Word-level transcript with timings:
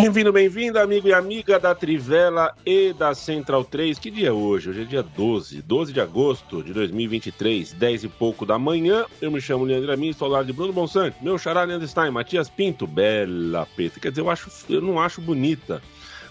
Bem-vindo, 0.00 0.32
bem-vinda, 0.32 0.80
amigo 0.80 1.08
e 1.08 1.12
amiga 1.12 1.58
da 1.58 1.74
Trivela 1.74 2.54
e 2.64 2.92
da 2.92 3.16
Central 3.16 3.64
3. 3.64 3.98
Que 3.98 4.12
dia 4.12 4.28
é 4.28 4.32
hoje? 4.32 4.70
Hoje 4.70 4.82
é 4.82 4.84
dia 4.84 5.02
12, 5.02 5.60
12 5.60 5.92
de 5.92 6.00
agosto 6.00 6.62
de 6.62 6.72
2023, 6.72 7.72
10 7.72 8.04
e 8.04 8.08
pouco 8.08 8.46
da 8.46 8.56
manhã. 8.60 9.06
Eu 9.20 9.28
me 9.32 9.40
chamo 9.40 9.64
Leandro 9.64 9.92
Amin, 9.92 10.14
ao 10.20 10.28
lado 10.28 10.46
de 10.46 10.52
Bruno 10.52 10.72
Bonsante, 10.72 11.16
meu 11.20 11.36
xará 11.36 11.64
Leandro 11.64 11.88
Stein, 11.88 12.12
Matias 12.12 12.48
Pinto, 12.48 12.86
bela 12.86 13.66
peta. 13.76 13.98
Quer 13.98 14.10
dizer, 14.10 14.20
eu, 14.20 14.30
acho, 14.30 14.48
eu 14.70 14.80
não 14.80 15.00
acho 15.00 15.20
bonita, 15.20 15.82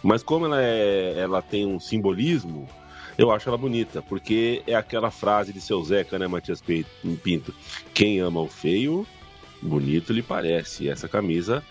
mas 0.02 0.24
como 0.24 0.46
ela, 0.46 0.64
é, 0.64 1.16
ela 1.18 1.42
tem 1.42 1.66
um 1.66 1.78
simbolismo, 1.78 2.70
eu 3.18 3.32
acho 3.32 3.50
ela 3.50 3.58
bonita, 3.58 4.02
porque 4.02 4.64
é 4.66 4.76
aquela 4.76 5.12
frase 5.12 5.52
de 5.52 5.60
seu 5.60 5.84
Zeca, 5.84 6.18
né, 6.18 6.26
Matias 6.26 6.62
Pinto? 6.62 7.54
Quem 7.94 8.22
ama 8.22 8.40
o 8.40 8.48
feio, 8.48 9.06
bonito 9.62 10.14
lhe 10.14 10.24
parece. 10.24 10.86
E 10.86 10.90
essa 10.90 11.10
camisa 11.10 11.62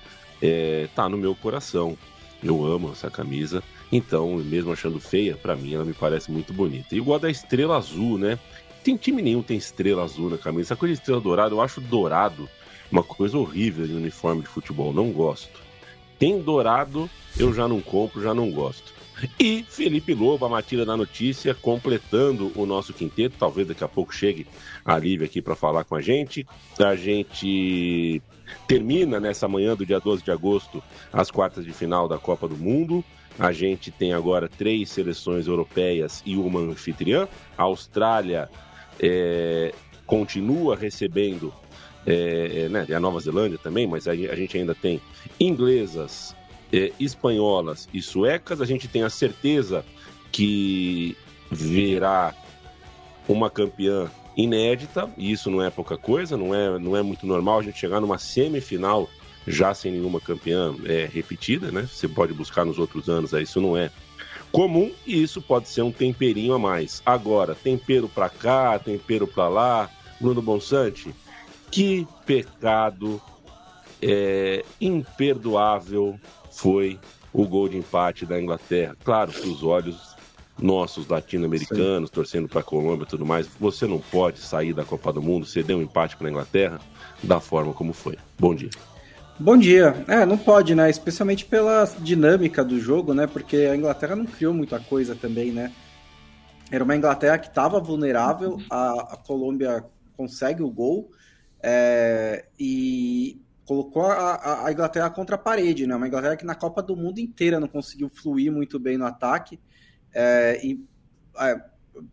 é, 0.40 0.88
tá 0.94 1.08
no 1.08 1.16
meu 1.16 1.34
coração. 1.34 1.96
Eu 2.42 2.64
amo 2.64 2.92
essa 2.92 3.10
camisa. 3.10 3.62
Então, 3.90 4.36
mesmo 4.36 4.72
achando 4.72 5.00
feia, 5.00 5.36
para 5.36 5.56
mim 5.56 5.74
ela 5.74 5.84
me 5.84 5.94
parece 5.94 6.30
muito 6.30 6.52
bonita. 6.52 6.94
Igual 6.94 7.18
da 7.18 7.30
estrela 7.30 7.76
azul, 7.76 8.18
né? 8.18 8.38
Tem 8.82 8.96
time 8.96 9.22
nenhum 9.22 9.42
tem 9.42 9.56
estrela 9.56 10.04
azul 10.04 10.30
na 10.30 10.38
camisa. 10.38 10.68
Essa 10.68 10.76
coisa 10.76 10.94
de 10.94 11.00
estrela 11.00 11.20
dourada, 11.20 11.54
eu 11.54 11.60
acho 11.60 11.80
dourado 11.80 12.48
uma 12.90 13.02
coisa 13.02 13.36
horrível 13.36 13.86
de 13.86 13.94
uniforme 13.94 14.42
de 14.42 14.48
futebol. 14.48 14.92
Não 14.92 15.10
gosto. 15.10 15.60
Tem 16.18 16.40
dourado, 16.40 17.10
eu 17.38 17.52
já 17.52 17.68
não 17.68 17.80
compro, 17.80 18.22
já 18.22 18.32
não 18.34 18.50
gosto. 18.50 18.94
E 19.40 19.64
Felipe 19.68 20.14
Lobo, 20.14 20.44
a 20.44 20.48
Matilha 20.48 20.84
da 20.84 20.96
Notícia, 20.96 21.54
completando 21.54 22.52
o 22.54 22.66
nosso 22.66 22.92
quinteto. 22.92 23.36
Talvez 23.38 23.66
daqui 23.66 23.82
a 23.82 23.88
pouco 23.88 24.14
chegue 24.14 24.46
a 24.86 24.96
Lívia 24.96 25.26
aqui 25.26 25.42
para 25.42 25.56
falar 25.56 25.84
com 25.84 25.96
a 25.96 26.00
gente. 26.00 26.46
A 26.78 26.94
gente 26.94 28.22
termina 28.68 29.18
nessa 29.18 29.48
manhã 29.48 29.74
do 29.74 29.84
dia 29.84 29.98
12 29.98 30.22
de 30.22 30.30
agosto 30.30 30.82
as 31.12 31.30
quartas 31.30 31.64
de 31.64 31.72
final 31.72 32.06
da 32.06 32.18
Copa 32.18 32.46
do 32.46 32.56
Mundo. 32.56 33.04
A 33.38 33.52
gente 33.52 33.90
tem 33.90 34.12
agora 34.12 34.48
três 34.48 34.88
seleções 34.90 35.48
europeias 35.48 36.22
e 36.24 36.36
uma 36.36 36.60
anfitriã. 36.60 37.28
A 37.58 37.64
Austrália 37.64 38.48
é, 39.00 39.74
continua 40.06 40.76
recebendo, 40.76 41.52
é, 42.06 42.64
é, 42.64 42.68
né, 42.68 42.86
a 42.94 43.00
Nova 43.00 43.18
Zelândia 43.18 43.58
também, 43.58 43.86
mas 43.86 44.06
a, 44.06 44.12
a 44.12 44.36
gente 44.36 44.56
ainda 44.56 44.74
tem 44.74 45.02
inglesas, 45.38 46.34
é, 46.72 46.92
espanholas 46.98 47.88
e 47.92 48.00
suecas. 48.00 48.60
A 48.60 48.64
gente 48.64 48.86
tem 48.86 49.02
a 49.02 49.10
certeza 49.10 49.84
que 50.30 51.16
virá 51.50 52.32
uma 53.28 53.50
campeã 53.50 54.08
inédita, 54.36 55.08
e 55.16 55.32
isso 55.32 55.50
não 55.50 55.62
é 55.62 55.70
pouca 55.70 55.96
coisa, 55.96 56.36
não 56.36 56.54
é, 56.54 56.78
não 56.78 56.96
é 56.96 57.02
muito 57.02 57.26
normal 57.26 57.60
a 57.60 57.62
gente 57.62 57.78
chegar 57.78 58.00
numa 58.00 58.18
semifinal 58.18 59.08
já 59.46 59.72
sem 59.72 59.92
nenhuma 59.92 60.20
campeã 60.20 60.74
é, 60.84 61.08
repetida, 61.10 61.70
né? 61.70 61.88
Você 61.90 62.08
pode 62.08 62.32
buscar 62.32 62.64
nos 62.64 62.78
outros 62.78 63.08
anos, 63.08 63.32
aí 63.32 63.44
isso 63.44 63.60
não 63.60 63.76
é 63.76 63.90
comum 64.50 64.92
e 65.06 65.22
isso 65.22 65.40
pode 65.40 65.68
ser 65.68 65.82
um 65.82 65.92
temperinho 65.92 66.52
a 66.52 66.58
mais. 66.58 67.00
Agora, 67.06 67.54
tempero 67.54 68.08
para 68.08 68.28
cá, 68.28 68.78
tempero 68.78 69.26
para 69.26 69.48
lá, 69.48 69.90
Bruno 70.20 70.42
Bonsante, 70.42 71.14
que 71.70 72.06
pecado 72.24 73.20
é, 74.02 74.64
imperdoável 74.80 76.18
foi 76.50 76.98
o 77.32 77.46
gol 77.46 77.68
de 77.68 77.76
empate 77.76 78.26
da 78.26 78.40
Inglaterra. 78.40 78.96
Claro 79.04 79.30
que 79.30 79.48
os 79.48 79.62
olhos 79.62 80.15
nossos 80.60 81.06
latino-americanos 81.06 82.10
torcendo 82.10 82.48
para 82.48 82.60
a 82.60 82.64
Colômbia 82.64 83.04
e 83.04 83.08
tudo 83.08 83.26
mais, 83.26 83.46
você 83.60 83.86
não 83.86 83.98
pode 83.98 84.40
sair 84.40 84.72
da 84.72 84.84
Copa 84.84 85.12
do 85.12 85.22
Mundo, 85.22 85.46
ceder 85.46 85.76
um 85.76 85.82
empate 85.82 86.16
para 86.16 86.28
a 86.28 86.30
Inglaterra 86.30 86.80
da 87.22 87.40
forma 87.40 87.72
como 87.72 87.92
foi. 87.92 88.16
Bom 88.38 88.54
dia. 88.54 88.70
Bom 89.38 89.56
dia. 89.56 90.02
É, 90.08 90.24
não 90.24 90.38
pode, 90.38 90.74
né? 90.74 90.88
Especialmente 90.88 91.44
pela 91.44 91.84
dinâmica 91.98 92.64
do 92.64 92.80
jogo, 92.80 93.12
né? 93.12 93.26
Porque 93.26 93.56
a 93.56 93.76
Inglaterra 93.76 94.16
não 94.16 94.24
criou 94.24 94.54
muita 94.54 94.80
coisa 94.80 95.14
também, 95.14 95.52
né? 95.52 95.72
Era 96.70 96.82
uma 96.82 96.96
Inglaterra 96.96 97.38
que 97.38 97.48
estava 97.48 97.78
vulnerável, 97.78 98.58
a, 98.70 99.12
a, 99.12 99.16
Colômbia 99.16 99.84
consegue 100.16 100.62
o 100.62 100.70
gol 100.70 101.12
é, 101.62 102.46
e 102.58 103.40
colocou 103.64 104.06
a, 104.06 104.64
a, 104.66 104.72
Inglaterra 104.72 105.10
contra 105.10 105.36
a 105.36 105.38
parede, 105.38 105.86
né? 105.86 105.94
Uma 105.94 106.08
Inglaterra 106.08 106.36
que 106.36 106.44
na 106.46 106.54
Copa 106.54 106.82
do 106.82 106.96
Mundo 106.96 107.18
inteira 107.18 107.60
não 107.60 107.68
conseguiu 107.68 108.08
fluir 108.08 108.50
muito 108.50 108.78
bem 108.80 108.96
no 108.96 109.04
ataque 109.04 109.60
é, 110.16 110.58
e 110.64 110.82
é, 111.38 111.62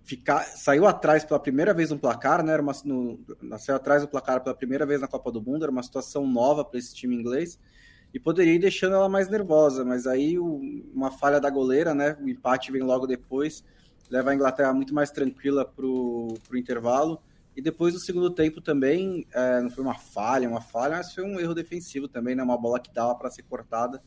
ficar, 0.04 0.44
saiu 0.44 0.86
atrás 0.86 1.24
pela 1.24 1.40
primeira 1.40 1.74
vez 1.74 1.90
no 1.90 1.98
placar, 1.98 2.44
né? 2.44 2.52
Era 2.52 2.62
uma, 2.62 2.74
no, 2.84 3.18
saiu 3.58 3.78
atrás 3.78 4.02
do 4.02 4.10
placar 4.10 4.44
pela 4.44 4.54
primeira 4.54 4.86
vez 4.86 5.00
na 5.00 5.08
Copa 5.08 5.32
do 5.32 5.42
Mundo, 5.42 5.64
era 5.64 5.72
uma 5.72 5.82
situação 5.82 6.28
nova 6.28 6.66
para 6.66 6.78
esse 6.78 6.94
time 6.94 7.16
inglês 7.16 7.58
e 8.14 8.20
poderia 8.20 8.54
ir 8.54 8.60
deixando 8.60 8.96
ela 8.96 9.08
mais 9.08 9.30
nervosa, 9.30 9.86
mas 9.86 10.06
aí 10.06 10.38
o, 10.38 10.60
uma 10.94 11.10
falha 11.12 11.40
da 11.40 11.50
goleira, 11.50 11.96
né? 11.96 12.18
O 12.22 12.28
empate 12.28 12.72
vem 12.74 12.84
logo 12.84 13.08
depois, 13.08 13.64
leva 14.10 14.32
a 14.32 14.36
Inglaterra 14.36 14.74
muito 14.74 14.94
mais 14.94 15.10
tranquila 15.10 15.66
para 15.66 15.86
o 15.86 16.38
intervalo. 16.54 17.22
E 17.56 17.62
depois 17.62 17.94
do 17.94 18.00
segundo 18.00 18.32
tempo 18.32 18.60
também, 18.60 19.28
é, 19.32 19.62
não 19.62 19.70
foi 19.70 19.84
uma 19.84 19.98
falha, 19.98 20.50
uma 20.50 20.62
falha, 20.62 20.98
mas 20.98 21.14
foi 21.14 21.24
um 21.24 21.40
erro 21.40 21.54
defensivo 21.54 22.08
também, 22.08 22.36
né? 22.36 22.44
Uma 22.44 22.58
bola 22.58 22.80
que 22.80 22.94
dava 22.94 23.16
para 23.16 23.32
ser 23.32 23.44
cortada 23.44 24.04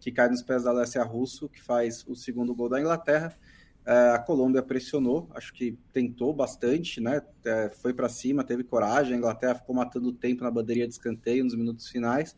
que 0.00 0.12
cai 0.12 0.28
nos 0.28 0.42
pés 0.42 0.64
da 0.64 0.70
Alessia 0.70 1.02
Russo, 1.02 1.48
que 1.48 1.62
faz 1.62 2.04
o 2.06 2.14
segundo 2.14 2.54
gol 2.54 2.68
da 2.68 2.80
Inglaterra. 2.80 3.36
É, 3.84 4.10
a 4.10 4.18
Colômbia 4.18 4.62
pressionou, 4.62 5.30
acho 5.34 5.52
que 5.52 5.78
tentou 5.92 6.32
bastante, 6.34 7.00
né? 7.00 7.22
É, 7.44 7.70
foi 7.70 7.94
para 7.94 8.08
cima, 8.08 8.44
teve 8.44 8.62
coragem. 8.62 9.14
A 9.14 9.16
Inglaterra 9.16 9.54
ficou 9.54 9.74
matando 9.74 10.08
o 10.08 10.12
tempo 10.12 10.44
na 10.44 10.50
bandeirinha 10.50 10.86
de 10.86 10.92
escanteio 10.92 11.42
nos 11.42 11.54
minutos 11.54 11.88
finais, 11.88 12.36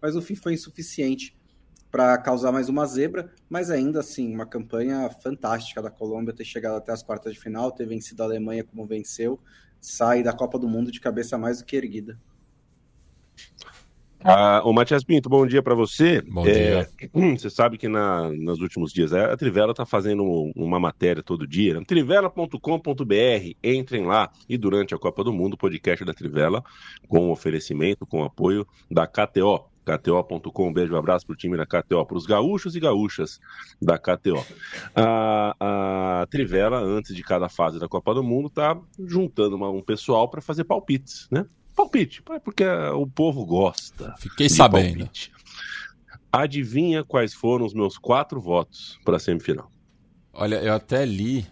mas 0.00 0.14
no 0.14 0.20
fim 0.20 0.34
foi 0.34 0.54
insuficiente 0.54 1.34
para 1.90 2.16
causar 2.18 2.52
mais 2.52 2.68
uma 2.68 2.86
zebra. 2.86 3.32
Mas 3.48 3.70
ainda 3.70 4.00
assim, 4.00 4.32
uma 4.34 4.46
campanha 4.46 5.08
fantástica 5.22 5.80
da 5.80 5.90
Colômbia 5.90 6.34
ter 6.34 6.44
chegado 6.44 6.76
até 6.76 6.92
as 6.92 7.02
quartas 7.02 7.32
de 7.32 7.40
final, 7.40 7.72
ter 7.72 7.86
vencido 7.86 8.22
a 8.22 8.26
Alemanha 8.26 8.62
como 8.62 8.86
venceu, 8.86 9.40
sai 9.80 10.22
da 10.22 10.32
Copa 10.32 10.58
do 10.58 10.68
Mundo 10.68 10.92
de 10.92 11.00
cabeça 11.00 11.38
mais 11.38 11.58
do 11.58 11.64
que 11.64 11.76
erguida. 11.76 12.18
Ah, 14.22 14.60
o 14.64 14.72
Matias 14.72 15.02
Pinto, 15.02 15.28
bom 15.28 15.46
dia 15.46 15.62
para 15.62 15.74
você. 15.74 16.20
Bom 16.20 16.46
é, 16.46 16.52
dia. 16.52 16.88
Você 17.38 17.48
sabe 17.48 17.78
que 17.78 17.88
na, 17.88 18.30
nos 18.30 18.60
últimos 18.60 18.92
dias 18.92 19.12
a 19.12 19.36
Trivela 19.36 19.70
está 19.70 19.86
fazendo 19.86 20.22
uma 20.54 20.78
matéria 20.78 21.22
todo 21.22 21.46
dia. 21.46 21.74
Né? 21.74 21.84
Trivela.com.br, 21.86 23.54
entrem 23.64 24.04
lá. 24.04 24.30
E 24.48 24.58
durante 24.58 24.94
a 24.94 24.98
Copa 24.98 25.24
do 25.24 25.32
Mundo, 25.32 25.54
o 25.54 25.56
podcast 25.56 26.04
da 26.04 26.12
Trivela, 26.12 26.62
com 27.08 27.30
oferecimento, 27.30 28.06
com 28.06 28.22
apoio 28.22 28.66
da 28.90 29.06
KTO. 29.06 29.70
KTO.com, 29.82 30.68
um 30.68 30.72
beijo, 30.72 30.92
um 30.92 30.98
abraço 30.98 31.26
pro 31.26 31.34
time 31.34 31.56
da 31.56 31.64
KTO, 31.64 32.04
para 32.04 32.16
os 32.16 32.26
gaúchos 32.26 32.76
e 32.76 32.80
gaúchas 32.80 33.40
da 33.80 33.98
KTO. 33.98 34.44
A, 34.94 35.56
a 35.58 36.26
Trivela, 36.30 36.78
antes 36.78 37.16
de 37.16 37.22
cada 37.22 37.48
fase 37.48 37.78
da 37.78 37.88
Copa 37.88 38.14
do 38.14 38.22
Mundo, 38.22 38.50
tá 38.50 38.78
juntando 38.98 39.56
uma, 39.56 39.70
um 39.70 39.80
pessoal 39.80 40.28
para 40.28 40.42
fazer 40.42 40.64
palpites, 40.64 41.26
né? 41.30 41.46
Palpite, 41.80 42.22
porque 42.44 42.64
o 42.94 43.06
povo 43.06 43.46
gosta. 43.46 44.14
Fiquei 44.18 44.48
sabendo. 44.50 44.98
Palpite. 44.98 45.32
Adivinha 46.30 47.02
quais 47.02 47.32
foram 47.32 47.64
os 47.64 47.72
meus 47.72 47.96
quatro 47.96 48.40
votos 48.40 48.98
para 49.04 49.16
a 49.16 49.18
semifinal? 49.18 49.70
Olha, 50.32 50.56
eu 50.56 50.74
até 50.74 51.04
li, 51.06 51.46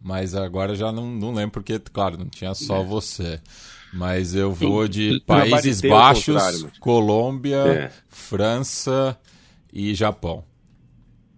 mas 0.00 0.34
agora 0.34 0.74
já 0.74 0.90
não, 0.90 1.06
não 1.06 1.32
lembro, 1.32 1.52
porque, 1.52 1.78
claro, 1.78 2.16
não 2.16 2.26
tinha 2.26 2.54
só 2.54 2.80
é. 2.80 2.84
você. 2.84 3.40
Mas 3.92 4.34
eu 4.34 4.50
vou 4.50 4.88
de 4.88 5.20
Países 5.26 5.80
Baixos, 5.80 6.42
Colômbia, 6.80 7.56
é. 7.56 7.92
França 8.08 9.16
e 9.72 9.94
Japão. 9.94 10.42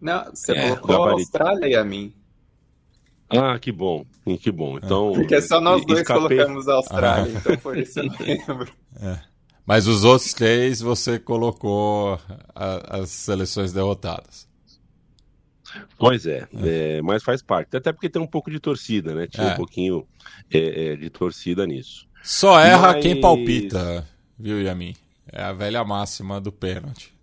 Não, 0.01 0.25
você 0.33 0.53
é, 0.53 0.77
colocou 0.77 1.09
a 1.09 1.11
Austrália 1.13 1.67
e 1.67 1.75
a 1.75 1.85
mim. 1.85 2.15
Ah, 3.31 3.59
que 3.59 3.71
bom, 3.71 4.07
que 4.41 4.51
bom. 4.51 4.79
Então, 4.79 5.13
Porque 5.13 5.41
só 5.43 5.61
nós 5.61 5.85
dois 5.85 6.01
escapei... 6.01 6.39
colocamos 6.39 6.69
a 6.69 6.75
Austrália, 6.75 7.33
ah. 7.35 7.39
então 7.39 7.57
por 7.59 7.77
isso 7.77 8.01
eu 8.01 8.07
não 8.07 8.17
lembro. 8.19 8.73
É. 9.01 9.19
Mas 9.67 9.87
os 9.87 10.03
outros 10.03 10.33
três 10.33 10.81
você 10.81 11.19
colocou 11.19 12.19
a, 12.55 13.01
as 13.01 13.11
seleções 13.11 13.71
derrotadas. 13.71 14.49
Pois 15.99 16.27
é, 16.27 16.49
é, 16.65 17.03
mas 17.03 17.23
faz 17.23 17.43
parte. 17.43 17.77
Até 17.77 17.93
porque 17.93 18.09
tem 18.09 18.21
um 18.21 18.27
pouco 18.27 18.51
de 18.51 18.59
torcida, 18.59 19.15
né? 19.15 19.27
Tinha 19.27 19.49
é. 19.49 19.53
um 19.53 19.57
pouquinho 19.57 20.07
é, 20.51 20.93
é, 20.93 20.97
de 20.97 21.11
torcida 21.11 21.67
nisso. 21.67 22.09
Só 22.23 22.59
erra 22.59 22.95
mas... 22.95 23.03
quem 23.03 23.21
palpita, 23.21 24.09
viu, 24.39 24.63
Yamin? 24.63 24.95
É 25.31 25.43
a 25.43 25.53
velha 25.53 25.85
máxima 25.85 26.41
do 26.41 26.51
pênalti. 26.51 27.18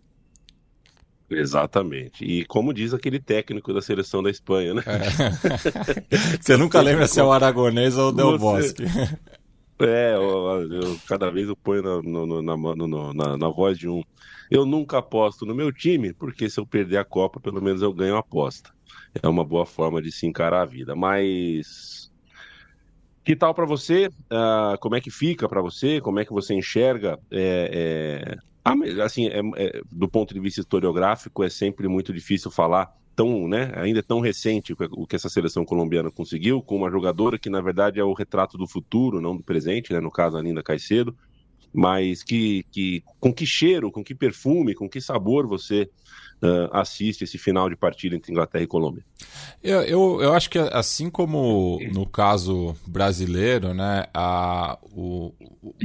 Exatamente. 1.30 2.24
E 2.24 2.46
como 2.46 2.74
diz 2.74 2.94
aquele 2.94 3.20
técnico 3.20 3.74
da 3.74 3.82
seleção 3.82 4.22
da 4.22 4.30
Espanha, 4.30 4.76
né? 4.76 4.84
É. 4.86 6.38
Você 6.42 6.56
nunca 6.56 6.82
lembra 6.82 7.08
se 7.08 7.20
é 7.20 7.24
o 7.24 7.32
Aragonês 7.32 7.98
ou 7.98 8.10
o 8.10 8.12
Del 8.12 8.38
Bosque. 8.38 8.84
É, 9.78 10.16
eu, 10.16 10.72
eu, 10.72 10.98
cada 11.06 11.30
vez 11.30 11.50
eu 11.50 11.56
ponho 11.56 11.84
na, 11.84 12.02
no, 12.02 12.42
na, 12.42 12.56
no, 12.56 13.14
na, 13.14 13.38
na, 13.38 13.50
voz 13.50 13.78
de 13.78 13.90
um. 13.90 14.02
Eu 14.50 14.66
nunca 14.66 15.00
aposto 15.00 15.46
no 15.46 15.54
meu 15.54 15.70
time, 15.70 16.14
porque 16.14 16.50
se 16.50 16.58
eu 16.58 16.66
perder 16.66 16.98
a 16.98 17.04
Copa, 17.04 17.42
pelo 17.42 17.62
menos 17.62 17.82
eu 17.82 17.92
ganho 17.92 18.16
a 18.16 18.20
aposta. 18.20 18.70
É 19.22 19.28
uma 19.28 19.44
boa 19.44 19.66
forma 19.66 20.02
de 20.02 20.14
se 20.14 20.26
encarar 20.26 20.62
a 20.62 20.66
vida. 20.66 20.96
Mas. 20.96 22.10
Que 23.24 23.36
tal 23.36 23.54
para 23.54 23.66
você? 23.66 24.08
Uh, 24.08 24.78
como 24.80 24.96
é 24.96 25.02
que 25.02 25.12
fica 25.12 25.50
para 25.50 25.62
você? 25.62 26.00
Como 26.00 26.20
é 26.20 26.26
que 26.26 26.32
você 26.32 26.54
enxerga? 26.54 27.20
É, 27.30 28.38
é... 28.38 28.55
Ah, 28.68 28.74
assim, 29.04 29.28
é, 29.28 29.42
é, 29.58 29.82
do 29.92 30.10
ponto 30.10 30.34
de 30.34 30.40
vista 30.40 30.60
historiográfico, 30.60 31.44
é 31.44 31.50
sempre 31.50 31.88
muito 31.88 32.12
difícil 32.12 32.50
falar 32.50 32.92
tão, 33.16 33.48
né, 33.48 33.72
ainda 33.76 34.02
tão 34.02 34.20
recente 34.20 34.74
o 34.92 35.06
que 35.06 35.16
essa 35.16 35.30
seleção 35.30 35.64
colombiana 35.64 36.10
conseguiu, 36.10 36.64
com 36.64 36.76
uma 36.76 36.90
jogadora 36.90 37.38
que 37.38 37.48
na 37.50 37.62
verdade 37.62 38.00
é 38.00 38.04
o 38.04 38.12
retrato 38.12 38.58
do 38.58 38.68
futuro, 38.68 39.22
não 39.22 39.38
do 39.38 39.44
presente, 39.44 39.94
né, 39.94 40.00
no 40.00 40.10
caso 40.10 40.36
a 40.36 40.42
Linda 40.42 40.64
Caicedo, 40.64 41.16
mas 41.74 42.24
que, 42.24 42.66
que 42.72 43.04
com 43.20 43.34
que 43.34 43.46
cheiro, 43.46 43.92
com 43.92 44.04
que 44.04 44.16
perfume, 44.16 44.74
com 44.74 44.90
que 44.90 45.02
sabor 45.02 45.48
você 45.48 45.90
uh, 46.42 46.70
assiste 46.72 47.24
esse 47.24 47.38
final 47.38 47.70
de 47.70 47.76
partida 47.76 48.16
entre 48.16 48.32
Inglaterra 48.32 48.64
e 48.64 48.68
Colômbia? 48.68 49.04
Eu, 49.64 49.82
eu, 49.82 50.22
eu, 50.22 50.34
acho 50.34 50.50
que 50.50 50.60
assim 50.60 51.10
como 51.10 51.80
no 51.92 52.06
caso 52.06 52.76
brasileiro, 52.86 53.74
né, 53.74 54.06
a, 54.14 54.78
o, 54.84 55.34
o, 55.62 55.76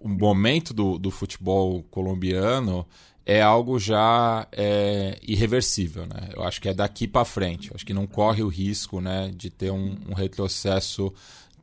o 0.00 0.08
momento 0.08 0.72
do, 0.72 0.98
do 0.98 1.10
futebol 1.10 1.82
colombiano 1.90 2.86
é 3.26 3.42
algo 3.42 3.76
já 3.76 4.46
é, 4.52 5.18
irreversível, 5.20 6.06
né? 6.06 6.28
Eu 6.32 6.44
acho 6.44 6.60
que 6.60 6.68
é 6.68 6.74
daqui 6.74 7.08
para 7.08 7.24
frente. 7.24 7.70
Eu 7.70 7.74
acho 7.74 7.84
que 7.84 7.92
não 7.92 8.06
corre 8.06 8.40
o 8.40 8.46
risco, 8.46 9.00
né, 9.00 9.32
de 9.34 9.50
ter 9.50 9.72
um, 9.72 9.96
um 10.08 10.14
retrocesso 10.14 11.12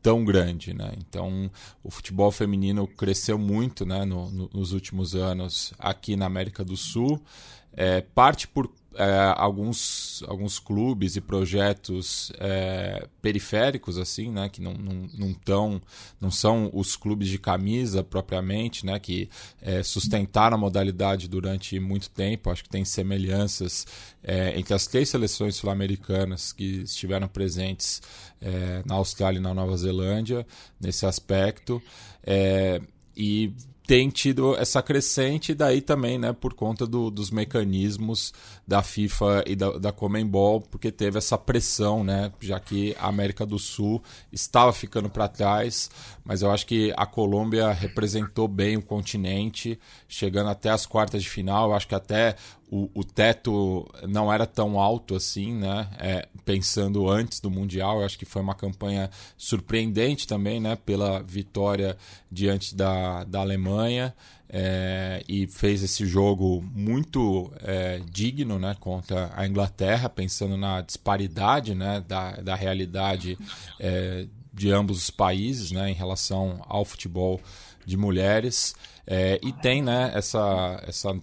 tão 0.03 0.25
grande, 0.25 0.73
né? 0.73 0.91
Então, 0.97 1.49
o 1.81 1.89
futebol 1.89 2.29
feminino 2.29 2.85
cresceu 2.85 3.39
muito, 3.39 3.85
né, 3.85 4.03
no, 4.03 4.29
no, 4.29 4.49
nos 4.53 4.73
últimos 4.73 5.15
anos 5.15 5.73
aqui 5.79 6.17
na 6.17 6.25
América 6.25 6.63
do 6.63 6.75
Sul. 6.75 7.23
É, 7.71 8.01
parte 8.01 8.47
por 8.47 8.69
é, 8.95 9.33
alguns, 9.35 10.23
alguns 10.27 10.59
clubes 10.59 11.15
e 11.15 11.21
projetos 11.21 12.31
é, 12.39 13.07
periféricos 13.21 13.97
assim 13.97 14.31
né 14.31 14.49
que 14.49 14.61
não, 14.61 14.73
não, 14.73 15.09
não, 15.13 15.33
tão, 15.33 15.81
não 16.19 16.31
são 16.31 16.69
os 16.73 16.95
clubes 16.95 17.27
de 17.27 17.37
camisa 17.37 18.03
propriamente 18.03 18.85
né 18.85 18.99
que 18.99 19.29
é, 19.61 19.83
sustentaram 19.83 20.55
a 20.55 20.57
modalidade 20.57 21.27
durante 21.27 21.79
muito 21.79 22.09
tempo. 22.09 22.49
Acho 22.49 22.63
que 22.63 22.69
tem 22.69 22.85
semelhanças 22.85 23.85
é, 24.23 24.57
entre 24.57 24.73
as 24.73 24.87
três 24.87 25.09
seleções 25.09 25.55
sul-americanas 25.55 26.51
que 26.51 26.81
estiveram 26.83 27.27
presentes 27.27 28.01
é, 28.41 28.83
na 28.85 28.95
Austrália 28.95 29.39
e 29.39 29.41
na 29.41 29.53
Nova 29.53 29.75
Zelândia 29.77 30.45
nesse 30.79 31.05
aspecto. 31.05 31.81
É, 32.23 32.81
e 33.15 33.53
tem 33.85 34.09
tido 34.09 34.55
essa 34.55 34.81
crescente, 34.81 35.53
daí 35.53 35.81
também, 35.81 36.17
né, 36.17 36.31
por 36.31 36.53
conta 36.53 36.87
do, 36.87 37.11
dos 37.11 37.29
mecanismos 37.29 38.33
da 38.65 38.81
FIFA 38.81 39.43
e 39.45 39.55
da, 39.55 39.71
da 39.77 39.91
Comembol, 39.91 40.61
porque 40.61 40.91
teve 40.91 41.17
essa 41.17 41.37
pressão, 41.37 42.03
né, 42.03 42.31
já 42.39 42.59
que 42.59 42.95
a 42.99 43.07
América 43.07 43.45
do 43.45 43.59
Sul 43.59 44.01
estava 44.31 44.71
ficando 44.71 45.09
para 45.09 45.27
trás, 45.27 45.91
mas 46.23 46.41
eu 46.41 46.49
acho 46.49 46.65
que 46.65 46.93
a 46.95 47.05
Colômbia 47.05 47.71
representou 47.71 48.47
bem 48.47 48.77
o 48.77 48.81
continente, 48.81 49.77
chegando 50.07 50.49
até 50.49 50.69
as 50.69 50.85
quartas 50.85 51.21
de 51.21 51.29
final, 51.29 51.69
eu 51.69 51.75
acho 51.75 51.87
que 51.87 51.95
até 51.95 52.35
o, 52.71 52.89
o 52.93 53.03
teto 53.03 53.85
não 54.07 54.31
era 54.31 54.47
tão 54.47 54.79
alto 54.79 55.15
assim, 55.15 55.53
né, 55.53 55.89
é, 55.99 56.27
pensando 56.45 57.09
antes 57.09 57.41
do 57.41 57.51
Mundial, 57.51 57.99
eu 57.99 58.05
acho 58.05 58.17
que 58.17 58.25
foi 58.25 58.41
uma 58.41 58.55
campanha 58.55 59.09
surpreendente 59.37 60.25
também, 60.25 60.61
né, 60.61 60.77
pela 60.77 61.21
vitória 61.21 61.97
diante 62.31 62.73
da, 62.73 63.25
da 63.25 63.41
Alemanha, 63.41 64.15
é, 64.55 65.23
e 65.27 65.47
fez 65.47 65.81
esse 65.81 66.05
jogo 66.05 66.63
muito 66.75 67.51
é, 67.59 67.99
digno 68.11 68.59
né, 68.59 68.77
contra 68.79 69.31
a 69.35 69.47
Inglaterra, 69.47 70.07
pensando 70.07 70.55
na 70.55 70.81
disparidade 70.81 71.73
né, 71.73 72.03
da, 72.07 72.33
da 72.33 72.53
realidade 72.53 73.35
é, 73.79 74.27
de 74.53 74.69
ambos 74.69 74.99
os 74.99 75.09
países 75.09 75.71
né, 75.71 75.89
em 75.89 75.95
relação 75.95 76.63
ao 76.67 76.85
futebol 76.85 77.41
de 77.83 77.97
mulheres. 77.97 78.75
É, 79.07 79.39
e 79.41 79.51
tem 79.51 79.81
né, 79.81 80.11
essa, 80.13 80.83
essa, 80.87 81.19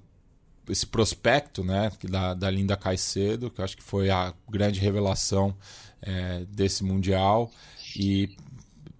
esse 0.68 0.84
prospecto 0.84 1.62
né, 1.62 1.92
da, 2.02 2.34
da 2.34 2.50
Linda 2.50 2.76
Caicedo, 2.76 3.48
que 3.48 3.60
eu 3.60 3.64
acho 3.64 3.76
que 3.76 3.82
foi 3.84 4.10
a 4.10 4.34
grande 4.48 4.80
revelação 4.80 5.54
é, 6.02 6.44
desse 6.48 6.82
Mundial. 6.82 7.48
E 7.96 8.36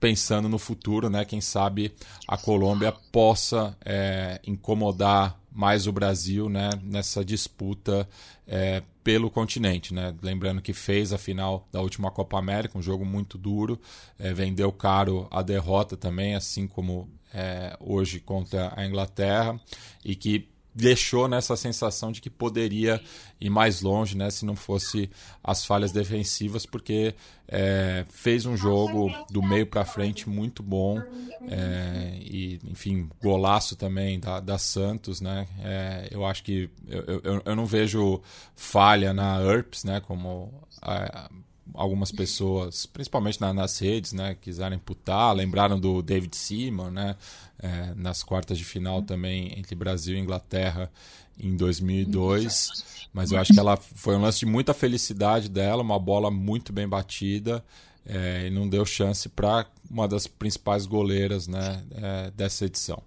pensando 0.01 0.49
no 0.49 0.59
futuro, 0.59 1.11
né? 1.11 1.25
Quem 1.25 1.41
sabe 1.41 1.93
a 2.27 2.37
Colômbia 2.37 2.91
possa 3.13 3.77
é, 3.85 4.41
incomodar 4.47 5.39
mais 5.53 5.87
o 5.87 5.93
Brasil, 5.93 6.49
né? 6.49 6.71
Nessa 6.83 7.25
disputa 7.25 8.09
é, 8.47 8.83
pelo 9.05 9.31
continente, 9.31 9.93
né? 9.93 10.15
Lembrando 10.23 10.63
que 10.63 10.73
fez 10.73 11.13
a 11.13 11.19
final 11.19 11.69
da 11.71 11.81
última 11.81 12.11
Copa 12.11 12.39
América, 12.39 12.79
um 12.79 12.83
jogo 12.83 13.05
muito 13.05 13.37
duro, 13.37 13.79
é, 14.19 14.33
vendeu 14.33 14.73
caro 14.73 15.29
a 15.31 15.43
derrota 15.43 15.97
também, 15.97 16.35
assim 16.35 16.67
como 16.67 17.09
é, 17.35 17.77
hoje 17.79 18.21
contra 18.21 18.73
a 18.75 18.87
Inglaterra, 18.87 19.61
e 20.05 20.17
que 20.17 20.49
deixou 20.75 21.29
nessa 21.29 21.57
sensação 21.57 22.13
de 22.13 22.21
que 22.21 22.31
poderia 22.31 23.01
ir 23.41 23.51
mais 23.51 23.81
longe, 23.81 24.17
né, 24.17 24.31
se 24.31 24.45
não 24.45 24.55
fosse 24.55 25.11
as 25.43 25.65
falhas 25.65 25.93
defensivas, 25.93 26.65
porque 26.65 27.15
é, 27.49 28.05
fez 28.09 28.47
um 28.47 28.57
jogo 28.57 29.11
do 29.31 29.43
meio 29.43 29.67
para 29.67 29.85
frente 29.85 30.29
muito 30.29 30.63
bom 30.63 31.03
é, 31.49 32.19
e, 32.21 32.61
enfim, 32.65 33.09
golaço 33.21 33.75
também 33.75 34.21
da, 34.21 34.39
da 34.39 34.59
Santos, 34.59 35.21
né? 35.21 35.47
É, 35.61 36.09
eu 36.11 36.25
acho 36.25 36.45
que 36.45 36.71
eu, 36.87 37.21
eu, 37.25 37.43
eu, 37.45 37.57
não 37.57 37.67
vejo 37.67 38.21
falha 38.55 39.13
na 39.13 39.41
URPS, 39.41 39.85
né, 39.85 40.01
como 40.01 40.53
a, 40.81 41.29
algumas 41.75 42.11
pessoas, 42.11 42.87
principalmente 42.87 43.41
na, 43.41 43.53
nas 43.53 43.79
redes, 43.79 44.13
né, 44.13 44.37
quiseram 44.41 44.77
imputar, 44.77 45.35
lembraram 45.35 45.79
do 45.79 46.03
David 46.03 46.37
Seaman, 46.37 46.91
né, 46.91 47.17
é, 47.59 47.93
nas 47.97 48.23
quartas 48.23 48.59
de 48.59 48.65
final 48.65 49.03
também 49.03 49.59
entre 49.59 49.75
Brasil 49.75 50.17
e 50.17 50.21
Inglaterra 50.21 50.91
em 51.39 51.57
2002, 51.57 53.09
mas 53.13 53.33
eu 53.33 53.39
acho 53.39 53.53
que 53.53 53.61
ela 53.61 53.77
foi 53.77 54.17
um 54.17 54.23
lance 54.23 54.41
de 54.41 54.47
muita 54.47 54.75
felicidade 54.75 55.49
dela, 55.49 55.83
uma 55.83 55.99
bola 55.99 56.31
muito 56.31 56.73
bem 56.73 56.89
batida 56.89 57.65
é, 58.07 58.47
e 58.47 58.51
não 58.51 58.69
deu 58.69 58.85
chance 58.85 59.29
para 59.29 59.67
uma 59.91 60.07
das 60.07 60.27
principais 60.27 60.87
goleiras, 60.87 61.49
né, 61.49 61.83
é, 61.93 62.31
dessa 62.31 62.65
edição. 62.67 63.03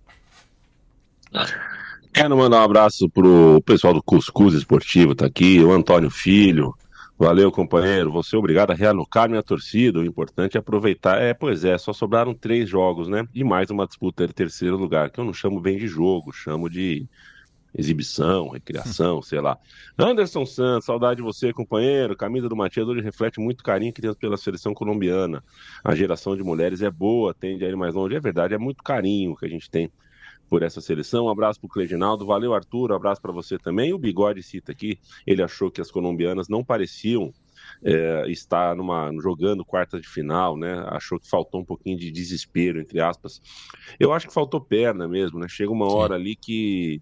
Quero 2.13 2.37
mandar 2.37 2.61
um 2.61 2.63
abraço 2.63 3.09
pro 3.09 3.59
pessoal 3.65 3.93
do 3.93 4.03
Cuscuz 4.03 4.53
Esportivo, 4.53 5.15
tá 5.15 5.25
aqui, 5.25 5.59
o 5.59 5.71
Antônio 5.71 6.11
Filho, 6.11 6.75
Valeu, 7.23 7.49
companheiro. 7.53 8.11
Você 8.11 8.35
é 8.35 8.39
obrigado 8.39 8.71
a 8.71 8.73
realocar 8.73 9.29
minha 9.29 9.41
torcida. 9.41 9.97
O 9.97 10.03
importante 10.03 10.57
é 10.57 10.59
aproveitar. 10.59 11.21
É, 11.21 11.33
pois 11.33 11.63
é, 11.63 11.77
só 11.77 11.93
sobraram 11.93 12.33
três 12.33 12.67
jogos, 12.67 13.07
né? 13.07 13.25
E 13.33 13.45
mais 13.45 13.69
uma 13.69 13.87
disputa 13.87 14.27
de 14.27 14.33
terceiro 14.33 14.75
lugar, 14.75 15.09
que 15.09 15.21
eu 15.21 15.23
não 15.23 15.33
chamo 15.33 15.61
bem 15.61 15.77
de 15.77 15.87
jogo, 15.87 16.33
chamo 16.33 16.69
de 16.69 17.07
exibição, 17.73 18.49
recreação, 18.49 19.21
sei 19.21 19.39
lá. 19.39 19.57
Anderson 19.97 20.45
Santos, 20.45 20.85
saudade 20.85 21.15
de 21.15 21.23
você, 21.23 21.53
companheiro. 21.53 22.13
Camisa 22.13 22.49
do 22.49 22.57
Matias 22.57 22.89
hoje 22.89 22.99
reflete 22.99 23.39
muito 23.39 23.63
carinho 23.63 23.93
que 23.93 24.01
temos 24.01 24.17
pela 24.17 24.35
seleção 24.35 24.73
colombiana. 24.73 25.41
A 25.81 25.95
geração 25.95 26.35
de 26.35 26.43
mulheres 26.43 26.81
é 26.81 26.91
boa, 26.91 27.33
tende 27.33 27.63
a 27.63 27.69
ir 27.69 27.77
mais 27.77 27.95
longe. 27.95 28.17
É 28.17 28.19
verdade, 28.19 28.53
é 28.53 28.57
muito 28.57 28.83
carinho 28.83 29.33
que 29.37 29.45
a 29.45 29.49
gente 29.49 29.69
tem 29.71 29.89
por 30.53 30.61
essa 30.61 30.79
seleção. 30.79 31.25
Um 31.25 31.29
abraço 31.29 31.59
para 31.59 31.65
o 31.65 31.69
Cleginaldo. 31.69 32.27
Valeu, 32.27 32.53
Arthur. 32.53 32.91
Um 32.91 32.95
abraço 32.95 33.19
para 33.19 33.31
você 33.31 33.57
também. 33.57 33.91
O 33.91 33.97
Bigode 33.97 34.43
cita 34.43 34.71
aqui, 34.71 34.99
ele 35.25 35.41
achou 35.41 35.71
que 35.71 35.81
as 35.81 35.89
colombianas 35.89 36.47
não 36.47 36.63
pareciam 36.63 37.33
é, 37.83 38.29
estar 38.29 38.75
numa, 38.75 39.11
jogando 39.19 39.65
quartas 39.65 39.99
de 39.99 40.07
final, 40.07 40.55
né? 40.55 40.85
Achou 40.89 41.19
que 41.19 41.27
faltou 41.27 41.61
um 41.61 41.65
pouquinho 41.65 41.97
de 41.97 42.11
desespero, 42.11 42.79
entre 42.79 43.01
aspas. 43.01 43.41
Eu 43.99 44.13
acho 44.13 44.27
que 44.27 44.33
faltou 44.33 44.61
perna 44.61 45.07
mesmo, 45.07 45.39
né? 45.39 45.47
Chega 45.49 45.71
uma 45.71 45.91
hora 45.91 46.13
ali 46.13 46.35
que 46.35 47.01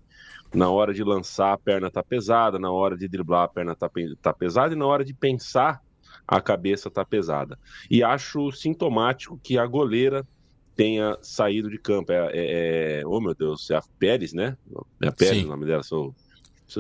na 0.55 0.70
hora 0.70 0.93
de 0.93 1.03
lançar 1.03 1.51
a 1.51 1.58
perna 1.58 1.91
tá 1.91 2.01
pesada, 2.01 2.58
na 2.58 2.72
hora 2.72 2.96
de 2.96 3.05
driblar 3.05 3.43
a 3.43 3.50
perna 3.50 3.75
tá, 3.75 3.91
tá 4.22 4.31
pesada 4.31 4.74
e 4.74 4.77
na 4.77 4.86
hora 4.86 5.03
de 5.03 5.13
pensar 5.13 5.81
a 6.25 6.39
cabeça 6.39 6.89
tá 6.89 7.03
pesada. 7.03 7.60
E 7.89 8.01
acho 8.01 8.50
sintomático 8.53 9.38
que 9.43 9.58
a 9.58 9.65
goleira 9.65 10.25
tenha 10.81 11.15
saído 11.21 11.69
de 11.69 11.77
campo. 11.77 12.11
É, 12.11 12.31
é, 12.33 13.01
é, 13.01 13.03
oh 13.05 13.21
meu 13.21 13.35
Deus, 13.35 13.69
é 13.69 13.75
a 13.75 13.83
Pérez, 14.00 14.33
né? 14.33 14.57
É 15.00 15.09
a 15.09 15.11
Pérez 15.11 15.38
Sim. 15.38 15.45
o 15.45 15.50
nome 15.50 15.67
dela, 15.67 15.83
sou 15.83 16.15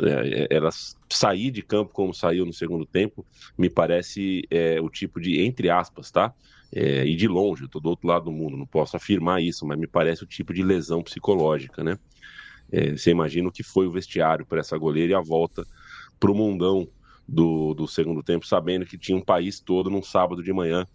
é, 0.03 0.47
ela 0.49 0.69
sair 1.07 1.51
de 1.51 1.61
campo 1.61 1.93
como 1.93 2.11
saiu 2.11 2.43
no 2.43 2.53
segundo 2.53 2.83
tempo, 2.83 3.23
me 3.55 3.69
parece 3.69 4.41
é, 4.49 4.81
o 4.81 4.89
tipo 4.89 5.21
de, 5.21 5.41
entre 5.41 5.69
aspas, 5.69 6.09
tá? 6.09 6.33
É, 6.73 7.05
e 7.05 7.15
de 7.15 7.27
longe, 7.27 7.63
eu 7.63 7.69
tô 7.69 7.79
do 7.79 7.89
outro 7.89 8.07
lado 8.07 8.25
do 8.25 8.31
mundo, 8.31 8.57
não 8.57 8.65
posso 8.65 8.97
afirmar 8.97 9.43
isso, 9.43 9.67
mas 9.67 9.77
me 9.77 9.85
parece 9.85 10.23
o 10.23 10.27
tipo 10.27 10.51
de 10.51 10.63
lesão 10.63 11.03
psicológica, 11.03 11.83
né? 11.83 11.95
É, 12.71 12.91
você 12.97 13.11
imagina 13.11 13.49
o 13.49 13.51
que 13.51 13.61
foi 13.61 13.85
o 13.85 13.91
vestiário 13.91 14.47
para 14.47 14.61
essa 14.61 14.77
goleira 14.79 15.11
e 15.11 15.15
a 15.15 15.21
volta 15.21 15.63
para 16.19 16.31
o 16.31 16.35
mundão 16.35 16.87
do, 17.27 17.75
do 17.75 17.87
segundo 17.87 18.23
tempo, 18.23 18.47
sabendo 18.47 18.83
que 18.83 18.97
tinha 18.97 19.17
um 19.17 19.23
país 19.23 19.59
todo 19.59 19.91
num 19.91 20.01
sábado 20.01 20.41
de 20.41 20.51
manhã 20.51 20.87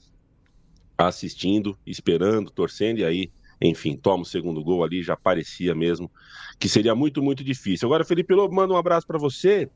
assistindo, 0.97 1.79
esperando, 1.87 2.51
torcendo, 2.51 2.99
e 2.99 3.05
aí 3.05 3.31
enfim, 3.61 3.97
toma 3.97 4.23
o 4.23 4.27
segundo 4.27 4.63
gol 4.63 4.85
ali, 4.85 5.03
já 5.03 5.17
parecia 5.17 5.75
mesmo 5.75 6.11
que 6.59 6.69
seria 6.69 6.95
muito, 6.95 7.23
muito 7.23 7.43
difícil. 7.43 7.87
Agora, 7.87 8.05
Felipe 8.05 8.35
Lobo, 8.35 8.55
manda 8.55 8.73
um 8.73 8.77
abraço 8.77 9.07
para 9.07 9.19
você 9.19 9.69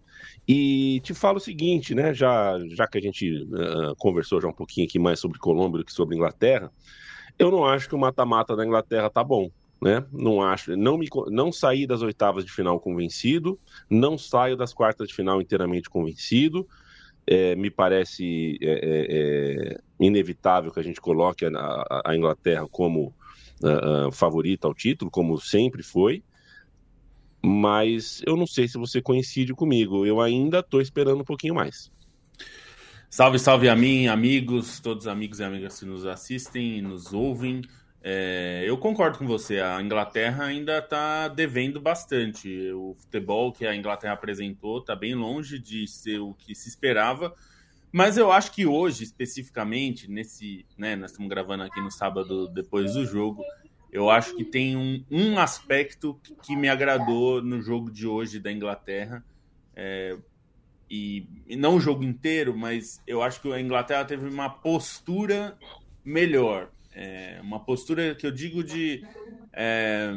e 0.47 1.01
te 1.03 1.15
falo 1.15 1.39
o 1.39 1.41
seguinte, 1.41 1.95
né? 1.95 2.13
Já, 2.13 2.59
já 2.71 2.87
que 2.87 2.99
a 2.99 3.01
gente 3.01 3.43
uh, 3.43 3.95
conversou 3.99 4.41
já 4.41 4.49
um 4.49 4.53
pouquinho 4.53 4.87
aqui 4.87 4.99
mais 4.99 5.19
sobre 5.19 5.39
Colômbia 5.39 5.79
do 5.79 5.85
que 5.85 5.93
sobre 5.93 6.15
Inglaterra, 6.15 6.71
eu 7.39 7.51
não 7.51 7.65
acho 7.65 7.89
que 7.89 7.95
o 7.95 7.99
mata-mata 7.99 8.55
da 8.55 8.65
Inglaterra 8.65 9.09
tá 9.09 9.25
bom. 9.25 9.51
Né? 9.83 10.05
Não 10.13 10.43
acho, 10.43 10.77
não 10.77 10.99
me 10.99 11.09
não 11.29 11.51
saí 11.51 11.87
das 11.87 12.03
oitavas 12.03 12.45
de 12.45 12.53
final 12.53 12.79
convencido, 12.79 13.59
não 13.89 14.19
saio 14.19 14.55
das 14.55 14.75
quartas 14.75 15.09
de 15.09 15.15
final 15.15 15.41
inteiramente 15.41 15.89
convencido. 15.89 16.69
É, 17.27 17.57
me 17.57 17.71
parece 17.71 18.59
é, 18.61 19.81
inevitável 20.01 20.73
que 20.73 20.81
a 20.81 20.83
gente 20.83 21.01
coloque 21.01 21.45
a, 21.45 22.03
a 22.05 22.17
Inglaterra 22.17 22.67
como 22.71 23.15
uh, 23.63 24.11
favorita 24.11 24.67
ao 24.67 24.75
título, 24.75 25.11
como 25.11 25.39
sempre 25.39 25.83
foi. 25.83 26.23
Mas 27.43 28.23
eu 28.27 28.37
não 28.37 28.47
sei 28.47 28.67
se 28.67 28.79
você 28.79 29.01
coincide 29.01 29.55
comigo. 29.55 30.05
Eu 30.05 30.21
ainda 30.21 30.61
estou 30.61 30.81
esperando 30.81 31.21
um 31.21 31.25
pouquinho 31.25 31.55
mais. 31.55 31.91
Salve, 33.09 33.39
salve 33.39 33.69
a 33.69 33.75
mim, 33.75 34.07
amigos, 34.07 34.79
todos 34.79 35.05
os 35.05 35.09
amigos 35.09 35.41
e 35.41 35.45
amigas 35.45 35.81
que 35.81 35.87
nos 35.87 36.07
assistem 36.07 36.79
e 36.79 36.83
nos 36.83 37.13
ouvem. 37.13 37.63
É, 38.03 38.63
eu 38.65 38.79
concordo 38.79 39.19
com 39.19 39.27
você, 39.27 39.61
a 39.61 39.83
Inglaterra 39.83 40.45
ainda 40.45 40.79
está 40.79 41.29
devendo 41.29 41.81
bastante. 41.81 42.71
O 42.73 42.95
futebol 42.99 43.53
que 43.53 43.67
a 43.67 43.75
Inglaterra 43.75 44.15
apresentou 44.15 44.79
está 44.79 44.95
bem 44.95 45.15
longe 45.15 45.59
de 45.59 45.87
ser 45.87 46.19
o 46.19 46.35
que 46.35 46.55
se 46.55 46.69
esperava. 46.69 47.35
Mas 47.93 48.17
eu 48.17 48.31
acho 48.31 48.53
que 48.53 48.67
hoje, 48.67 49.03
especificamente, 49.03 50.09
nesse. 50.09 50.65
Né, 50.77 50.95
nós 50.95 51.11
estamos 51.11 51.29
gravando 51.29 51.65
aqui 51.65 51.81
no 51.81 51.91
sábado 51.91 52.49
depois 52.49 52.95
do 52.95 53.05
jogo. 53.05 53.43
Eu 53.93 54.09
acho 54.09 54.37
que 54.37 54.45
tem 54.45 54.77
um, 54.77 55.05
um 55.11 55.39
aspecto 55.39 56.21
que 56.45 56.55
me 56.55 56.69
agradou 56.69 57.43
no 57.43 57.61
jogo 57.61 57.91
de 57.91 58.07
hoje 58.07 58.39
da 58.39 58.53
Inglaterra. 58.53 59.25
É, 59.75 60.17
e, 60.89 61.27
e, 61.47 61.57
não 61.57 61.77
o 61.77 61.81
jogo 61.81 62.05
inteiro, 62.05 62.57
mas 62.57 63.03
eu 63.07 63.23
acho 63.23 63.41
que 63.41 63.53
a 63.53 63.61
Inglaterra 63.61 64.05
teve 64.05 64.29
uma 64.29 64.49
postura 64.49 65.59
melhor. 66.05 66.71
É, 66.93 67.41
uma 67.43 67.61
postura 67.61 68.15
que 68.15 68.27
eu 68.27 68.31
digo 68.31 68.63
de 68.63 69.05
é, 69.53 70.13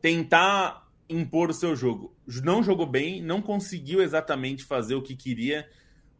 tentar 0.00 0.88
impor 1.08 1.50
o 1.50 1.54
seu 1.54 1.76
jogo. 1.76 2.14
Não 2.42 2.62
jogou 2.62 2.86
bem, 2.86 3.22
não 3.22 3.42
conseguiu 3.42 4.02
exatamente 4.02 4.64
fazer 4.64 4.94
o 4.94 5.02
que 5.02 5.16
queria 5.16 5.68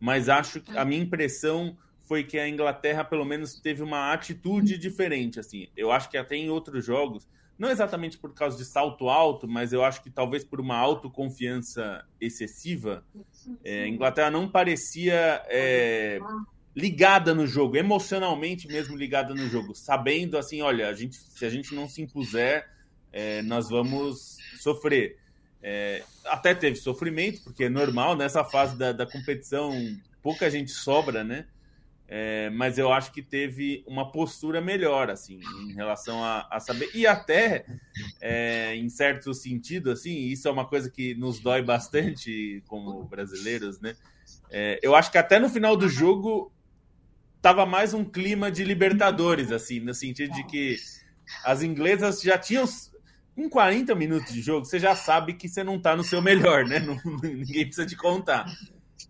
mas 0.01 0.29
acho 0.29 0.61
que 0.61 0.77
a 0.77 0.85
minha 0.85 1.03
impressão 1.03 1.77
foi 2.03 2.25
que 2.25 2.39
a 2.39 2.49
Inglaterra 2.49 3.05
pelo 3.05 3.25
menos 3.25 3.61
teve 3.61 3.83
uma 3.83 4.13
atitude 4.13 4.79
diferente 4.79 5.39
assim. 5.39 5.69
Eu 5.77 5.93
acho 5.93 6.09
que 6.09 6.17
até 6.17 6.37
em 6.37 6.49
outros 6.49 6.85
jogos, 6.85 7.29
não 7.59 7.69
exatamente 7.69 8.17
por 8.17 8.33
causa 8.33 8.57
de 8.57 8.65
salto 8.65 9.09
alto, 9.09 9.49
mas 9.49 9.73
eu 9.73 9.85
acho 9.85 10.03
que 10.03 10.11
talvez 10.11 10.45
por 10.45 10.61
uma 10.61 10.77
autoconfiança 10.77 12.05
excessiva, 12.21 13.05
é, 13.65 13.83
a 13.83 13.89
Inglaterra 13.89 14.31
não 14.31 14.49
parecia 14.49 15.43
é, 15.49 16.21
ligada 16.75 17.35
no 17.35 17.47
jogo, 17.47 17.77
emocionalmente 17.77 18.69
mesmo 18.69 18.97
ligada 18.97 19.35
no 19.35 19.49
jogo, 19.49 19.75
sabendo 19.75 20.39
assim, 20.39 20.63
olha, 20.63 20.89
a 20.89 20.95
gente, 20.95 21.17
se 21.17 21.45
a 21.45 21.51
gente 21.51 21.75
não 21.75 21.89
se 21.89 22.01
impuser, 22.01 22.65
é, 23.13 23.43
nós 23.43 23.69
vamos 23.69 24.37
sofrer. 24.61 25.19
É, 25.63 26.03
até 26.25 26.55
teve 26.55 26.77
sofrimento, 26.77 27.43
porque 27.43 27.65
é 27.65 27.69
normal, 27.69 28.17
nessa 28.17 28.45
fase 28.45 28.77
da, 28.77 28.93
da 28.93 29.07
competição 29.07 29.73
pouca 30.23 30.51
gente 30.51 30.71
sobra, 30.71 31.25
né? 31.25 31.47
É, 32.11 32.49
mas 32.51 32.79
eu 32.79 32.91
acho 32.91 33.13
que 33.13 33.23
teve 33.23 33.85
uma 33.87 34.11
postura 34.11 34.63
melhor, 34.63 35.11
assim, 35.11 35.41
em 35.69 35.75
relação 35.75 36.25
a, 36.25 36.49
a 36.51 36.59
saber. 36.59 36.91
E 36.95 37.07
até, 37.07 37.67
é, 38.19 38.75
em 38.75 38.89
certo 38.89 39.35
sentido, 39.35 39.91
assim, 39.91 40.17
isso 40.17 40.49
é 40.49 40.51
uma 40.51 40.67
coisa 40.67 40.91
que 40.91 41.15
nos 41.15 41.39
dói 41.39 41.61
bastante 41.61 42.63
como 42.67 43.05
brasileiros, 43.05 43.79
né? 43.79 43.95
É, 44.51 44.81
eu 44.83 44.95
acho 44.95 45.13
que 45.13 45.19
até 45.19 45.39
no 45.39 45.51
final 45.51 45.77
do 45.77 45.87
jogo 45.87 46.51
tava 47.43 47.67
mais 47.67 47.93
um 47.93 48.05
clima 48.05 48.51
de 48.51 48.65
Libertadores, 48.65 49.53
assim, 49.53 49.79
no 49.79 49.93
sentido 49.93 50.33
de 50.33 50.45
que 50.47 50.77
as 51.45 51.63
inglesas 51.63 52.23
já 52.23 52.39
tinham 52.39 52.65
em 53.39 53.49
40 53.49 53.95
minutos 53.95 54.33
de 54.33 54.43
jogo, 54.43 54.65
você 54.65 54.81
já 54.81 54.97
sabe 54.97 55.35
que 55.35 55.49
você 55.49 55.63
não 55.63 55.81
tá 55.81 55.97
no 55.97 56.03
seu 56.03 56.21
melhor, 56.21 56.65
né? 56.65 56.81
Não, 56.81 56.97
ninguém 57.23 57.65
precisa 57.65 57.87
te 57.87 57.97
contar. 57.97 58.47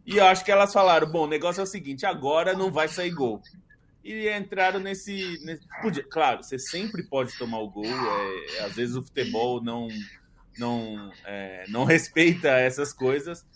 E 0.07 0.19
eu 0.19 0.27
acho 0.27 0.45
que 0.45 0.53
elas 0.53 0.73
falaram: 0.73 1.11
bom, 1.11 1.25
o 1.25 1.29
negócio 1.29 1.61
é 1.61 1.65
o 1.65 1.67
seguinte, 1.67 2.05
agora 2.05 2.53
não 2.53 2.71
vai 2.71 2.89
sair 2.89 3.11
gol. 3.11 3.41
E 4.05 4.29
entraram 4.31 4.81
nesse. 4.81 5.39
nesse... 5.45 5.67
Podia, 5.81 6.05
claro, 6.05 6.43
você 6.43 6.59
sempre 6.59 7.03
pode 7.03 7.37
tomar 7.39 7.59
o 7.59 7.71
gol. 7.71 7.87
É, 7.87 8.65
às 8.65 8.75
vezes 8.77 8.95
o 8.95 9.03
futebol 9.03 9.63
não, 9.63 9.89
não, 10.59 11.11
é, 11.25 11.65
não 11.69 11.85
respeita 11.85 12.49
essas 12.49 12.93
coisas. 12.93 13.47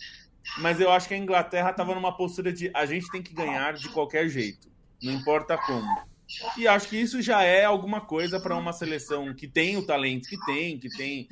Mas 0.58 0.80
eu 0.80 0.90
acho 0.90 1.06
que 1.06 1.14
a 1.14 1.18
Inglaterra 1.18 1.70
estava 1.70 1.94
numa 1.94 2.16
postura 2.16 2.52
de 2.52 2.70
a 2.74 2.84
gente 2.84 3.10
tem 3.10 3.22
que 3.22 3.34
ganhar 3.34 3.74
de 3.74 3.88
qualquer 3.90 4.28
jeito, 4.28 4.70
não 5.02 5.12
importa 5.12 5.56
como. 5.56 6.11
E 6.56 6.66
acho 6.66 6.88
que 6.88 6.96
isso 6.96 7.20
já 7.20 7.42
é 7.42 7.64
alguma 7.64 8.00
coisa 8.00 8.40
para 8.40 8.56
uma 8.56 8.72
seleção 8.72 9.34
que 9.34 9.46
tem 9.46 9.76
o 9.76 9.86
talento 9.86 10.28
que 10.28 10.38
tem, 10.46 10.78
que 10.78 10.88
tem 10.96 11.28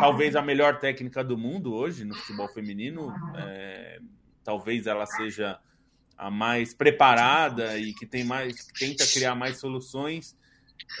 talvez 0.00 0.34
a 0.34 0.42
melhor 0.42 0.78
técnica 0.78 1.22
do 1.22 1.36
mundo 1.36 1.74
hoje 1.74 2.04
no 2.04 2.14
futebol 2.14 2.48
feminino. 2.48 3.14
É, 3.36 4.00
talvez 4.42 4.86
ela 4.86 5.06
seja 5.06 5.58
a 6.16 6.30
mais 6.30 6.72
preparada 6.72 7.76
e 7.78 7.92
que 7.92 8.06
tem 8.06 8.24
mais, 8.24 8.62
que 8.62 8.78
tenta 8.78 9.06
criar 9.06 9.34
mais 9.34 9.58
soluções. 9.58 10.36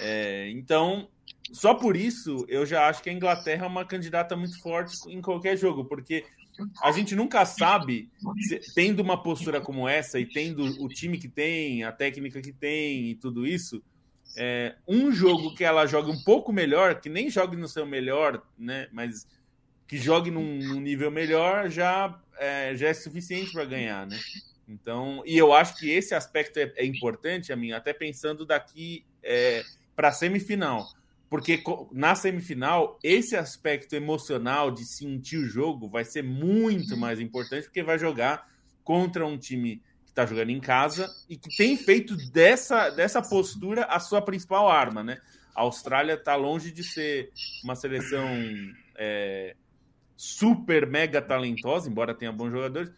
É, 0.00 0.50
então, 0.50 1.08
só 1.52 1.74
por 1.74 1.96
isso 1.96 2.44
eu 2.48 2.66
já 2.66 2.88
acho 2.88 3.02
que 3.02 3.10
a 3.10 3.12
Inglaterra 3.12 3.64
é 3.64 3.68
uma 3.68 3.84
candidata 3.84 4.36
muito 4.36 4.60
forte 4.60 4.96
em 5.08 5.20
qualquer 5.22 5.56
jogo, 5.56 5.84
porque 5.84 6.24
a 6.82 6.92
gente 6.92 7.14
nunca 7.14 7.44
sabe, 7.44 8.10
tendo 8.74 9.00
uma 9.00 9.22
postura 9.22 9.60
como 9.60 9.88
essa 9.88 10.18
e 10.18 10.26
tendo 10.26 10.64
o 10.82 10.88
time 10.88 11.18
que 11.18 11.28
tem, 11.28 11.84
a 11.84 11.92
técnica 11.92 12.40
que 12.40 12.52
tem 12.52 13.10
e 13.10 13.14
tudo 13.14 13.46
isso, 13.46 13.82
é, 14.36 14.74
um 14.86 15.12
jogo 15.12 15.54
que 15.54 15.64
ela 15.64 15.86
joga 15.86 16.10
um 16.10 16.22
pouco 16.22 16.52
melhor, 16.52 17.00
que 17.00 17.08
nem 17.08 17.30
jogue 17.30 17.56
no 17.56 17.68
seu 17.68 17.86
melhor, 17.86 18.42
né, 18.58 18.88
mas 18.92 19.26
que 19.86 19.96
jogue 19.96 20.30
num, 20.30 20.58
num 20.58 20.80
nível 20.80 21.10
melhor, 21.10 21.68
já 21.68 22.20
é, 22.38 22.74
já 22.76 22.88
é 22.88 22.94
suficiente 22.94 23.52
para 23.52 23.64
ganhar, 23.64 24.06
né? 24.06 24.18
Então, 24.66 25.22
e 25.26 25.36
eu 25.36 25.52
acho 25.52 25.76
que 25.76 25.90
esse 25.90 26.14
aspecto 26.14 26.58
é, 26.58 26.72
é 26.76 26.86
importante, 26.86 27.52
a 27.52 27.56
mim, 27.56 27.72
até 27.72 27.92
pensando 27.92 28.46
daqui 28.46 29.04
é, 29.22 29.62
para 29.94 30.08
a 30.08 30.12
semifinal 30.12 30.88
porque 31.28 31.62
na 31.92 32.14
semifinal, 32.14 32.98
esse 33.02 33.36
aspecto 33.36 33.94
emocional 33.94 34.70
de 34.70 34.84
sentir 34.84 35.38
o 35.38 35.46
jogo 35.48 35.88
vai 35.88 36.04
ser 36.04 36.22
muito 36.22 36.96
mais 36.96 37.18
importante, 37.18 37.64
porque 37.64 37.82
vai 37.82 37.98
jogar 37.98 38.48
contra 38.84 39.26
um 39.26 39.36
time 39.36 39.82
que 40.04 40.10
está 40.10 40.26
jogando 40.26 40.50
em 40.50 40.60
casa 40.60 41.08
e 41.28 41.36
que 41.36 41.56
tem 41.56 41.76
feito 41.76 42.16
dessa, 42.30 42.90
dessa 42.90 43.20
postura 43.22 43.84
a 43.86 43.98
sua 43.98 44.22
principal 44.22 44.68
arma, 44.68 45.02
né? 45.02 45.18
A 45.54 45.62
Austrália 45.62 46.14
está 46.14 46.36
longe 46.36 46.70
de 46.70 46.84
ser 46.84 47.30
uma 47.62 47.74
seleção 47.74 48.28
é, 48.96 49.56
super 50.16 50.86
mega 50.86 51.22
talentosa, 51.22 51.88
embora 51.88 52.14
tenha 52.14 52.32
bons 52.32 52.50
jogadores, 52.50 52.92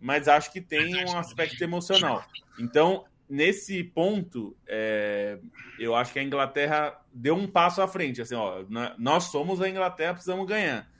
mas 0.00 0.28
acho 0.28 0.52
que 0.52 0.60
tem 0.60 1.04
um 1.06 1.18
aspecto 1.18 1.62
emocional. 1.62 2.24
Então, 2.58 3.04
nesse 3.30 3.84
ponto, 3.84 4.56
é, 4.66 5.38
eu 5.78 5.94
acho 5.94 6.12
que 6.12 6.18
a 6.18 6.22
Inglaterra 6.22 7.00
deu 7.14 7.36
um 7.36 7.46
passo 7.46 7.80
à 7.80 7.86
frente. 7.86 8.20
Assim, 8.20 8.34
ó, 8.34 8.64
nós 8.98 9.24
somos 9.24 9.62
a 9.62 9.68
Inglaterra, 9.68 10.14
precisamos 10.14 10.46
ganhar. 10.46 10.90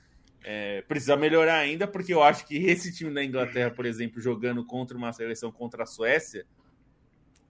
É, 0.43 0.81
precisa 0.83 1.15
melhorar 1.15 1.57
ainda, 1.57 1.85
porque 1.85 2.13
eu 2.13 2.23
acho 2.23 2.47
que 2.47 2.55
esse 2.65 2.91
time 2.95 3.13
da 3.13 3.23
Inglaterra, 3.23 3.69
por 3.69 3.85
exemplo, 3.85 4.21
jogando 4.21 4.65
contra 4.65 4.97
uma 4.97 5.13
seleção 5.13 5.51
contra 5.51 5.83
a 5.83 5.85
Suécia, 5.85 6.45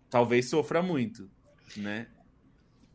talvez 0.09 0.49
sofra 0.49 0.81
muito, 0.81 1.29
né? 1.77 2.07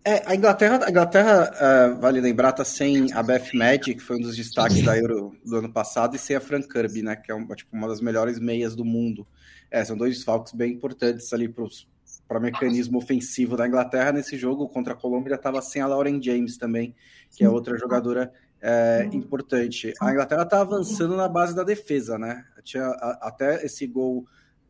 É, 0.08 0.22
a 0.24 0.36
Inglaterra, 0.36 0.86
a 0.86 0.88
Inglaterra 0.88 1.50
uh, 1.50 2.00
vale 2.00 2.20
lembrar, 2.20 2.52
tá 2.52 2.64
sem 2.64 3.12
a 3.12 3.24
Beth 3.24 3.52
Magic, 3.52 3.96
que 3.96 4.00
foi 4.00 4.14
um 4.14 4.20
dos 4.20 4.36
destaques 4.36 4.80
da 4.84 4.96
Euro 4.96 5.36
do 5.44 5.56
ano 5.56 5.72
passado, 5.72 6.14
e 6.14 6.18
sem 6.18 6.36
a 6.36 6.40
Fran 6.40 6.62
Kirby, 6.62 7.02
né, 7.02 7.16
que 7.16 7.32
é 7.32 7.34
um, 7.34 7.44
tipo, 7.48 7.76
uma 7.76 7.88
das 7.88 8.00
melhores 8.00 8.38
meias 8.38 8.76
do 8.76 8.84
mundo. 8.84 9.26
É, 9.68 9.84
são 9.84 9.96
dois 9.96 10.14
desfalques 10.14 10.52
bem 10.52 10.74
importantes 10.74 11.32
ali 11.32 11.48
para 11.48 12.38
o 12.38 12.40
mecanismo 12.40 12.98
ofensivo 12.98 13.56
da 13.56 13.66
Inglaterra. 13.66 14.12
Nesse 14.12 14.36
jogo 14.36 14.68
contra 14.68 14.92
a 14.92 14.96
Colômbia 14.96 15.34
estava 15.34 15.60
sem 15.60 15.82
a 15.82 15.88
Lauren 15.88 16.22
James 16.22 16.56
também, 16.56 16.94
que 17.36 17.42
é 17.42 17.50
outra 17.50 17.76
jogadora 17.76 18.32
é, 18.62 19.08
importante. 19.12 19.92
A 20.00 20.12
Inglaterra 20.12 20.42
está 20.42 20.60
avançando 20.60 21.16
na 21.16 21.28
base 21.28 21.52
da 21.52 21.64
defesa, 21.64 22.16
né? 22.16 22.44
Tinha, 22.62 22.84
a, 22.84 23.18
até 23.22 23.66
esse 23.66 23.84
gol 23.88 24.24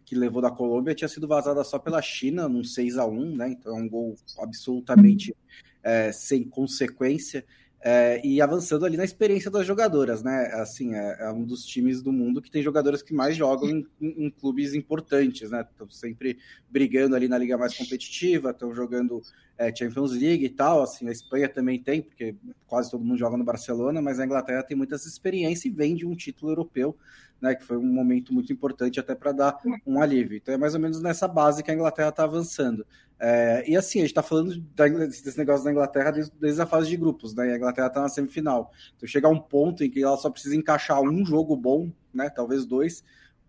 que 0.06 0.14
levou 0.14 0.40
da 0.40 0.50
Colômbia 0.52 0.94
tinha 0.94 1.08
sido 1.08 1.26
vazada 1.26 1.62
só 1.64 1.80
pela 1.80 2.00
China, 2.00 2.48
num 2.48 2.62
6 2.62 2.96
a 2.96 3.04
1 3.04 3.36
né? 3.36 3.48
Então 3.50 3.76
é 3.76 3.82
um 3.82 3.88
gol 3.88 4.16
absolutamente 4.38 5.36
é, 5.82 6.12
sem 6.12 6.44
consequência. 6.44 7.44
É, 7.88 8.20
e 8.24 8.40
avançando 8.40 8.84
ali 8.86 8.96
na 8.96 9.04
experiência 9.04 9.50
das 9.50 9.66
jogadoras, 9.66 10.22
né? 10.22 10.50
Assim, 10.54 10.94
é, 10.94 11.16
é, 11.20 11.30
um 11.30 11.44
dos 11.44 11.64
times 11.64 12.02
do 12.02 12.12
mundo 12.12 12.40
que 12.40 12.50
tem 12.50 12.62
jogadoras 12.62 13.02
que 13.02 13.12
mais 13.12 13.36
jogam 13.36 13.68
em, 13.68 13.86
em, 14.00 14.26
em 14.26 14.30
clubes 14.30 14.74
importantes, 14.74 15.50
né? 15.50 15.66
Estão 15.70 15.88
sempre 15.90 16.38
brigando 16.70 17.14
ali 17.14 17.28
na 17.28 17.36
liga 17.36 17.58
mais 17.58 17.76
competitiva, 17.76 18.50
estão 18.50 18.74
jogando 18.74 19.22
é, 19.58 19.74
Champions 19.74 20.12
League 20.12 20.44
e 20.44 20.48
tal. 20.48 20.82
Assim, 20.82 21.08
a 21.08 21.12
Espanha 21.12 21.48
também 21.48 21.82
tem, 21.82 22.02
porque 22.02 22.36
quase 22.66 22.90
todo 22.90 23.04
mundo 23.04 23.18
joga 23.18 23.36
no 23.36 23.44
Barcelona, 23.44 24.02
mas 24.02 24.20
a 24.20 24.24
Inglaterra 24.24 24.62
tem 24.62 24.76
muitas 24.76 25.06
experiência 25.06 25.68
e 25.68 25.70
vem 25.70 25.94
de 25.94 26.06
um 26.06 26.14
título 26.14 26.52
europeu, 26.52 26.96
né? 27.40 27.54
Que 27.54 27.64
foi 27.64 27.76
um 27.76 27.86
momento 27.86 28.32
muito 28.32 28.52
importante 28.52 29.00
até 29.00 29.14
para 29.14 29.32
dar 29.32 29.58
um 29.86 30.00
alívio. 30.00 30.36
Então 30.36 30.54
é 30.54 30.58
mais 30.58 30.74
ou 30.74 30.80
menos 30.80 31.00
nessa 31.00 31.26
base 31.26 31.62
que 31.62 31.70
a 31.70 31.74
Inglaterra 31.74 32.10
está 32.10 32.24
avançando. 32.24 32.86
É, 33.18 33.64
e 33.66 33.76
assim, 33.76 34.00
a 34.00 34.02
gente 34.02 34.10
está 34.10 34.22
falando 34.22 34.60
da, 34.74 34.86
desse 34.86 35.38
negócio 35.38 35.64
da 35.64 35.70
Inglaterra 35.70 36.10
desde, 36.10 36.32
desde, 36.38 36.60
a 36.60 36.66
fase 36.66 36.88
de 36.88 36.98
grupos, 36.98 37.34
né? 37.34 37.50
a 37.50 37.56
Inglaterra 37.56 37.86
está 37.86 38.02
na 38.02 38.08
semifinal. 38.10 38.70
Então 38.94 39.08
chega 39.08 39.28
um 39.28 39.40
ponto 39.40 39.82
em 39.82 39.90
que 39.90 40.02
ela 40.02 40.18
só 40.18 40.28
precisa 40.28 40.54
encaixar 40.54 41.00
um 41.00 41.24
jogo 41.24 41.56
bom, 41.56 41.90
né? 42.12 42.28
Talvez 42.28 42.66
dois, 42.66 43.02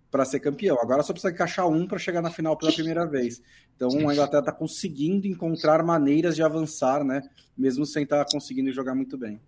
para 0.09 0.23
ser 0.25 0.39
campeão. 0.39 0.77
Agora 0.81 1.03
só 1.03 1.11
precisa 1.11 1.33
encaixar 1.33 1.67
um 1.67 1.85
para 1.85 1.97
chegar 1.97 2.21
na 2.21 2.31
final 2.31 2.57
pela 2.57 2.71
primeira 2.71 3.05
vez. 3.05 3.41
Então 3.77 4.09
a 4.09 4.13
Inglaterra 4.13 4.39
está 4.39 4.51
conseguindo 4.51 5.27
encontrar 5.27 5.83
maneiras 5.83 6.35
de 6.35 6.41
avançar, 6.41 7.03
né? 7.03 7.21
Mesmo 7.55 7.85
sem 7.85 8.03
estar 8.03 8.25
tá 8.25 8.31
conseguindo 8.31 8.73
jogar 8.73 8.95
muito 8.95 9.15
bem. 9.17 9.39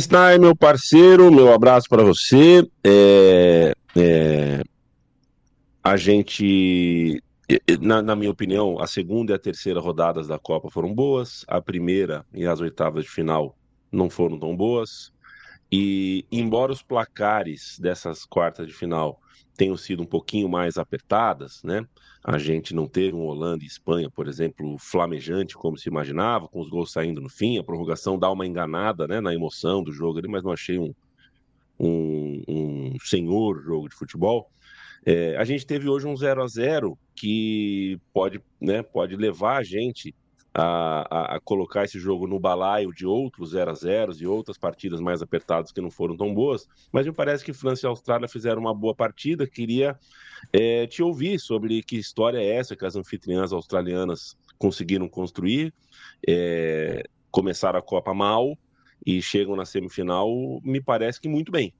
Stein, 0.00 0.38
meu 0.38 0.54
parceiro, 0.54 1.32
meu 1.32 1.52
abraço 1.52 1.88
para 1.88 2.04
você. 2.04 2.68
É, 2.84 3.72
é, 3.96 4.62
a 5.82 5.96
gente, 5.96 7.20
na, 7.80 8.00
na, 8.00 8.14
minha 8.14 8.30
opinião, 8.30 8.78
a 8.78 8.86
segunda 8.86 9.32
e 9.32 9.34
a 9.34 9.38
terceira 9.38 9.80
rodadas 9.80 10.28
da 10.28 10.38
Copa 10.38 10.70
foram 10.70 10.94
boas. 10.94 11.44
A 11.48 11.60
primeira 11.60 12.24
e 12.32 12.46
as 12.46 12.60
oitavas 12.60 13.04
de 13.04 13.10
final 13.10 13.56
não 13.90 14.08
foram 14.08 14.38
tão 14.38 14.54
boas. 14.54 15.12
E 15.72 16.24
embora 16.30 16.70
os 16.70 16.82
placares 16.82 17.76
dessas 17.80 18.24
quartas 18.24 18.68
de 18.68 18.72
final 18.72 19.20
tenham 19.56 19.76
sido 19.76 20.02
um 20.02 20.06
pouquinho 20.06 20.48
mais 20.48 20.76
apertadas, 20.76 21.62
né? 21.62 21.86
A 22.22 22.38
gente 22.38 22.74
não 22.74 22.88
teve 22.88 23.14
um 23.14 23.26
Holanda 23.26 23.62
e 23.62 23.66
Espanha, 23.66 24.10
por 24.10 24.26
exemplo, 24.28 24.76
flamejante 24.78 25.54
como 25.54 25.76
se 25.76 25.88
imaginava, 25.88 26.48
com 26.48 26.60
os 26.60 26.68
gols 26.68 26.92
saindo 26.92 27.20
no 27.20 27.28
fim, 27.28 27.58
a 27.58 27.64
prorrogação 27.64 28.18
dá 28.18 28.30
uma 28.30 28.46
enganada, 28.46 29.06
né, 29.06 29.20
na 29.20 29.34
emoção 29.34 29.82
do 29.82 29.92
jogo 29.92 30.18
ali, 30.18 30.28
mas 30.28 30.42
não 30.42 30.52
achei 30.52 30.78
um, 30.78 30.94
um, 31.78 32.42
um 32.48 32.96
senhor 33.00 33.62
jogo 33.62 33.88
de 33.88 33.94
futebol. 33.94 34.50
É, 35.04 35.36
a 35.36 35.44
gente 35.44 35.66
teve 35.66 35.88
hoje 35.88 36.06
um 36.06 36.16
0 36.16 36.42
a 36.42 36.46
0 36.46 36.98
que 37.14 37.98
pode, 38.12 38.40
né, 38.60 38.82
pode 38.82 39.16
levar 39.16 39.58
a 39.58 39.62
gente 39.62 40.14
a, 40.54 41.34
a, 41.34 41.40
colocar 41.40 41.84
esse 41.84 41.98
jogo 41.98 42.28
no 42.28 42.38
balaio 42.38 42.92
de 42.92 43.04
outros 43.04 43.50
0 43.50 43.72
a 43.72 43.74
0 43.74 44.12
e 44.20 44.26
outras 44.26 44.56
partidas 44.56 45.00
mais 45.00 45.20
apertadas 45.20 45.72
que 45.72 45.80
não 45.80 45.90
foram 45.90 46.16
tão 46.16 46.32
boas, 46.32 46.68
mas 46.92 47.04
me 47.04 47.12
parece 47.12 47.44
que 47.44 47.52
França 47.52 47.86
e 47.86 47.88
Austrália 47.88 48.28
fizeram 48.28 48.60
uma 48.60 48.72
boa 48.72 48.94
partida. 48.94 49.48
Queria 49.48 49.98
é, 50.52 50.86
te 50.86 51.02
ouvir 51.02 51.40
sobre 51.40 51.82
que 51.82 51.96
história 51.96 52.38
é 52.38 52.54
essa 52.54 52.76
que 52.76 52.86
as 52.86 52.94
anfitriãs 52.94 53.52
australianas 53.52 54.36
conseguiram 54.56 55.08
construir, 55.08 55.74
é, 56.26 57.02
começaram 57.32 57.78
a 57.78 57.82
Copa 57.82 58.14
mal 58.14 58.56
e 59.04 59.20
chegam 59.20 59.56
na 59.56 59.64
semifinal, 59.64 60.28
me 60.62 60.80
parece 60.80 61.20
que 61.20 61.28
muito 61.28 61.50
bem. 61.50 61.74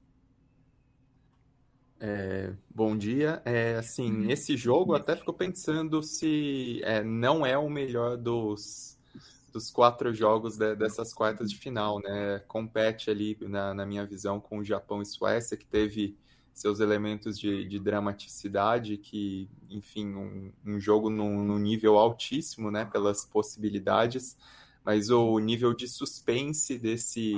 É, 1.99 2.51
bom 2.69 2.97
dia. 2.97 3.41
É, 3.45 3.75
assim, 3.75 4.29
esse 4.29 4.57
jogo 4.57 4.93
até 4.93 5.15
ficou 5.15 5.33
pensando 5.33 6.03
se 6.03 6.81
é, 6.83 7.03
não 7.03 7.45
é 7.45 7.57
o 7.57 7.69
melhor 7.69 8.17
dos, 8.17 8.97
dos 9.53 9.71
quatro 9.71 10.13
jogos 10.13 10.57
de, 10.57 10.75
dessas 10.75 11.13
quartas 11.13 11.49
de 11.49 11.57
final, 11.57 11.99
né? 12.01 12.39
Compete 12.47 13.09
ali, 13.09 13.37
na, 13.41 13.73
na, 13.73 13.85
minha 13.85 14.05
visão, 14.05 14.39
com 14.39 14.59
o 14.59 14.63
Japão 14.63 15.01
e 15.01 15.05
Suécia, 15.05 15.55
que 15.55 15.65
teve 15.65 16.17
seus 16.53 16.79
elementos 16.79 17.39
de, 17.39 17.65
de 17.65 17.79
dramaticidade, 17.79 18.97
que, 18.97 19.49
enfim, 19.69 20.13
um, 20.15 20.51
um 20.65 20.79
jogo 20.79 21.09
num, 21.09 21.57
nível 21.57 21.97
altíssimo, 21.97 22.69
né? 22.69 22.85
Pelas 22.85 23.25
possibilidades, 23.25 24.37
mas 24.83 25.09
o 25.09 25.39
nível 25.39 25.73
de 25.73 25.87
suspense 25.87 26.77
desse 26.77 27.35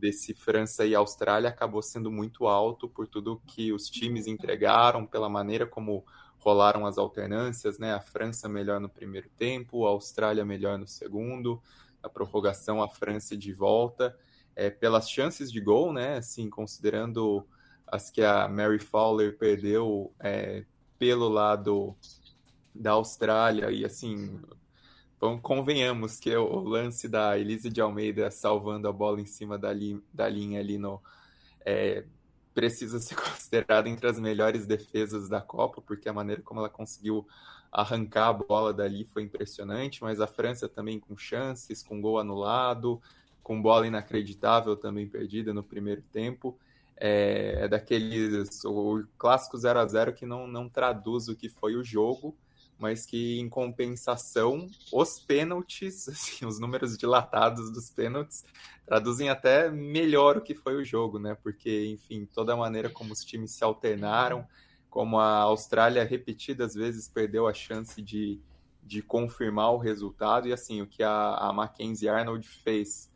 desse 0.00 0.34
França 0.34 0.84
e 0.84 0.94
Austrália 0.94 1.50
acabou 1.50 1.82
sendo 1.82 2.10
muito 2.10 2.46
alto 2.46 2.88
por 2.88 3.06
tudo 3.06 3.40
que 3.46 3.72
os 3.72 3.88
times 3.88 4.26
entregaram, 4.26 5.06
pela 5.06 5.28
maneira 5.28 5.66
como 5.66 6.04
rolaram 6.38 6.86
as 6.86 6.96
alternâncias, 6.98 7.78
né? 7.78 7.92
A 7.92 8.00
França 8.00 8.48
melhor 8.48 8.80
no 8.80 8.88
primeiro 8.88 9.28
tempo, 9.36 9.86
a 9.86 9.90
Austrália 9.90 10.44
melhor 10.44 10.78
no 10.78 10.88
segundo, 10.88 11.62
a 12.02 12.08
prorrogação 12.08 12.82
a 12.82 12.88
França 12.88 13.36
de 13.36 13.52
volta, 13.52 14.16
é, 14.56 14.70
pelas 14.70 15.08
chances 15.08 15.52
de 15.52 15.60
gol, 15.60 15.92
né? 15.92 16.16
Assim, 16.16 16.48
considerando 16.48 17.46
as 17.86 18.10
que 18.10 18.22
a 18.22 18.48
Mary 18.48 18.78
Fowler 18.78 19.36
perdeu 19.36 20.12
é, 20.18 20.64
pelo 20.98 21.28
lado 21.28 21.94
da 22.74 22.92
Austrália 22.92 23.70
e 23.70 23.84
assim 23.84 24.40
Bom, 25.20 25.38
convenhamos 25.38 26.18
que 26.18 26.34
o 26.34 26.60
lance 26.60 27.06
da 27.06 27.38
Elise 27.38 27.68
de 27.68 27.78
Almeida 27.78 28.30
salvando 28.30 28.88
a 28.88 28.92
bola 28.92 29.20
em 29.20 29.26
cima 29.26 29.58
da, 29.58 29.70
li, 29.70 30.02
da 30.14 30.26
linha 30.26 30.58
ali 30.60 30.78
no. 30.78 30.98
É, 31.62 32.04
precisa 32.54 32.98
ser 32.98 33.16
considerado 33.20 33.86
entre 33.86 34.08
as 34.08 34.18
melhores 34.18 34.66
defesas 34.66 35.28
da 35.28 35.42
Copa, 35.42 35.82
porque 35.82 36.08
a 36.08 36.12
maneira 36.14 36.40
como 36.40 36.60
ela 36.60 36.70
conseguiu 36.70 37.28
arrancar 37.70 38.28
a 38.28 38.32
bola 38.32 38.72
dali 38.72 39.04
foi 39.04 39.22
impressionante, 39.22 40.02
mas 40.02 40.22
a 40.22 40.26
França 40.26 40.66
também 40.70 40.98
com 40.98 41.14
chances, 41.18 41.82
com 41.82 42.00
gol 42.00 42.18
anulado, 42.18 42.98
com 43.42 43.60
bola 43.60 43.86
inacreditável 43.86 44.74
também 44.74 45.06
perdida 45.06 45.52
no 45.52 45.62
primeiro 45.62 46.00
tempo. 46.10 46.58
É, 46.96 47.64
é 47.64 47.68
daqueles 47.68 48.64
o 48.64 49.04
clássico 49.18 49.58
0 49.58 49.80
a 49.80 49.86
0 49.86 50.14
que 50.14 50.24
não, 50.24 50.46
não 50.46 50.66
traduz 50.66 51.28
o 51.28 51.36
que 51.36 51.50
foi 51.50 51.76
o 51.76 51.84
jogo, 51.84 52.34
mas 52.80 53.04
que 53.04 53.38
em 53.38 53.48
compensação 53.48 54.66
os 54.90 55.20
pênaltis, 55.20 56.08
assim, 56.08 56.46
os 56.46 56.58
números 56.58 56.96
dilatados 56.96 57.70
dos 57.70 57.90
pênaltis 57.90 58.44
traduzem 58.86 59.28
até 59.28 59.70
melhor 59.70 60.38
o 60.38 60.40
que 60.40 60.54
foi 60.54 60.76
o 60.76 60.84
jogo, 60.84 61.18
né? 61.18 61.36
Porque, 61.42 61.86
enfim, 61.86 62.26
toda 62.26 62.54
a 62.54 62.56
maneira 62.56 62.88
como 62.88 63.12
os 63.12 63.24
times 63.24 63.52
se 63.52 63.62
alternaram, 63.62 64.46
como 64.88 65.20
a 65.20 65.42
Austrália 65.42 66.02
repetidas 66.02 66.74
vezes 66.74 67.06
perdeu 67.06 67.46
a 67.46 67.52
chance 67.52 68.00
de, 68.00 68.40
de 68.82 69.02
confirmar 69.02 69.72
o 69.72 69.78
resultado 69.78 70.48
e 70.48 70.52
assim, 70.52 70.80
o 70.80 70.86
que 70.86 71.02
a, 71.02 71.34
a 71.34 71.52
Mackenzie 71.52 72.08
Arnold 72.08 72.48
fez 72.48 73.10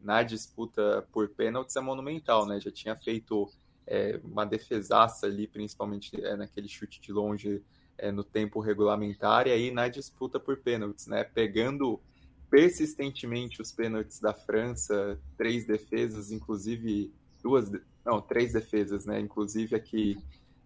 na 0.00 0.22
disputa 0.22 1.06
por 1.12 1.28
pênaltis 1.28 1.74
é 1.74 1.80
monumental, 1.80 2.46
né? 2.46 2.60
Já 2.60 2.70
tinha 2.70 2.94
feito 2.94 3.50
é, 3.84 4.20
uma 4.22 4.46
defesaça 4.46 5.26
ali, 5.26 5.48
principalmente 5.48 6.24
é, 6.24 6.36
naquele 6.36 6.68
chute 6.68 7.00
de 7.00 7.12
longe 7.12 7.62
é, 7.98 8.12
no 8.12 8.22
tempo 8.22 8.60
regulamentar 8.60 9.46
e 9.46 9.50
aí 9.50 9.70
na 9.70 9.88
disputa 9.88 10.38
por 10.38 10.56
pênaltis, 10.58 11.06
né? 11.06 11.24
Pegando 11.24 12.00
persistentemente 12.48 13.60
os 13.60 13.72
pênaltis 13.72 14.20
da 14.20 14.32
França, 14.32 15.18
três 15.36 15.66
defesas, 15.66 16.30
inclusive 16.30 17.12
duas, 17.42 17.70
não, 18.04 18.20
três 18.20 18.52
defesas, 18.52 19.04
né? 19.04 19.20
Inclusive 19.20 19.76
aqui 19.76 20.16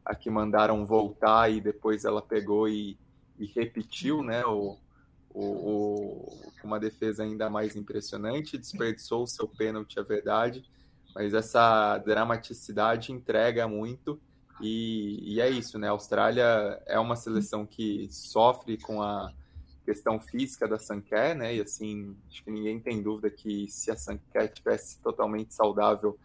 a 0.05 0.15
que 0.15 0.31
mandaram 0.31 0.85
voltar 0.85 1.51
e 1.51 1.61
depois 1.61 2.05
ela 2.05 2.21
pegou 2.21 2.69
e, 2.69 2.99
e 3.39 3.47
repetiu, 3.47 4.23
né? 4.23 4.45
O, 4.45 4.77
o, 5.31 5.45
o, 5.45 6.53
uma 6.63 6.79
defesa 6.79 7.25
ainda 7.25 7.49
mais 7.49 7.75
impressionante, 7.75 8.59
desperdiçou 8.59 9.25
o 9.25 9.27
seu 9.27 9.49
pênalti, 9.49 9.99
é 9.99 10.03
verdade, 10.03 10.65
mas 11.15 11.35
essa 11.35 11.99
dramaticidade 11.99 13.13
entrega 13.13 13.67
muito 13.67 14.21
e, 14.63 15.35
e, 15.35 15.41
é 15.41 15.51
isso, 15.51 15.79
né? 15.79 15.89
A 15.89 15.93
Austrália 15.93 16.81
é 16.87 16.99
uma 16.99 17.17
seleção 17.17 17.67
que 17.67 18.09
sofre 18.11 18.79
com 18.79 19.03
a 19.03 19.33
questão 19.85 20.21
física 20.21 20.69
da 20.69 20.79
Sanquer, 20.79 21.37
né? 21.37 21.57
E 21.57 21.61
assim, 21.61 22.17
acho 22.31 22.45
que 22.45 22.51
ninguém 22.51 22.81
tem 22.81 23.03
dúvida 23.03 23.31
que 23.31 23.69
se 23.69 23.91
a 23.91 23.97
Sanquer 23.97 24.53
tivesse 24.53 25.01
totalmente 25.01 25.53
saudável, 25.53 26.19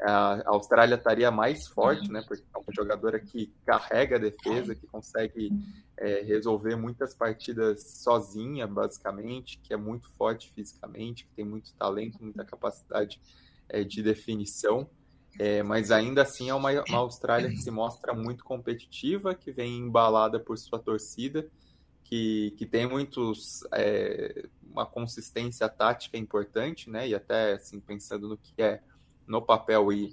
a 0.00 0.42
Austrália 0.46 0.96
estaria 0.96 1.30
mais 1.30 1.66
forte, 1.66 2.10
né? 2.10 2.22
Porque 2.26 2.42
é 2.54 2.58
uma 2.58 2.72
jogadora 2.72 3.20
que 3.20 3.52
carrega 3.64 4.16
a 4.16 4.18
defesa, 4.18 4.74
que 4.74 4.86
consegue 4.86 5.52
é, 5.96 6.20
resolver 6.22 6.76
muitas 6.76 7.14
partidas 7.14 7.82
sozinha, 8.02 8.66
basicamente, 8.66 9.58
que 9.62 9.72
é 9.72 9.76
muito 9.76 10.10
forte 10.10 10.52
fisicamente, 10.52 11.24
que 11.24 11.34
tem 11.36 11.44
muito 11.44 11.72
talento, 11.74 12.18
muita 12.20 12.44
capacidade 12.44 13.20
é, 13.68 13.84
de 13.84 14.02
definição. 14.02 14.88
É, 15.38 15.62
mas 15.62 15.90
ainda 15.90 16.22
assim 16.22 16.48
é 16.48 16.54
uma, 16.54 16.70
uma, 16.88 16.98
Austrália 16.98 17.50
que 17.50 17.56
se 17.56 17.70
mostra 17.70 18.14
muito 18.14 18.44
competitiva, 18.44 19.34
que 19.34 19.50
vem 19.50 19.78
embalada 19.78 20.38
por 20.38 20.56
sua 20.56 20.78
torcida, 20.78 21.48
que, 22.04 22.54
que 22.56 22.64
tem 22.64 22.86
muitos, 22.86 23.64
é, 23.72 24.46
uma 24.70 24.86
consistência 24.86 25.68
tática 25.68 26.16
importante, 26.16 26.88
né? 26.88 27.08
E 27.08 27.14
até 27.14 27.54
assim 27.54 27.80
pensando 27.80 28.28
no 28.28 28.36
que 28.36 28.62
é 28.62 28.80
no 29.26 29.42
papel 29.42 29.92
e 29.92 30.12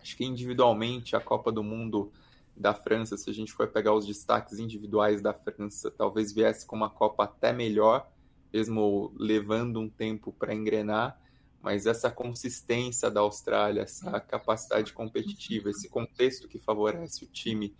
acho 0.00 0.16
que 0.16 0.24
individualmente 0.24 1.14
a 1.14 1.20
Copa 1.20 1.52
do 1.52 1.62
Mundo 1.62 2.10
da 2.56 2.74
França, 2.74 3.16
se 3.16 3.30
a 3.30 3.32
gente 3.32 3.52
for 3.52 3.68
pegar 3.68 3.94
os 3.94 4.06
destaques 4.06 4.58
individuais 4.58 5.22
da 5.22 5.32
França, 5.32 5.90
talvez 5.90 6.32
viesse 6.32 6.66
com 6.66 6.76
uma 6.76 6.90
Copa 6.90 7.24
até 7.24 7.52
melhor, 7.52 8.10
mesmo 8.52 9.12
levando 9.16 9.80
um 9.80 9.88
tempo 9.88 10.32
para 10.32 10.54
engrenar, 10.54 11.18
mas 11.62 11.86
essa 11.86 12.10
consistência 12.10 13.10
da 13.10 13.20
Austrália, 13.20 13.82
essa 13.82 14.18
capacidade 14.20 14.92
competitiva, 14.92 15.70
esse 15.70 15.88
contexto 15.88 16.48
que 16.48 16.58
favorece 16.58 17.24
o 17.24 17.28
time, 17.28 17.74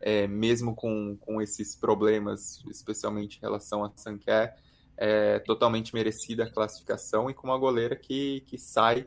é, 0.00 0.26
mesmo 0.26 0.74
com, 0.74 1.16
com 1.20 1.40
esses 1.40 1.74
problemas, 1.74 2.62
especialmente 2.70 3.38
em 3.38 3.40
relação 3.40 3.84
a 3.84 3.92
Sanquer, 3.96 4.56
é 4.96 5.38
totalmente 5.40 5.94
merecida 5.94 6.44
a 6.44 6.50
classificação 6.50 7.28
e 7.28 7.34
com 7.34 7.48
uma 7.48 7.58
goleira 7.58 7.94
que, 7.94 8.40
que 8.46 8.56
sai 8.56 9.06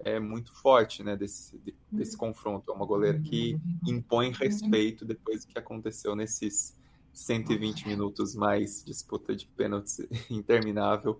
é 0.00 0.20
muito 0.20 0.54
forte 0.54 1.02
né, 1.02 1.16
desse, 1.16 1.60
desse 1.90 2.16
confronto. 2.16 2.70
É 2.70 2.74
uma 2.74 2.86
goleira 2.86 3.18
que 3.18 3.58
impõe 3.86 4.30
respeito 4.30 5.04
depois 5.04 5.44
do 5.44 5.52
que 5.52 5.58
aconteceu 5.58 6.14
nesses 6.14 6.76
120 7.12 7.88
minutos 7.88 8.34
mais 8.34 8.84
disputa 8.84 9.34
de 9.34 9.46
pênaltis 9.46 10.00
interminável 10.30 11.18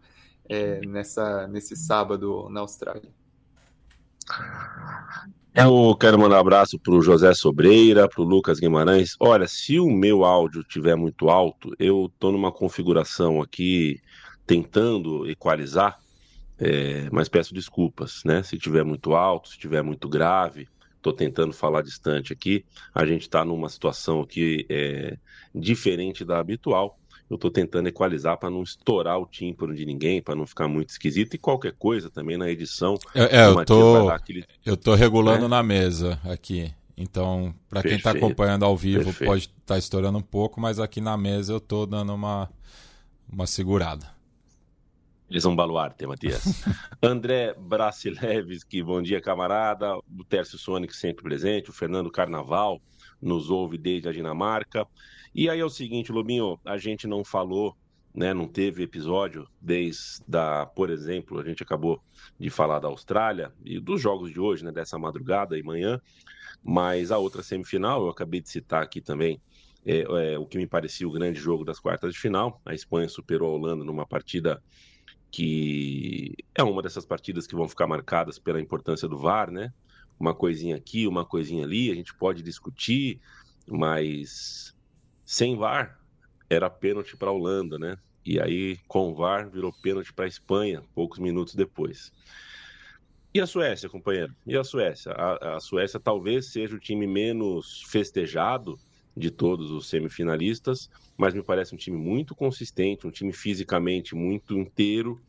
é, 0.48 0.80
nessa, 0.86 1.46
nesse 1.48 1.76
sábado 1.76 2.48
na 2.50 2.60
Austrália. 2.60 3.10
Eu 5.54 5.96
quero 5.96 6.18
mandar 6.18 6.36
um 6.36 6.40
abraço 6.40 6.78
para 6.78 6.92
o 6.92 7.00
José 7.00 7.32
Sobreira, 7.32 8.08
para 8.08 8.20
o 8.20 8.24
Lucas 8.24 8.60
Guimarães. 8.60 9.16
Olha, 9.18 9.48
se 9.48 9.78
o 9.78 9.90
meu 9.90 10.24
áudio 10.24 10.60
estiver 10.60 10.96
muito 10.96 11.30
alto, 11.30 11.74
eu 11.78 12.06
estou 12.06 12.30
numa 12.30 12.52
configuração 12.52 13.40
aqui 13.40 14.00
tentando 14.46 15.28
equalizar 15.28 15.98
é, 16.58 17.08
mas 17.10 17.28
peço 17.28 17.52
desculpas, 17.52 18.22
né? 18.24 18.42
Se 18.42 18.56
tiver 18.58 18.84
muito 18.84 19.14
alto, 19.14 19.48
se 19.48 19.58
tiver 19.58 19.82
muito 19.82 20.08
grave, 20.08 20.68
estou 20.96 21.12
tentando 21.12 21.52
falar 21.52 21.82
distante 21.82 22.32
aqui. 22.32 22.64
A 22.94 23.04
gente 23.04 23.22
está 23.22 23.44
numa 23.44 23.68
situação 23.68 24.20
aqui 24.22 24.66
é, 24.68 25.18
diferente 25.54 26.24
da 26.24 26.38
habitual. 26.38 26.98
Eu 27.28 27.34
estou 27.34 27.50
tentando 27.50 27.88
equalizar 27.88 28.38
para 28.38 28.50
não 28.50 28.62
estourar 28.62 29.18
o 29.18 29.26
tímpano 29.26 29.74
de 29.74 29.84
ninguém, 29.84 30.22
para 30.22 30.36
não 30.36 30.46
ficar 30.46 30.68
muito 30.68 30.90
esquisito 30.90 31.34
e 31.34 31.38
qualquer 31.38 31.72
coisa 31.72 32.08
também 32.08 32.36
na 32.36 32.48
edição. 32.48 32.96
É, 33.14 33.40
é 33.40 33.46
eu 33.46 33.64
tô, 33.64 34.08
aquele... 34.10 34.44
eu 34.64 34.76
tô 34.76 34.94
regulando 34.94 35.46
é? 35.46 35.48
na 35.48 35.62
mesa 35.62 36.20
aqui. 36.24 36.72
Então, 36.96 37.54
para 37.68 37.82
quem 37.82 37.96
está 37.96 38.12
acompanhando 38.12 38.64
ao 38.64 38.76
vivo, 38.76 39.04
Perfeito. 39.04 39.28
pode 39.28 39.42
estar 39.42 39.74
tá 39.74 39.78
estourando 39.78 40.16
um 40.18 40.22
pouco, 40.22 40.60
mas 40.60 40.78
aqui 40.78 41.00
na 41.00 41.16
mesa 41.16 41.52
eu 41.52 41.58
estou 41.58 41.84
dando 41.84 42.14
uma, 42.14 42.48
uma 43.30 43.46
segurada. 43.46 44.16
Eles 45.28 45.42
são 45.42 45.54
baluarte, 45.54 46.06
Matias. 46.06 46.64
André 47.02 47.52
Bracilevski, 47.58 48.82
bom 48.82 49.02
dia, 49.02 49.20
camarada. 49.20 49.96
O 49.96 50.24
Tércio 50.24 50.56
Sonic 50.56 50.94
sempre 50.94 51.24
presente. 51.24 51.68
O 51.68 51.72
Fernando 51.72 52.10
Carnaval 52.10 52.80
nos 53.20 53.50
ouve 53.50 53.76
desde 53.76 54.08
a 54.08 54.12
Dinamarca. 54.12 54.86
E 55.38 55.50
aí 55.50 55.60
é 55.60 55.64
o 55.66 55.68
seguinte, 55.68 56.10
Lobinho, 56.10 56.58
a 56.64 56.78
gente 56.78 57.06
não 57.06 57.22
falou, 57.22 57.76
né? 58.14 58.32
Não 58.32 58.48
teve 58.48 58.82
episódio 58.82 59.46
desde 59.60 60.22
da, 60.26 60.64
por 60.64 60.88
exemplo, 60.88 61.38
a 61.38 61.44
gente 61.44 61.62
acabou 61.62 62.02
de 62.40 62.48
falar 62.48 62.78
da 62.78 62.88
Austrália 62.88 63.52
e 63.62 63.78
dos 63.78 64.00
jogos 64.00 64.32
de 64.32 64.40
hoje, 64.40 64.64
né? 64.64 64.72
Dessa 64.72 64.98
madrugada 64.98 65.58
e 65.58 65.62
manhã. 65.62 66.00
Mas 66.64 67.12
a 67.12 67.18
outra 67.18 67.42
semifinal, 67.42 68.00
eu 68.02 68.08
acabei 68.08 68.40
de 68.40 68.48
citar 68.48 68.82
aqui 68.82 69.02
também, 69.02 69.38
é, 69.84 70.32
é, 70.32 70.38
o 70.38 70.46
que 70.46 70.56
me 70.56 70.66
parecia 70.66 71.06
o 71.06 71.12
grande 71.12 71.38
jogo 71.38 71.66
das 71.66 71.78
quartas 71.78 72.14
de 72.14 72.18
final. 72.18 72.58
A 72.64 72.72
Espanha 72.72 73.06
superou 73.06 73.50
a 73.50 73.58
Holanda 73.58 73.84
numa 73.84 74.06
partida 74.06 74.62
que 75.30 76.32
é 76.54 76.62
uma 76.62 76.80
dessas 76.80 77.04
partidas 77.04 77.46
que 77.46 77.54
vão 77.54 77.68
ficar 77.68 77.86
marcadas 77.86 78.38
pela 78.38 78.58
importância 78.58 79.06
do 79.06 79.18
VAR, 79.18 79.50
né? 79.50 79.70
Uma 80.18 80.34
coisinha 80.34 80.76
aqui, 80.76 81.06
uma 81.06 81.26
coisinha 81.26 81.62
ali, 81.62 81.90
a 81.90 81.94
gente 81.94 82.14
pode 82.16 82.42
discutir, 82.42 83.20
mas 83.68 84.74
sem 85.26 85.56
VAR 85.56 86.00
era 86.48 86.70
pênalti 86.70 87.16
para 87.16 87.28
a 87.28 87.32
Holanda, 87.32 87.76
né? 87.78 87.98
E 88.24 88.40
aí, 88.40 88.78
com 88.86 89.10
o 89.10 89.14
VAR, 89.14 89.50
virou 89.50 89.72
pênalti 89.82 90.12
para 90.12 90.24
a 90.24 90.28
Espanha, 90.28 90.82
poucos 90.94 91.18
minutos 91.18 91.54
depois. 91.56 92.12
E 93.34 93.40
a 93.40 93.46
Suécia, 93.46 93.88
companheiro? 93.88 94.34
E 94.46 94.56
a 94.56 94.62
Suécia? 94.62 95.12
A, 95.12 95.56
a 95.56 95.60
Suécia 95.60 95.98
talvez 95.98 96.46
seja 96.46 96.76
o 96.76 96.78
time 96.78 97.06
menos 97.06 97.82
festejado 97.88 98.78
de 99.16 99.30
todos 99.30 99.70
os 99.70 99.88
semifinalistas, 99.88 100.88
mas 101.16 101.34
me 101.34 101.42
parece 101.42 101.74
um 101.74 101.78
time 101.78 101.96
muito 101.96 102.34
consistente, 102.34 103.06
um 103.06 103.10
time 103.10 103.32
fisicamente 103.32 104.14
muito 104.14 104.56
inteiro 104.56 105.20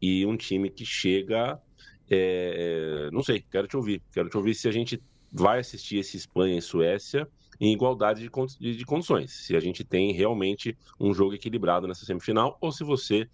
e 0.00 0.24
um 0.24 0.36
time 0.36 0.70
que 0.70 0.84
chega. 0.84 1.60
É, 2.08 3.10
não 3.12 3.22
sei, 3.22 3.44
quero 3.50 3.66
te 3.66 3.76
ouvir. 3.76 4.02
Quero 4.12 4.30
te 4.30 4.36
ouvir 4.36 4.54
se 4.54 4.66
a 4.66 4.72
gente 4.72 5.02
vai 5.30 5.58
assistir 5.58 5.98
esse 5.98 6.16
Espanha 6.16 6.56
e 6.56 6.62
Suécia 6.62 7.28
em 7.60 7.72
igualdade 7.72 8.20
de, 8.20 8.76
de, 8.76 8.84
condições. 8.84 9.32
Se 9.32 9.56
a 9.56 9.60
gente 9.60 9.84
tem 9.84 10.12
realmente 10.12 10.76
um 11.00 11.14
jogo 11.14 11.34
equilibrado 11.34 11.86
nessa 11.86 12.04
semifinal 12.04 12.56
ou 12.60 12.70
se 12.70 12.84
você 12.84 13.28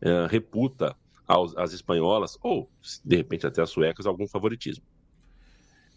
é, 0.00 0.26
reputa 0.28 0.96
aos, 1.26 1.56
as 1.56 1.72
espanholas 1.72 2.38
ou, 2.42 2.68
de 3.04 3.16
repente, 3.16 3.46
até 3.46 3.62
as 3.62 3.70
suecas 3.70 4.06
algum 4.06 4.26
favoritismo. 4.26 4.84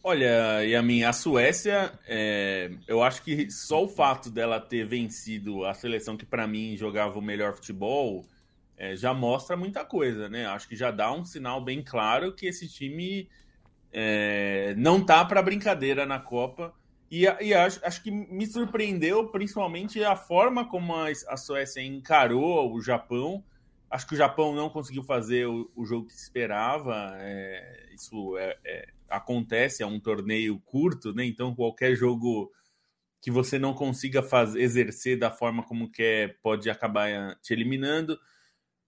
Olha, 0.03 0.63
e 0.63 0.75
a 0.75 0.83
minha 0.83 1.09
a 1.09 1.13
Suécia, 1.13 1.91
é, 2.07 2.69
eu 2.87 3.01
acho 3.01 3.23
que 3.23 3.49
só 3.49 3.83
o 3.83 3.87
fato 3.87 4.29
dela 4.29 4.59
ter 4.59 4.85
vencido 4.85 5.65
a 5.65 5.73
seleção 5.73 6.15
que 6.15 6.25
para 6.25 6.45
mim 6.45 6.77
jogava 6.77 7.17
o 7.17 7.21
melhor 7.23 7.55
futebol 7.55 8.23
é, 8.77 8.95
já 8.95 9.13
mostra 9.13 9.57
muita 9.57 9.83
coisa, 9.83 10.29
né? 10.29 10.45
Acho 10.45 10.67
que 10.67 10.75
já 10.75 10.91
dá 10.91 11.11
um 11.11 11.25
sinal 11.25 11.59
bem 11.59 11.81
claro 11.81 12.33
que 12.33 12.45
esse 12.45 12.67
time 12.67 13.27
é, 13.91 14.75
não 14.77 15.03
tá 15.03 15.23
para 15.23 15.41
brincadeira 15.41 16.05
na 16.05 16.19
Copa. 16.19 16.73
E, 17.15 17.23
e 17.45 17.53
acho, 17.53 17.79
acho, 17.81 18.03
que 18.03 18.11
me 18.11 18.45
surpreendeu 18.45 19.29
principalmente 19.29 20.03
a 20.03 20.17
forma 20.17 20.67
como 20.67 20.93
a, 20.93 21.07
a 21.29 21.37
Suécia 21.37 21.81
encarou 21.81 22.73
o 22.73 22.81
Japão. 22.81 23.41
Acho 23.89 24.05
que 24.07 24.15
o 24.15 24.17
Japão 24.17 24.53
não 24.53 24.69
conseguiu 24.69 25.01
fazer 25.01 25.47
o, 25.47 25.71
o 25.73 25.85
jogo 25.85 26.07
que 26.07 26.13
esperava. 26.13 27.15
É, 27.19 27.89
isso 27.93 28.37
é, 28.37 28.57
é 28.65 28.87
acontece, 29.07 29.81
é 29.81 29.85
um 29.85 29.97
torneio 29.97 30.59
curto, 30.65 31.13
né? 31.13 31.23
Então 31.23 31.55
qualquer 31.55 31.95
jogo 31.95 32.51
que 33.21 33.31
você 33.31 33.57
não 33.57 33.73
consiga 33.73 34.21
fazer, 34.21 34.61
exercer 34.61 35.17
da 35.17 35.31
forma 35.31 35.63
como 35.63 35.89
quer 35.89 36.37
pode 36.41 36.69
acabar 36.69 37.09
eh, 37.09 37.33
te 37.41 37.53
eliminando. 37.53 38.19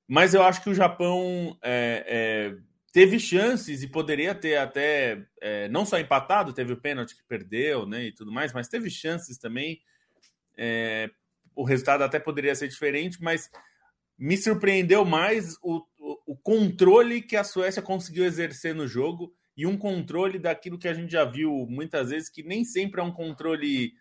Mas 0.05 0.33
eu 0.33 0.43
acho 0.43 0.61
que 0.61 0.69
o 0.69 0.75
Japão 0.75 1.57
é, 1.61 2.03
é, 2.05 2.57
teve 2.97 3.19
chances 3.19 3.83
e 3.83 3.87
poderia 3.87 4.33
ter 4.33 4.57
até 4.57 5.23
é, 5.39 5.69
não 5.69 5.85
só 5.85 5.99
empatado, 5.99 6.51
teve 6.51 6.73
o 6.73 6.81
pênalti 6.81 7.15
que 7.15 7.23
perdeu, 7.25 7.85
né, 7.85 8.05
e 8.05 8.11
tudo 8.11 8.31
mais, 8.31 8.51
mas 8.51 8.67
teve 8.67 8.89
chances 8.89 9.37
também. 9.37 9.79
o 11.55 11.63
resultado 11.63 12.03
até 12.03 12.19
poderia 12.19 12.55
ser 12.55 12.67
diferente, 12.67 13.21
mas 13.21 13.51
me 14.17 14.35
surpreendeu 14.35 15.05
mais 15.05 15.57
o, 15.61 15.85
o, 15.99 16.33
o 16.33 16.35
controle 16.35 17.21
que 17.21 17.35
a 17.35 17.43
Suécia 17.43 17.83
conseguiu 17.83 18.25
exercer 18.25 18.73
no 18.73 18.87
jogo 18.87 19.31
e 19.55 19.67
um 19.67 19.77
controle 19.77 20.39
daquilo 20.39 20.79
que 20.79 20.87
a 20.87 20.93
gente 20.95 21.11
já 21.11 21.23
viu 21.23 21.67
muitas 21.69 22.09
vezes, 22.09 22.29
que 22.29 22.41
nem 22.41 22.65
sempre 22.65 22.99
é 22.99 23.03
um 23.03 23.13
controle 23.13 23.93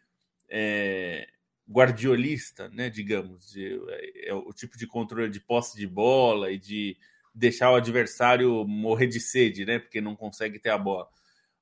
é, 0.48 1.28
guardiolista, 1.70 2.70
né, 2.70 2.88
digamos, 2.88 3.50
de, 3.50 3.78
é, 3.90 4.30
é, 4.30 4.34
o 4.34 4.54
tipo 4.54 4.78
de 4.78 4.86
controle 4.86 5.28
de 5.28 5.40
posse 5.40 5.76
de 5.76 5.86
bola 5.86 6.50
e 6.50 6.58
de 6.58 6.96
deixar 7.36 7.70
o 7.70 7.76
adversário 7.76 8.66
morrer 8.66 9.06
de 9.06 9.20
sede, 9.20 9.66
né, 9.66 9.78
porque 9.78 10.00
não 10.00 10.16
consegue 10.16 10.58
ter 10.58 10.70
a 10.70 10.78
bola. 10.78 11.06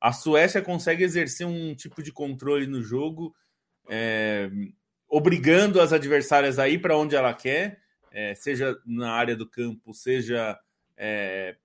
A 0.00 0.12
Suécia 0.12 0.62
consegue 0.62 1.02
exercer 1.02 1.46
um 1.46 1.74
tipo 1.74 2.02
de 2.02 2.12
controle 2.12 2.66
no 2.66 2.80
jogo, 2.80 3.34
é, 3.88 4.48
obrigando 5.08 5.80
as 5.80 5.92
adversárias 5.92 6.58
a 6.58 6.68
ir 6.68 6.80
para 6.80 6.96
onde 6.96 7.16
ela 7.16 7.34
quer, 7.34 7.80
é, 8.12 8.34
seja 8.34 8.78
na 8.86 9.12
área 9.12 9.34
do 9.34 9.48
campo, 9.48 9.92
seja 9.92 10.56
é, 10.96 11.56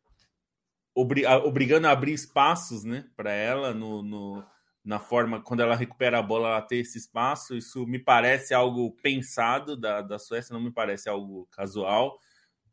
obrigando 0.95 1.87
a 1.87 1.91
abrir 1.91 2.13
espaços 2.13 2.83
né, 2.83 3.05
para 3.15 3.31
ela 3.31 3.73
no, 3.73 4.01
no, 4.01 4.43
na 4.83 4.99
forma, 4.99 5.41
quando 5.41 5.59
ela 5.59 5.75
recupera 5.75 6.17
a 6.17 6.23
bola, 6.23 6.49
ela 6.49 6.61
ter 6.61 6.77
esse 6.77 6.97
espaço. 6.97 7.55
Isso 7.55 7.85
me 7.85 7.99
parece 7.99 8.55
algo 8.55 8.91
pensado 9.03 9.77
da, 9.77 10.01
da 10.01 10.17
Suécia, 10.17 10.53
não 10.53 10.61
me 10.61 10.71
parece 10.71 11.07
algo 11.07 11.47
casual. 11.51 12.17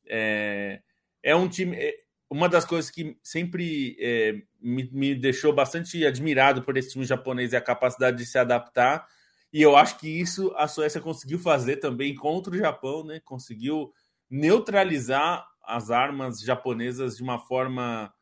É, 0.06 0.80
é 1.26 1.34
um 1.34 1.48
time. 1.48 1.76
É, 1.76 1.94
uma 2.30 2.48
das 2.48 2.64
coisas 2.64 2.90
que 2.90 3.16
sempre 3.22 3.96
é, 4.00 4.42
me, 4.60 4.88
me 4.92 5.14
deixou 5.14 5.52
bastante 5.52 6.04
admirado 6.06 6.62
por 6.62 6.76
esse 6.76 6.90
time 6.90 7.04
japonês 7.04 7.52
é 7.52 7.56
a 7.56 7.60
capacidade 7.60 8.16
de 8.16 8.26
se 8.26 8.38
adaptar. 8.38 9.06
E 9.52 9.60
eu 9.60 9.76
acho 9.76 9.98
que 9.98 10.08
isso 10.08 10.52
a 10.56 10.68
Suécia 10.68 11.00
conseguiu 11.00 11.38
fazer 11.38 11.76
também 11.76 12.14
contra 12.14 12.52
o 12.52 12.58
Japão, 12.58 13.04
né? 13.04 13.20
Conseguiu 13.24 13.92
neutralizar 14.30 15.46
as 15.64 15.90
armas 15.90 16.40
japonesas 16.40 17.16
de 17.16 17.22
uma 17.22 17.38
forma 17.38 18.12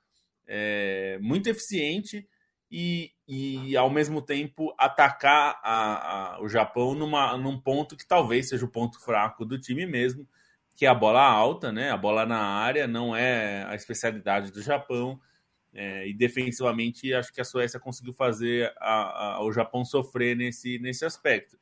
é, 0.46 1.18
muito 1.20 1.48
eficiente 1.48 2.26
e, 2.70 3.12
e, 3.28 3.76
ao 3.76 3.90
mesmo 3.90 4.22
tempo, 4.22 4.74
atacar 4.78 5.60
a, 5.62 6.36
a, 6.36 6.42
o 6.42 6.48
Japão 6.48 6.94
numa, 6.94 7.36
num 7.36 7.60
ponto 7.60 7.96
que 7.96 8.06
talvez 8.06 8.48
seja 8.48 8.64
o 8.64 8.70
ponto 8.70 8.98
fraco 9.00 9.44
do 9.44 9.58
time 9.58 9.86
mesmo, 9.86 10.26
que 10.76 10.86
é 10.86 10.88
a 10.88 10.94
bola 10.94 11.22
alta, 11.22 11.70
né? 11.70 11.90
A 11.90 11.96
bola 11.96 12.26
na 12.26 12.38
área 12.38 12.86
não 12.86 13.14
é 13.14 13.64
a 13.64 13.74
especialidade 13.74 14.50
do 14.50 14.60
Japão. 14.62 15.20
É, 15.72 16.06
e 16.06 16.14
defensivamente, 16.14 17.12
acho 17.12 17.32
que 17.32 17.40
a 17.40 17.44
Suécia 17.44 17.80
conseguiu 17.80 18.12
fazer 18.12 18.72
a, 18.78 19.34
a, 19.34 19.44
o 19.44 19.52
Japão 19.52 19.84
sofrer 19.84 20.36
nesse, 20.36 20.78
nesse 20.78 21.04
aspecto. 21.04 21.58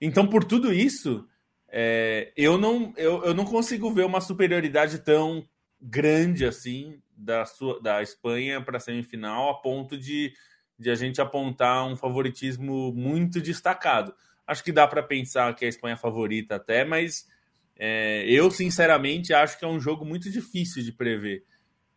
Então, 0.00 0.26
por 0.26 0.44
tudo 0.44 0.72
isso, 0.72 1.26
é, 1.68 2.32
eu, 2.36 2.56
não, 2.56 2.92
eu, 2.96 3.24
eu 3.24 3.34
não 3.34 3.44
consigo 3.44 3.90
ver 3.90 4.04
uma 4.04 4.20
superioridade 4.20 4.98
tão 5.00 5.44
grande 5.80 6.44
assim 6.44 7.00
da, 7.16 7.44
sua, 7.44 7.80
da 7.80 8.02
Espanha 8.02 8.60
para 8.60 8.76
a 8.76 8.80
semifinal, 8.80 9.50
a 9.50 9.54
ponto 9.60 9.96
de, 9.96 10.32
de 10.78 10.90
a 10.90 10.94
gente 10.94 11.20
apontar 11.20 11.84
um 11.86 11.96
favoritismo 11.96 12.92
muito 12.92 13.40
destacado. 13.40 14.14
Acho 14.46 14.62
que 14.62 14.72
dá 14.72 14.86
para 14.86 15.02
pensar 15.02 15.54
que 15.54 15.64
a 15.64 15.68
Espanha 15.68 15.94
é 15.94 15.96
favorita 15.96 16.56
até, 16.56 16.84
mas 16.84 17.28
é, 17.76 18.24
eu, 18.28 18.50
sinceramente, 18.50 19.32
acho 19.32 19.58
que 19.58 19.64
é 19.64 19.68
um 19.68 19.80
jogo 19.80 20.04
muito 20.04 20.30
difícil 20.30 20.82
de 20.82 20.92
prever 20.92 21.44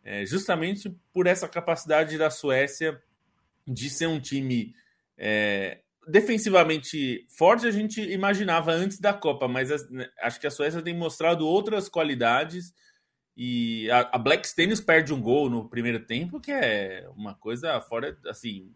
é, 0.06 0.24
justamente 0.24 0.88
por 1.12 1.26
essa 1.26 1.48
capacidade 1.48 2.16
da 2.16 2.30
Suécia 2.30 2.96
de 3.66 3.90
ser 3.90 4.06
um 4.06 4.20
time 4.20 4.72
é, 5.18 5.80
defensivamente 6.06 7.26
forte, 7.28 7.66
a 7.66 7.72
gente 7.72 8.00
imaginava 8.00 8.70
antes 8.70 9.00
da 9.00 9.12
Copa, 9.12 9.48
mas 9.48 9.90
né, 9.90 10.08
acho 10.22 10.38
que 10.38 10.46
a 10.46 10.50
Suécia 10.50 10.80
tem 10.80 10.96
mostrado 10.96 11.44
outras 11.44 11.88
qualidades. 11.88 12.72
E 13.36 13.90
a, 13.90 14.10
a 14.12 14.18
Black 14.18 14.46
Stenius 14.46 14.80
perde 14.80 15.12
um 15.12 15.20
gol 15.20 15.50
no 15.50 15.68
primeiro 15.68 15.98
tempo, 15.98 16.40
que 16.40 16.52
é 16.52 17.04
uma 17.16 17.34
coisa 17.34 17.80
fora, 17.80 18.16
assim, 18.28 18.72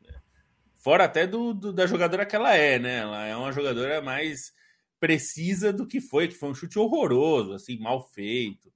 fora 0.77 1.05
até 1.05 1.29
do, 1.29 1.55
do, 1.55 1.73
da 1.73 1.87
jogadora 1.87 2.27
que 2.27 2.35
ela 2.35 2.57
é, 2.57 2.77
né? 2.79 2.99
Ela 2.99 3.27
é 3.27 3.37
uma 3.37 3.53
jogadora 3.53 4.03
mais 4.03 4.53
precisa 5.01 5.73
do 5.73 5.87
que 5.87 6.01
foi, 6.01 6.29
que 6.29 6.35
foi 6.35 6.51
um 6.51 6.55
chute 6.55 6.79
horroroso, 6.79 7.55
assim, 7.55 7.79
mal 7.79 8.03
feito. 8.03 8.71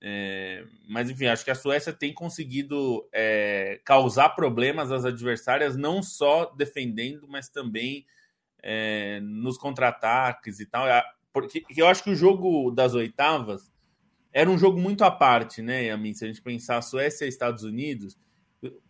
É, 0.00 0.64
mas 0.88 1.10
enfim, 1.10 1.26
acho 1.26 1.44
que 1.44 1.50
a 1.50 1.54
Suécia 1.54 1.92
tem 1.92 2.14
conseguido 2.14 3.06
é, 3.12 3.78
causar 3.84 4.30
problemas 4.30 4.90
às 4.90 5.04
adversárias, 5.04 5.76
não 5.76 6.02
só 6.02 6.46
defendendo, 6.56 7.28
mas 7.28 7.50
também 7.50 8.06
é, 8.62 9.20
nos 9.20 9.58
contra-ataques 9.58 10.60
e 10.60 10.66
tal. 10.66 10.86
Porque 11.32 11.64
eu 11.76 11.86
acho 11.86 12.02
que 12.02 12.10
o 12.10 12.16
jogo 12.16 12.70
das 12.70 12.94
oitavas 12.94 13.70
era 14.32 14.48
um 14.48 14.56
jogo 14.56 14.80
muito 14.80 15.04
à 15.04 15.10
parte, 15.10 15.60
né, 15.60 15.86
Yamin? 15.86 16.14
Se 16.14 16.24
a 16.24 16.28
gente 16.28 16.40
pensar 16.40 16.80
Suécia 16.80 17.26
e 17.26 17.28
Estados 17.28 17.64
Unidos, 17.64 18.16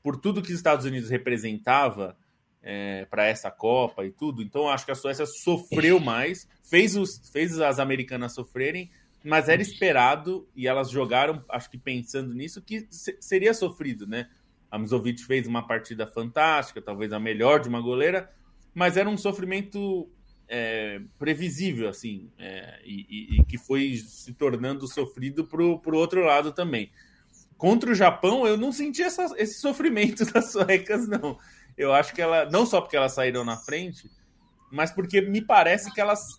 por 0.02 0.16
tudo 0.16 0.42
que 0.42 0.50
os 0.50 0.56
Estados 0.56 0.84
Unidos 0.84 1.08
representava 1.08 2.16
é, 2.62 3.06
para 3.06 3.26
essa 3.26 3.50
Copa 3.50 4.04
e 4.04 4.10
tudo, 4.10 4.42
então 4.42 4.68
acho 4.68 4.84
que 4.84 4.92
a 4.92 4.94
Suécia 4.94 5.26
sofreu 5.26 5.98
mais, 5.98 6.48
fez, 6.62 6.96
os, 6.96 7.30
fez 7.30 7.58
as 7.58 7.78
americanas 7.78 8.34
sofrerem 8.34 8.90
mas 9.22 9.48
era 9.48 9.60
esperado 9.60 10.48
e 10.56 10.66
elas 10.66 10.90
jogaram, 10.90 11.44
acho 11.48 11.70
que 11.70 11.78
pensando 11.78 12.34
nisso, 12.34 12.62
que 12.62 12.86
seria 12.90 13.52
sofrido, 13.52 14.06
né? 14.06 14.28
A 14.70 14.78
Mizovic 14.78 15.24
fez 15.24 15.46
uma 15.46 15.66
partida 15.66 16.06
fantástica, 16.06 16.80
talvez 16.80 17.12
a 17.12 17.20
melhor 17.20 17.60
de 17.60 17.68
uma 17.68 17.80
goleira, 17.80 18.30
mas 18.72 18.96
era 18.96 19.08
um 19.08 19.18
sofrimento 19.18 20.08
é, 20.48 21.00
previsível, 21.18 21.88
assim, 21.88 22.30
é, 22.38 22.80
e, 22.84 23.36
e, 23.36 23.44
que 23.44 23.58
foi 23.58 23.96
se 23.96 24.32
tornando 24.32 24.86
sofrido 24.86 25.44
para 25.44 25.62
o 25.62 25.80
outro 25.94 26.24
lado 26.24 26.52
também. 26.52 26.90
Contra 27.58 27.90
o 27.90 27.94
Japão, 27.94 28.46
eu 28.46 28.56
não 28.56 28.72
senti 28.72 29.02
essa, 29.02 29.34
esse 29.36 29.60
sofrimento 29.60 30.24
das 30.32 30.52
suecas, 30.52 31.06
não. 31.06 31.38
Eu 31.80 31.94
acho 31.94 32.14
que 32.14 32.20
ela, 32.20 32.44
não 32.50 32.66
só 32.66 32.78
porque 32.78 32.94
elas 32.94 33.12
saíram 33.12 33.42
na 33.42 33.56
frente, 33.56 34.10
mas 34.70 34.90
porque 34.90 35.22
me 35.22 35.40
parece 35.40 35.90
que 35.94 35.98
elas 35.98 36.38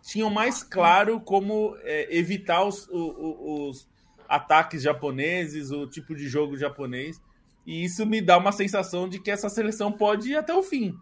tinham 0.00 0.30
mais 0.30 0.62
claro 0.62 1.20
como 1.20 1.76
é, 1.80 2.06
evitar 2.16 2.62
os, 2.62 2.88
os, 2.88 3.14
os, 3.18 3.88
ataques 4.28 4.80
japoneses, 4.80 5.72
o 5.72 5.88
tipo 5.88 6.14
de 6.14 6.28
jogo 6.28 6.56
japonês. 6.56 7.20
E 7.66 7.84
isso 7.84 8.06
me 8.06 8.20
dá 8.20 8.38
uma 8.38 8.52
sensação 8.52 9.08
de 9.08 9.18
que 9.18 9.28
essa 9.28 9.48
seleção 9.48 9.90
pode 9.90 10.30
ir 10.30 10.36
até 10.36 10.54
o 10.54 10.62
fim. 10.62 10.96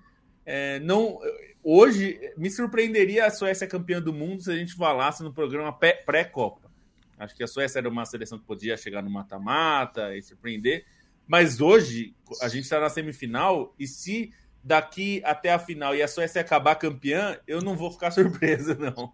É, 0.47 0.81
não, 0.81 1.21
hoje 1.63 2.19
me 2.39 2.51
surpreenderia 2.51 3.27
a 3.27 3.31
Suécia 3.31 3.67
campeã 3.67 4.01
do 4.01 4.15
mundo 4.15 4.43
se 4.43 4.51
a 4.51 4.57
gente 4.57 4.75
falasse 4.75 5.23
no 5.23 5.31
programa 5.31 5.73
pré-copa. 5.73 6.73
Acho 7.19 7.37
que 7.37 7.43
a 7.43 7.47
Suécia 7.47 7.81
era 7.81 7.89
uma 7.89 8.07
seleção 8.07 8.39
que 8.39 8.47
podia 8.47 8.79
chegar 8.79 9.03
no 9.03 9.11
mata-mata 9.11 10.17
e 10.17 10.23
surpreender. 10.23 10.87
Mas 11.27 11.61
hoje 11.61 12.15
a 12.41 12.49
gente 12.49 12.65
está 12.65 12.81
na 12.81 12.89
semifinal 12.89 13.75
e 13.79 13.87
se 13.87 14.33
daqui 14.63 15.21
até 15.25 15.53
a 15.53 15.59
final 15.59 15.95
e 15.95 16.03
a 16.03 16.09
Suécia 16.09 16.41
acabar 16.41 16.77
campeã, 16.77 17.39
eu 17.47 17.61
não 17.61 17.77
vou 17.77 17.91
ficar 17.91 18.11
surpreso, 18.13 18.77
não. 18.79 19.13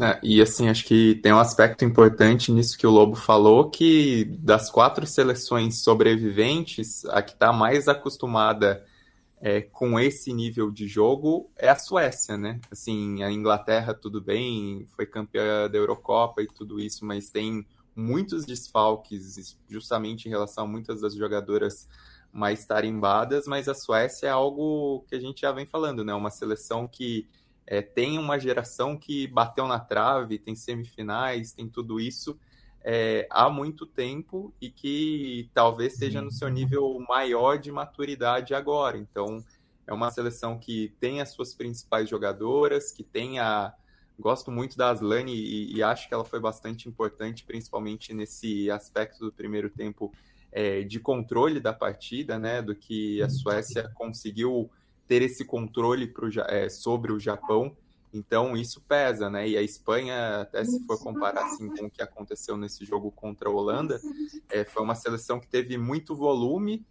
É, 0.00 0.18
e 0.22 0.40
assim, 0.40 0.68
acho 0.68 0.86
que 0.86 1.16
tem 1.16 1.32
um 1.32 1.38
aspecto 1.38 1.84
importante 1.84 2.50
nisso 2.50 2.78
que 2.78 2.86
o 2.86 2.90
Lobo 2.90 3.14
falou, 3.14 3.68
que 3.68 4.24
das 4.24 4.70
quatro 4.70 5.06
seleções 5.06 5.82
sobreviventes, 5.82 7.04
a 7.06 7.20
que 7.20 7.32
está 7.32 7.52
mais 7.52 7.88
acostumada 7.88 8.82
é, 9.38 9.60
com 9.60 10.00
esse 10.00 10.32
nível 10.32 10.70
de 10.70 10.88
jogo 10.88 11.50
é 11.56 11.68
a 11.68 11.76
Suécia, 11.76 12.38
né? 12.38 12.58
Assim, 12.70 13.22
a 13.22 13.30
Inglaterra, 13.30 13.92
tudo 13.92 14.20
bem, 14.20 14.86
foi 14.96 15.04
campeã 15.04 15.68
da 15.68 15.76
Eurocopa 15.76 16.40
e 16.40 16.46
tudo 16.46 16.80
isso, 16.80 17.04
mas 17.04 17.28
tem 17.28 17.66
muitos 17.94 18.44
desfalques, 18.44 19.56
justamente 19.68 20.26
em 20.26 20.30
relação 20.30 20.64
a 20.64 20.66
muitas 20.66 21.00
das 21.00 21.14
jogadoras 21.14 21.88
mais 22.32 22.64
tarimbadas, 22.64 23.46
mas 23.46 23.68
a 23.68 23.74
Suécia 23.74 24.26
é 24.26 24.30
algo 24.30 25.04
que 25.08 25.14
a 25.14 25.20
gente 25.20 25.42
já 25.42 25.52
vem 25.52 25.66
falando, 25.66 26.04
né? 26.04 26.14
Uma 26.14 26.30
seleção 26.30 26.88
que 26.88 27.28
é, 27.66 27.82
tem 27.82 28.18
uma 28.18 28.38
geração 28.38 28.96
que 28.96 29.26
bateu 29.26 29.66
na 29.68 29.78
trave, 29.78 30.38
tem 30.38 30.54
semifinais, 30.54 31.52
tem 31.52 31.68
tudo 31.68 32.00
isso 32.00 32.38
é, 32.84 33.26
há 33.30 33.48
muito 33.48 33.86
tempo 33.86 34.52
e 34.60 34.70
que 34.70 35.50
talvez 35.54 35.94
esteja 35.94 36.20
no 36.20 36.30
seu 36.30 36.48
nível 36.48 36.98
maior 37.08 37.58
de 37.58 37.70
maturidade 37.70 38.54
agora. 38.54 38.98
Então, 38.98 39.44
é 39.86 39.92
uma 39.92 40.10
seleção 40.10 40.58
que 40.58 40.94
tem 41.00 41.20
as 41.20 41.30
suas 41.30 41.54
principais 41.54 42.08
jogadoras, 42.08 42.92
que 42.92 43.02
tem 43.02 43.38
a. 43.38 43.72
Gosto 44.18 44.50
muito 44.50 44.76
da 44.76 44.90
Aslane 44.90 45.34
e, 45.34 45.76
e 45.76 45.82
acho 45.82 46.08
que 46.08 46.14
ela 46.14 46.24
foi 46.24 46.38
bastante 46.38 46.88
importante, 46.88 47.44
principalmente 47.44 48.12
nesse 48.12 48.70
aspecto 48.70 49.24
do 49.24 49.32
primeiro 49.32 49.70
tempo 49.70 50.12
é, 50.52 50.82
de 50.82 51.00
controle 51.00 51.58
da 51.58 51.72
partida, 51.72 52.38
né? 52.38 52.60
Do 52.60 52.74
que 52.74 53.22
a 53.22 53.28
Suécia 53.28 53.90
conseguiu 53.94 54.70
ter 55.08 55.22
esse 55.22 55.44
controle 55.44 56.06
pro, 56.06 56.28
é, 56.48 56.68
sobre 56.68 57.10
o 57.12 57.18
Japão. 57.18 57.76
Então 58.14 58.54
isso 58.54 58.80
pesa, 58.82 59.30
né? 59.30 59.48
E 59.48 59.56
a 59.56 59.62
Espanha, 59.62 60.42
até 60.42 60.62
se 60.64 60.84
for 60.86 61.02
comparar 61.02 61.46
assim, 61.46 61.68
com 61.74 61.86
o 61.86 61.90
que 61.90 62.02
aconteceu 62.02 62.56
nesse 62.56 62.84
jogo 62.84 63.10
contra 63.10 63.48
a 63.48 63.52
Holanda, 63.52 64.00
é, 64.50 64.64
foi 64.64 64.82
uma 64.82 64.94
seleção 64.94 65.40
que 65.40 65.48
teve 65.48 65.78
muito 65.78 66.14
volume, 66.14 66.84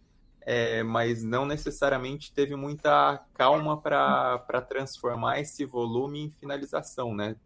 é, 0.44 0.82
mas 0.82 1.22
não 1.22 1.44
necessariamente 1.44 2.32
teve 2.32 2.56
muita 2.56 3.24
calma 3.34 3.80
para 3.80 4.60
transformar 4.68 5.40
esse 5.40 5.64
volume 5.64 6.20
em 6.20 6.30
finalização, 6.30 7.14
né? 7.14 7.36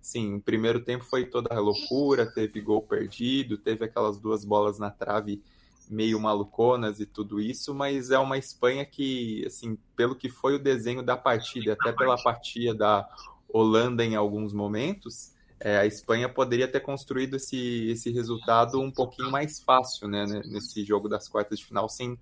Sim, 0.00 0.34
o 0.36 0.40
primeiro 0.40 0.80
tempo 0.80 1.04
foi 1.04 1.24
toda 1.24 1.58
loucura, 1.58 2.30
teve 2.30 2.60
gol 2.60 2.82
perdido, 2.82 3.56
teve 3.56 3.84
aquelas 3.86 4.18
duas 4.18 4.44
bolas 4.44 4.78
na 4.78 4.90
trave 4.90 5.42
meio 5.88 6.20
maluconas 6.20 7.00
e 7.00 7.06
tudo 7.06 7.40
isso, 7.40 7.74
mas 7.74 8.10
é 8.10 8.18
uma 8.18 8.38
Espanha 8.38 8.84
que, 8.84 9.44
assim, 9.46 9.78
pelo 9.96 10.14
que 10.14 10.28
foi 10.28 10.54
o 10.54 10.58
desenho 10.58 11.02
da 11.02 11.16
partida, 11.16 11.72
até 11.72 11.92
pela 11.92 12.22
partida 12.22 12.74
da 12.74 13.08
Holanda 13.48 14.04
em 14.04 14.14
alguns 14.14 14.52
momentos, 14.52 15.32
é, 15.60 15.78
a 15.78 15.86
Espanha 15.86 16.28
poderia 16.28 16.68
ter 16.68 16.80
construído 16.80 17.36
esse, 17.36 17.88
esse 17.88 18.10
resultado 18.10 18.80
um 18.80 18.90
pouquinho 18.90 19.30
mais 19.30 19.60
fácil, 19.60 20.08
né, 20.08 20.26
nesse 20.26 20.84
jogo 20.84 21.08
das 21.08 21.28
quartas 21.28 21.58
de 21.58 21.64
final, 21.64 21.88
sem 21.88 22.18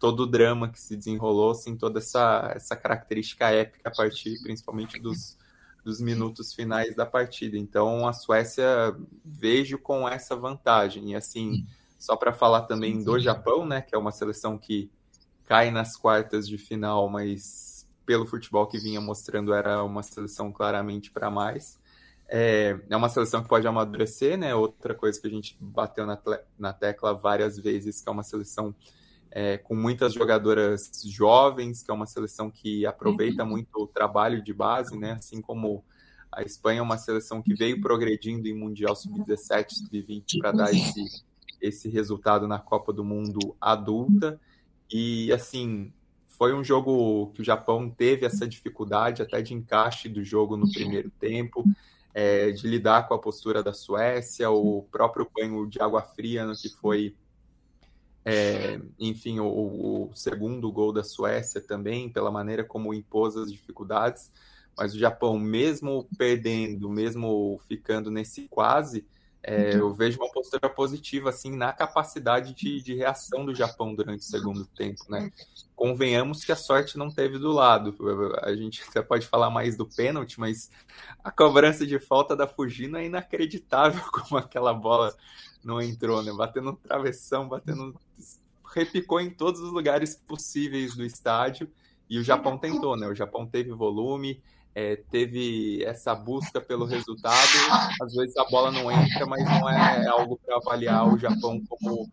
todo 0.00 0.20
o 0.20 0.26
drama 0.26 0.68
que 0.70 0.80
se 0.80 0.96
desenrolou, 0.96 1.54
sem 1.54 1.76
toda 1.76 1.98
essa, 1.98 2.52
essa 2.56 2.74
característica 2.74 3.50
épica 3.50 3.90
a 3.90 3.94
partir, 3.94 4.42
principalmente, 4.42 4.98
dos, 4.98 5.36
dos 5.84 6.00
minutos 6.00 6.54
finais 6.54 6.96
da 6.96 7.04
partida. 7.04 7.58
Então, 7.58 8.08
a 8.08 8.12
Suécia 8.14 8.96
vejo 9.22 9.78
com 9.78 10.08
essa 10.08 10.34
vantagem, 10.34 11.12
e 11.12 11.14
assim 11.14 11.66
só 11.98 12.16
para 12.16 12.32
falar 12.32 12.62
também 12.62 13.04
do 13.04 13.20
Japão, 13.20 13.66
né, 13.66 13.82
que 13.82 13.94
é 13.94 13.98
uma 13.98 14.10
seleção 14.10 14.56
que 14.56 14.90
cai 15.44 15.70
nas 15.70 15.96
quartas 15.96 16.48
de 16.48 16.56
final, 16.56 17.06
mas 17.10 17.86
pelo 18.06 18.26
futebol 18.26 18.66
que 18.66 18.78
vinha 18.78 19.02
mostrando 19.02 19.52
era 19.52 19.84
uma 19.84 20.02
seleção 20.02 20.50
claramente 20.50 21.10
para 21.10 21.30
mais. 21.30 21.78
É, 22.26 22.80
é, 22.88 22.96
uma 22.96 23.10
seleção 23.10 23.42
que 23.42 23.48
pode 23.48 23.66
amadurecer, 23.66 24.38
né? 24.38 24.54
Outra 24.54 24.94
coisa 24.94 25.20
que 25.20 25.26
a 25.26 25.30
gente 25.30 25.56
bateu 25.60 26.06
na, 26.06 26.18
na 26.56 26.72
tecla 26.72 27.12
várias 27.12 27.58
vezes, 27.58 28.00
que 28.00 28.08
é 28.08 28.12
uma 28.12 28.22
seleção 28.22 28.74
é, 29.30 29.58
com 29.58 29.74
muitas 29.74 30.12
jogadoras 30.12 30.90
jovens, 31.06 31.82
que 31.82 31.90
é 31.90 31.94
uma 31.94 32.06
seleção 32.06 32.50
que 32.50 32.84
aproveita 32.84 33.42
uhum. 33.42 33.50
muito 33.50 33.70
o 33.76 33.86
trabalho 33.86 34.42
de 34.42 34.52
base, 34.52 34.98
né? 34.98 35.12
Assim 35.12 35.40
como 35.40 35.84
a 36.32 36.42
Espanha 36.42 36.80
é 36.80 36.82
uma 36.82 36.98
seleção 36.98 37.42
que 37.42 37.54
veio 37.54 37.80
progredindo 37.80 38.46
em 38.48 38.54
Mundial 38.54 38.94
Sub-17, 38.94 39.70
Sub-20 39.70 40.38
para 40.38 40.52
dar 40.52 40.70
esse 40.70 41.24
esse 41.60 41.90
resultado 41.90 42.48
na 42.48 42.58
Copa 42.58 42.92
do 42.92 43.04
Mundo 43.04 43.54
adulta. 43.60 44.40
E 44.90 45.30
assim, 45.30 45.92
foi 46.26 46.54
um 46.54 46.64
jogo 46.64 47.30
que 47.34 47.42
o 47.42 47.44
Japão 47.44 47.90
teve 47.90 48.24
essa 48.24 48.48
dificuldade 48.48 49.20
até 49.20 49.42
de 49.42 49.52
encaixe 49.52 50.08
do 50.08 50.24
jogo 50.24 50.56
no 50.56 50.70
primeiro 50.72 51.10
tempo. 51.20 51.62
é, 52.12 52.50
de 52.50 52.66
lidar 52.66 53.06
com 53.06 53.14
a 53.14 53.18
postura 53.18 53.62
da 53.62 53.72
Suécia, 53.72 54.50
o 54.50 54.82
próprio 54.90 55.30
banho 55.32 55.64
de 55.68 55.80
água 55.80 56.02
fria 56.02 56.44
no 56.44 56.56
que 56.56 56.68
foi, 56.68 57.14
é, 58.24 58.80
enfim, 58.98 59.40
o, 59.40 59.46
o, 59.46 60.10
segundo 60.14 60.70
gol 60.70 60.92
da 60.92 61.02
Suécia 61.02 61.60
também, 61.60 62.08
pela 62.08 62.30
maneira 62.30 62.64
como 62.64 62.92
impôs 62.92 63.36
as 63.36 63.50
dificuldades. 63.50 64.30
Mas 64.76 64.94
o 64.94 64.98
Japão, 64.98 65.38
mesmo 65.38 66.08
perdendo, 66.16 66.88
mesmo 66.88 67.60
ficando 67.66 68.10
nesse 68.10 68.48
quase, 68.48 69.06
é, 69.42 69.74
eu 69.74 69.92
vejo 69.94 70.18
uma 70.18 70.30
postura 70.30 70.68
positiva 70.68 71.30
assim 71.30 71.56
na 71.56 71.72
capacidade 71.72 72.52
de, 72.54 72.82
de, 72.82 72.94
reação 72.94 73.44
do 73.44 73.54
Japão 73.54 73.94
durante 73.94 74.20
o 74.20 74.24
segundo 74.24 74.66
tempo, 74.66 75.02
né? 75.08 75.32
Convenhamos 75.74 76.44
que 76.44 76.52
a 76.52 76.56
sorte 76.56 76.98
não 76.98 77.10
teve 77.10 77.38
do 77.38 77.50
lado. 77.50 77.96
A 78.42 78.54
gente 78.54 78.82
até 78.88 79.00
pode 79.00 79.26
falar 79.26 79.48
mais 79.48 79.78
do 79.78 79.86
pênalti, 79.86 80.38
mas 80.38 80.70
a 81.24 81.30
cobrança 81.30 81.86
de 81.86 81.98
falta 81.98 82.36
da 82.36 82.46
Fujino 82.46 82.98
é 82.98 83.06
inacreditável 83.06 84.02
como 84.12 84.38
aquela 84.38 84.74
bola 84.74 85.14
não 85.62 85.80
entrou, 85.80 86.22
né? 86.22 86.32
Batendo 86.32 86.72
no 86.72 86.76
travessão, 86.76 87.48
batendo 87.48 87.94
repicou 88.74 89.20
em 89.20 89.30
todos 89.30 89.60
os 89.60 89.72
lugares 89.72 90.14
possíveis 90.14 90.94
do 90.94 91.04
estádio 91.04 91.68
e 92.08 92.18
o 92.18 92.24
Japão 92.24 92.56
tentou, 92.58 92.96
né? 92.96 93.06
O 93.06 93.14
Japão 93.14 93.46
teve 93.46 93.72
volume, 93.72 94.42
é, 94.74 94.96
teve 94.96 95.82
essa 95.84 96.14
busca 96.14 96.60
pelo 96.60 96.84
resultado. 96.84 97.48
Às 98.00 98.14
vezes 98.14 98.36
a 98.36 98.44
bola 98.44 98.70
não 98.70 98.90
entra, 98.90 99.26
mas 99.26 99.44
não 99.44 99.68
é 99.68 100.06
algo 100.06 100.38
para 100.44 100.56
avaliar 100.56 101.12
o 101.12 101.18
Japão 101.18 101.60
como 101.68 102.08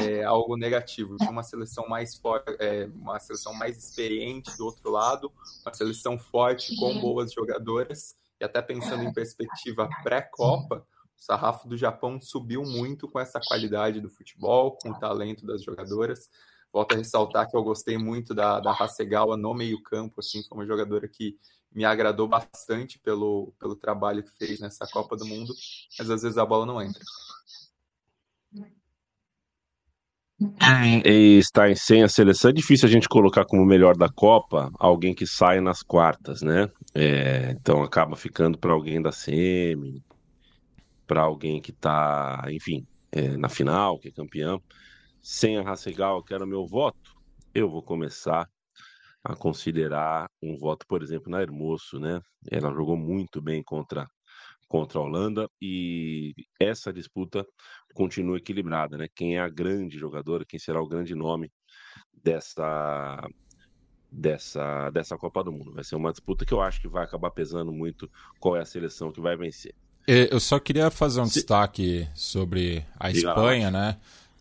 é, 0.00 0.24
algo 0.24 0.56
negativo. 0.56 1.16
Tinha 1.16 1.30
uma 1.30 1.42
seleção 1.42 1.88
mais 1.88 2.16
forte, 2.16 2.56
é, 2.58 2.88
uma 2.94 3.18
seleção 3.18 3.52
mais 3.54 3.76
experiente 3.76 4.56
do 4.56 4.66
outro 4.66 4.90
lado, 4.90 5.32
uma 5.64 5.74
seleção 5.74 6.18
forte 6.18 6.74
com 6.76 7.00
boas 7.00 7.32
jogadoras. 7.32 8.16
E 8.40 8.44
até 8.44 8.60
pensando 8.60 9.02
em 9.02 9.12
perspectiva 9.12 9.88
pré-copa, 10.02 10.86
o 11.18 11.22
sarrafo 11.22 11.68
do 11.68 11.76
Japão 11.76 12.20
subiu 12.20 12.62
muito 12.62 13.08
com 13.08 13.18
essa 13.18 13.40
qualidade 13.40 14.00
do 14.00 14.10
futebol, 14.10 14.76
com 14.80 14.90
o 14.90 14.98
talento 14.98 15.46
das 15.46 15.62
jogadoras. 15.62 16.28
Volto 16.72 16.92
a 16.92 16.96
ressaltar 16.96 17.48
que 17.48 17.56
eu 17.56 17.62
gostei 17.62 17.96
muito 17.96 18.34
da, 18.34 18.60
da 18.60 18.72
Hasegawa 18.72 19.36
no 19.36 19.54
meio-campo, 19.54 20.20
assim, 20.20 20.42
como 20.48 20.66
jogadora 20.66 21.08
que 21.08 21.38
me 21.72 21.84
agradou 21.84 22.28
bastante 22.28 22.98
pelo, 22.98 23.52
pelo 23.58 23.76
trabalho 23.76 24.22
que 24.22 24.30
fez 24.32 24.60
nessa 24.60 24.86
Copa 24.86 25.16
do 25.16 25.26
Mundo, 25.26 25.52
mas 25.98 26.10
às 26.10 26.22
vezes 26.22 26.38
a 26.38 26.46
bola 26.46 26.66
não 26.66 26.80
entra. 26.80 27.02
E 31.04 31.38
estar 31.38 31.74
sem 31.76 32.02
a 32.02 32.08
seleção 32.08 32.50
é 32.50 32.52
difícil 32.52 32.86
a 32.86 32.90
gente 32.90 33.08
colocar 33.08 33.46
como 33.46 33.64
melhor 33.64 33.96
da 33.96 34.08
Copa 34.08 34.70
alguém 34.78 35.14
que 35.14 35.26
sai 35.26 35.60
nas 35.60 35.82
quartas, 35.82 36.42
né? 36.42 36.70
É, 36.94 37.52
então 37.58 37.82
acaba 37.82 38.16
ficando 38.16 38.58
para 38.58 38.72
alguém 38.72 39.00
da 39.00 39.12
semi, 39.12 40.02
para 41.06 41.22
alguém 41.22 41.60
que 41.60 41.70
está, 41.70 42.42
enfim, 42.50 42.86
é, 43.12 43.36
na 43.36 43.48
final, 43.48 43.98
que 43.98 44.08
é 44.08 44.12
campeão. 44.12 44.62
Sem 45.22 45.58
a 45.58 45.70
Hasegal, 45.70 46.22
que 46.22 46.34
era 46.34 46.46
meu 46.46 46.66
voto, 46.66 47.14
eu 47.54 47.70
vou 47.70 47.82
começar 47.82 48.48
a 49.24 49.34
considerar 49.34 50.30
um 50.42 50.56
voto, 50.56 50.86
por 50.86 51.02
exemplo, 51.02 51.30
na 51.30 51.42
Hermoso, 51.42 51.98
né? 51.98 52.20
Ela 52.50 52.72
jogou 52.72 52.96
muito 52.96 53.40
bem 53.42 53.62
contra 53.62 54.06
contra 54.68 54.98
a 54.98 55.02
Holanda 55.02 55.48
e 55.60 56.34
essa 56.60 56.92
disputa 56.92 57.46
continua 57.94 58.38
equilibrada, 58.38 58.96
né? 58.96 59.06
Quem 59.14 59.36
é 59.36 59.40
a 59.40 59.48
grande 59.48 59.98
jogadora, 59.98 60.44
quem 60.44 60.58
será 60.58 60.80
o 60.82 60.88
grande 60.88 61.14
nome 61.14 61.50
dessa 62.12 63.28
dessa 64.10 64.90
dessa 64.90 65.16
Copa 65.16 65.42
do 65.44 65.52
Mundo? 65.52 65.72
Vai 65.74 65.84
ser 65.84 65.96
uma 65.96 66.12
disputa 66.12 66.44
que 66.44 66.54
eu 66.54 66.60
acho 66.60 66.80
que 66.80 66.88
vai 66.88 67.04
acabar 67.04 67.30
pesando 67.30 67.72
muito 67.72 68.10
qual 68.40 68.56
é 68.56 68.60
a 68.60 68.64
seleção 68.66 69.12
que 69.12 69.20
vai 69.20 69.36
vencer. 69.36 69.74
Eu 70.06 70.38
só 70.38 70.58
queria 70.60 70.90
fazer 70.90 71.20
um 71.20 71.26
destaque 71.26 72.06
sobre 72.14 72.84
a 72.98 73.10
Diga 73.10 73.30
Espanha, 73.30 73.70
lá. 73.70 73.70
né? 73.70 73.96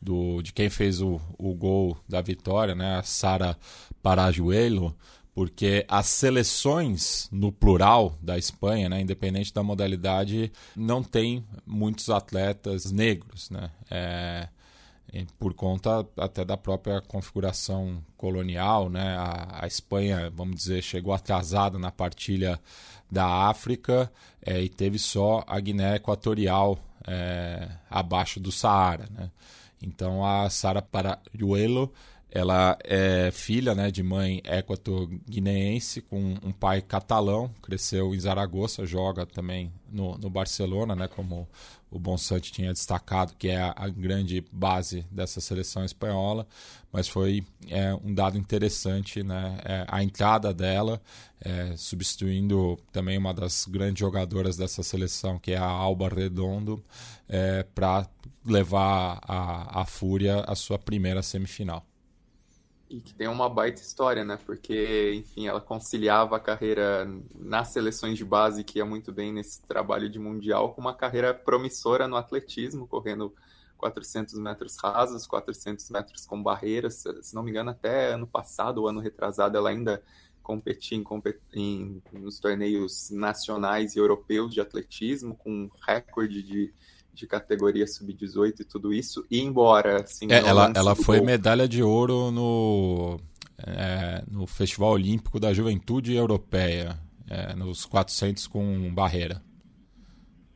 do, 0.05 0.41
de 0.43 0.53
quem 0.53 0.69
fez 0.69 1.01
o, 1.01 1.19
o 1.37 1.53
gol 1.55 1.97
da 2.07 2.21
vitória, 2.21 2.75
né? 2.75 2.97
A 2.97 3.03
Sara 3.03 3.57
Parajuelo, 4.03 4.95
porque 5.33 5.83
as 5.87 6.05
seleções 6.05 7.27
no 7.31 7.51
plural 7.51 8.15
da 8.21 8.37
Espanha, 8.37 8.87
né, 8.87 9.01
independente 9.01 9.51
da 9.51 9.63
modalidade, 9.63 10.51
não 10.75 11.03
tem 11.03 11.43
muitos 11.65 12.09
atletas 12.09 12.91
negros, 12.91 13.49
né? 13.49 13.71
É, 13.89 14.47
por 15.39 15.53
conta 15.53 16.05
até 16.17 16.43
da 16.43 16.57
própria 16.57 17.01
configuração 17.01 18.03
colonial, 18.15 18.89
né? 18.89 19.15
A, 19.17 19.63
a, 19.63 19.67
Espanha, 19.67 20.31
vamos 20.33 20.57
dizer, 20.57 20.83
chegou 20.83 21.13
atrasada 21.13 21.79
na 21.79 21.91
partilha 21.91 22.59
da 23.15 23.47
África 23.47 24.11
é, 24.45 24.61
e 24.61 24.67
teve 24.67 24.99
só 24.99 25.41
a 25.47 25.57
Guiné 25.57 25.95
Equatorial 25.95 26.77
é, 27.07 27.69
abaixo 27.89 28.41
do 28.41 28.51
Saara, 28.51 29.05
né? 29.09 29.31
Então 29.81 30.25
a 30.25 30.49
Sara 30.49 30.81
Parajuelo, 30.81 31.93
ela 32.35 32.77
é 32.83 33.31
filha 33.31 33.73
né, 33.73 33.89
de 33.89 34.03
mãe 34.03 34.41
equator-guineense 34.43 36.01
com 36.01 36.35
um 36.43 36.51
pai 36.51 36.81
catalão, 36.81 37.49
cresceu 37.61 38.13
em 38.13 38.19
Zaragoza, 38.19 38.85
joga 38.85 39.25
também 39.25 39.71
no, 39.89 40.17
no 40.17 40.29
Barcelona, 40.29 40.97
né, 40.97 41.07
como 41.07 41.47
o 41.89 41.97
Bonsante 41.97 42.51
tinha 42.51 42.73
destacado, 42.73 43.33
que 43.39 43.47
é 43.47 43.61
a, 43.61 43.73
a, 43.77 43.87
grande 43.87 44.43
base 44.51 45.05
dessa 45.09 45.39
seleção 45.39 45.85
espanhola, 45.85 46.45
mas 46.91 47.07
foi 47.07 47.41
é, 47.69 47.93
um 48.03 48.13
dado 48.13 48.37
interessante 48.37 49.23
né, 49.23 49.57
é, 49.63 49.85
a 49.87 50.03
entrada 50.03 50.53
dela, 50.53 51.01
é, 51.39 51.73
substituindo 51.77 52.77
também 52.91 53.17
uma 53.17 53.33
das 53.33 53.65
grandes 53.65 54.01
jogadoras 54.01 54.57
dessa 54.57 54.83
seleção, 54.83 55.39
que 55.39 55.53
é 55.53 55.57
a 55.57 55.63
Alba 55.63 56.09
Redondo, 56.09 56.83
é, 57.29 57.63
para 57.63 58.05
levar 58.45 59.21
a, 59.25 59.83
a 59.83 59.85
Fúria 59.85 60.41
à 60.41 60.53
sua 60.53 60.77
primeira 60.77 61.23
semifinal. 61.23 61.81
E 62.89 62.99
que 63.01 63.13
tem 63.13 63.27
uma 63.27 63.49
baita 63.49 63.81
história, 63.81 64.23
né? 64.23 64.37
Porque, 64.45 65.13
enfim, 65.15 65.47
ela 65.47 65.59
conciliava 65.59 66.37
a 66.37 66.39
carreira 66.39 67.09
nas 67.33 67.69
seleções 67.69 68.17
de 68.17 68.23
base, 68.23 68.63
que 68.63 68.77
ia 68.77 68.85
muito 68.85 69.11
bem 69.11 69.33
nesse 69.33 69.61
trabalho 69.63 70.09
de 70.09 70.19
mundial, 70.19 70.73
com 70.73 70.81
uma 70.81 70.93
carreira 70.93 71.33
promissora 71.33 72.07
no 72.07 72.15
atletismo, 72.15 72.87
correndo 72.87 73.33
400 73.77 74.35
metros 74.35 74.77
rasos, 74.77 75.25
400 75.25 75.89
metros 75.89 76.25
com 76.25 76.41
barreiras. 76.41 77.03
Se 77.21 77.33
não 77.33 77.41
me 77.41 77.51
engano, 77.51 77.71
até 77.71 78.13
ano 78.13 78.27
passado 78.27 78.79
ou 78.79 78.87
ano 78.87 78.99
retrasado, 78.99 79.57
ela 79.57 79.69
ainda 79.69 80.03
competia 80.43 81.03
em, 81.53 82.01
nos 82.13 82.39
torneios 82.39 83.09
nacionais 83.09 83.95
e 83.95 83.99
europeus 83.99 84.53
de 84.53 84.61
atletismo, 84.61 85.35
com 85.35 85.69
recorde 85.85 86.43
de 86.43 86.71
de 87.15 87.25
categoria 87.25 87.87
sub-18 87.87 88.59
e 88.59 88.63
tudo 88.65 88.93
isso, 88.93 89.25
e 89.31 89.41
embora 89.41 90.03
assim, 90.03 90.27
é, 90.29 90.39
ela, 90.39 90.71
ela 90.75 90.95
foi 90.95 91.17
gol... 91.17 91.25
medalha 91.25 91.67
de 91.67 91.81
ouro 91.81 92.29
no, 92.29 93.19
é, 93.57 94.23
no 94.29 94.45
Festival 94.45 94.91
Olímpico 94.91 95.39
da 95.39 95.53
Juventude 95.53 96.13
Europeia, 96.13 96.99
é, 97.29 97.55
nos 97.55 97.85
400 97.85 98.45
com 98.47 98.93
barreira. 98.93 99.41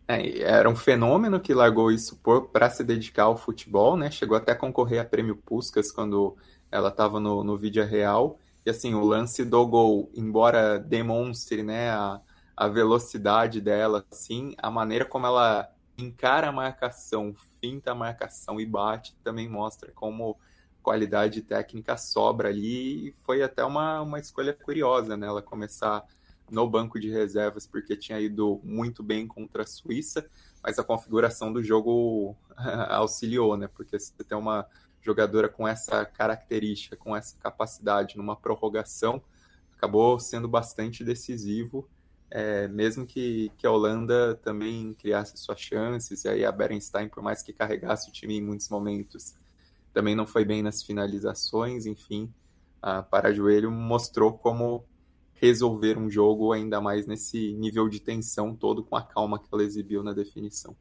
É, 0.07 0.39
era 0.41 0.69
um 0.69 0.75
fenômeno 0.75 1.39
que 1.39 1.53
largou 1.53 1.91
isso 1.91 2.19
para 2.51 2.69
se 2.69 2.83
dedicar 2.83 3.23
ao 3.23 3.37
futebol, 3.37 3.95
né? 3.95 4.09
Chegou 4.09 4.35
até 4.35 4.51
a 4.51 4.55
concorrer 4.55 4.99
a 4.99 5.05
prêmio 5.05 5.35
Puskas 5.35 5.91
quando 5.91 6.35
ela 6.71 6.89
estava 6.89 7.19
no, 7.19 7.43
no 7.43 7.57
Vídeo 7.57 7.85
Real. 7.85 8.39
E 8.65 8.69
assim, 8.69 8.93
o 8.93 9.05
lance 9.05 9.45
do 9.45 9.65
gol, 9.65 10.11
embora 10.15 10.79
demonstre 10.79 11.63
né, 11.63 11.91
a, 11.91 12.19
a 12.57 12.67
velocidade 12.67 13.61
dela, 13.61 14.05
assim, 14.11 14.53
a 14.57 14.69
maneira 14.69 15.05
como 15.05 15.25
ela 15.25 15.69
encara 15.99 16.49
a 16.49 16.51
marcação, 16.51 17.35
finta 17.59 17.91
a 17.91 17.95
marcação 17.95 18.59
e 18.59 18.65
bate, 18.65 19.15
também 19.23 19.49
mostra 19.49 19.91
como 19.91 20.37
qualidade 20.81 21.41
técnica 21.41 21.97
sobra 21.97 22.49
ali. 22.49 23.09
E 23.09 23.11
foi 23.23 23.43
até 23.43 23.63
uma, 23.63 24.01
uma 24.01 24.19
escolha 24.19 24.53
curiosa, 24.53 25.15
né? 25.17 25.27
Ela 25.27 25.41
começar 25.41 26.05
no 26.49 26.67
banco 26.67 26.99
de 26.99 27.09
reservas, 27.09 27.67
porque 27.67 27.95
tinha 27.95 28.19
ido 28.19 28.59
muito 28.63 29.03
bem 29.03 29.27
contra 29.27 29.63
a 29.63 29.67
Suíça, 29.67 30.27
mas 30.63 30.79
a 30.79 30.83
configuração 30.83 31.53
do 31.53 31.63
jogo 31.63 32.35
auxiliou, 32.89 33.55
né? 33.55 33.67
Porque 33.67 33.99
você 33.99 34.11
tem 34.23 34.37
uma 34.37 34.65
jogadora 35.01 35.47
com 35.47 35.67
essa 35.67 36.05
característica, 36.05 36.95
com 36.95 37.15
essa 37.15 37.37
capacidade 37.37 38.17
numa 38.17 38.35
prorrogação, 38.35 39.21
acabou 39.75 40.19
sendo 40.19 40.47
bastante 40.47 41.03
decisivo 41.03 41.87
é, 42.31 42.67
mesmo 42.67 43.05
que, 43.05 43.51
que 43.57 43.65
a 43.65 43.71
Holanda 43.71 44.35
também 44.35 44.93
criasse 44.93 45.37
suas 45.37 45.59
chances, 45.59 46.23
e 46.23 46.29
aí 46.29 46.45
a 46.45 46.51
Berenstein, 46.51 47.09
por 47.09 47.23
mais 47.23 47.41
que 47.41 47.53
carregasse 47.53 48.09
o 48.09 48.13
time 48.13 48.37
em 48.37 48.41
muitos 48.41 48.69
momentos, 48.69 49.35
também 49.93 50.15
não 50.15 50.27
foi 50.27 50.45
bem 50.45 50.61
nas 50.61 50.83
finalizações, 50.83 51.85
enfim, 51.85 52.31
a 52.81 53.01
Parajoelho 53.01 53.71
mostrou 53.71 54.33
como 54.33 54.85
resolver 55.33 55.97
um 55.97 56.09
jogo 56.09 56.51
ainda 56.51 56.81
mais 56.81 57.05
nesse 57.07 57.53
nível 57.53 57.87
de 57.87 57.99
tensão 57.99 58.55
todo 58.55 58.83
com 58.83 58.95
a 58.95 59.01
calma 59.01 59.39
que 59.39 59.47
ela 59.51 59.63
exibiu 59.63 60.03
na 60.03 60.13
definição. 60.13 60.75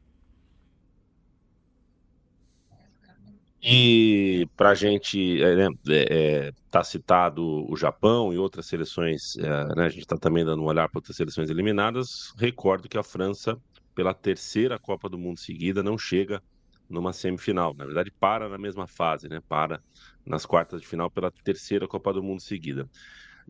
E 3.61 4.47
para 4.55 4.69
a 4.69 4.75
gente, 4.75 5.41
é, 5.43 5.55
né, 5.55 5.67
é, 5.89 6.51
tá 6.71 6.81
citado 6.81 7.69
o 7.69 7.75
Japão 7.75 8.33
e 8.33 8.37
outras 8.37 8.67
seleções, 8.67 9.35
é, 9.37 9.75
né, 9.75 9.85
a 9.85 9.89
gente 9.89 10.01
está 10.01 10.17
também 10.17 10.45
dando 10.45 10.61
um 10.61 10.65
olhar 10.65 10.87
para 10.87 10.99
outras 10.99 11.17
seleções 11.17 11.49
eliminadas. 11.49 12.33
Recordo 12.37 12.87
que 12.87 12.97
a 12.97 13.03
França, 13.03 13.57
pela 13.93 14.13
terceira 14.13 14.79
Copa 14.79 15.09
do 15.09 15.17
Mundo 15.17 15.39
seguida, 15.39 15.83
não 15.83 15.97
chega 15.97 16.41
numa 16.89 17.11
semifinal. 17.11 17.73
Na 17.73 17.85
verdade, 17.85 18.11
para 18.17 18.47
na 18.47 18.57
mesma 18.57 18.87
fase, 18.87 19.27
né? 19.27 19.41
Para 19.47 19.81
nas 20.25 20.45
quartas 20.45 20.79
de 20.81 20.87
final 20.87 21.11
pela 21.11 21.29
terceira 21.29 21.87
Copa 21.87 22.13
do 22.13 22.23
Mundo 22.23 22.41
seguida. 22.41 22.89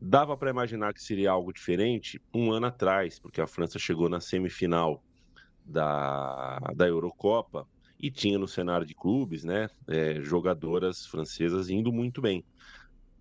Dava 0.01 0.35
para 0.35 0.49
imaginar 0.49 0.93
que 0.93 1.03
seria 1.03 1.31
algo 1.31 1.53
diferente 1.53 2.19
um 2.33 2.51
ano 2.51 2.65
atrás, 2.65 3.19
porque 3.19 3.41
a 3.41 3.47
França 3.47 3.77
chegou 3.77 4.09
na 4.09 4.19
semifinal 4.19 5.03
da, 5.63 6.57
da 6.75 6.87
Eurocopa 6.87 7.67
e 7.99 8.09
tinha 8.09 8.39
no 8.39 8.47
cenário 8.47 8.85
de 8.85 8.95
clubes, 8.95 9.43
né, 9.43 9.69
é, 9.87 10.21
jogadoras 10.21 11.05
francesas 11.05 11.69
indo 11.69 11.91
muito 11.91 12.21
bem. 12.21 12.43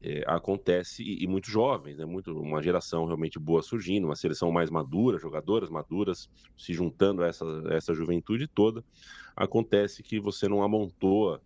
É, 0.01 0.23
acontece 0.29 1.03
e, 1.03 1.25
e, 1.25 1.27
muito 1.27 1.51
jovens, 1.51 1.99
né, 1.99 2.05
muito 2.05 2.31
uma 2.39 2.63
geração 2.63 3.05
realmente 3.05 3.37
boa 3.37 3.61
surgindo, 3.63 4.05
uma 4.05 4.15
seleção 4.15 4.53
mais 4.53 4.71
madura, 4.71 5.19
jogadoras 5.19 5.69
maduras 5.69 6.31
se 6.57 6.73
juntando 6.73 7.25
a 7.25 7.27
essa, 7.27 7.45
essa 7.71 7.93
juventude 7.93 8.47
toda. 8.47 8.85
Acontece 9.35 10.01
que 10.03 10.21
você 10.21 10.47
não 10.49 10.63
amontoa 10.63 11.43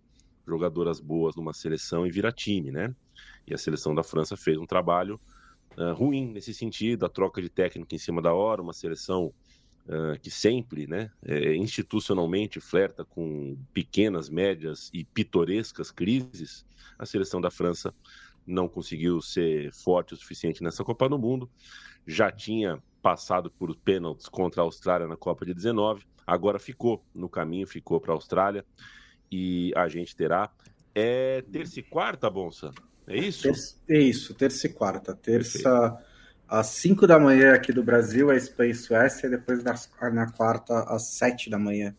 jogadoras 0.47 1.01
boas 1.01 1.35
numa 1.35 1.55
seleção 1.55 2.07
e 2.07 2.11
vira 2.11 2.31
time, 2.31 2.71
né? 2.71 2.95
E 3.47 3.55
a 3.55 3.59
seleção 3.59 3.95
da 3.95 4.03
França 4.03 4.37
fez 4.37 4.59
um 4.59 4.67
trabalho 4.67 5.19
uh, 5.79 5.95
ruim 5.95 6.27
nesse 6.27 6.53
sentido, 6.53 7.07
a 7.07 7.09
troca 7.09 7.41
de 7.41 7.49
técnico 7.49 7.95
em 7.95 7.99
cima 7.99 8.21
da 8.21 8.35
hora, 8.35 8.61
uma 8.61 8.73
seleção 8.73 9.33
uh, 9.87 10.19
que 10.21 10.31
sempre, 10.31 10.87
né, 10.87 11.11
é, 11.25 11.55
institucionalmente 11.55 12.61
flerta 12.61 13.05
com 13.05 13.57
pequenas, 13.73 14.29
médias 14.29 14.91
e 14.93 15.05
pitorescas 15.05 15.91
crises, 15.91 16.65
a 16.99 17.07
seleção 17.07 17.41
da 17.41 17.51
França 17.51 17.95
não 18.47 18.69
conseguiu 18.69 19.21
ser 19.21 19.73
forte 19.73 20.15
o 20.15 20.17
suficiente 20.17 20.63
nessa 20.63 20.85
Copa 20.85 21.09
do 21.09 21.19
Mundo, 21.19 21.49
já 22.07 22.31
tinha 22.31 22.83
passado 23.01 23.51
por 23.51 23.75
pênaltis 23.77 24.29
contra 24.29 24.63
a 24.63 24.65
Austrália 24.65 25.07
na 25.07 25.17
Copa 25.17 25.45
de 25.45 25.55
19, 25.55 26.05
agora 26.27 26.59
ficou 26.59 27.05
no 27.15 27.29
caminho, 27.29 27.67
ficou 27.67 28.01
para 28.01 28.13
a 28.13 28.17
Austrália 28.17 28.65
e 29.31 29.73
a 29.77 29.89
gente 29.89 30.15
terá. 30.15 30.51
É 30.95 31.43
terça 31.51 31.81
e 31.81 31.83
quarta, 31.83 32.29
Bonsa? 32.29 32.71
É 33.07 33.17
isso? 33.17 33.49
é 33.89 33.99
isso, 33.99 34.35
terça 34.35 34.67
e 34.67 34.73
quarta. 34.73 35.15
Terça. 35.15 35.91
Perfeito 35.91 36.12
às 36.53 36.67
5 36.67 37.07
da 37.07 37.19
manhã 37.19 37.55
aqui 37.55 37.73
do 37.73 37.83
Brasil, 37.83 38.29
a 38.29 38.37
Espanha 38.37 38.73
e 38.73 38.75
Suécia, 38.75 39.27
e 39.27 39.31
depois 39.31 39.65
na, 39.65 39.75
na 40.11 40.31
quarta, 40.31 40.81
às 40.83 41.05
7 41.15 41.49
da 41.49 41.59
manhã 41.59 41.97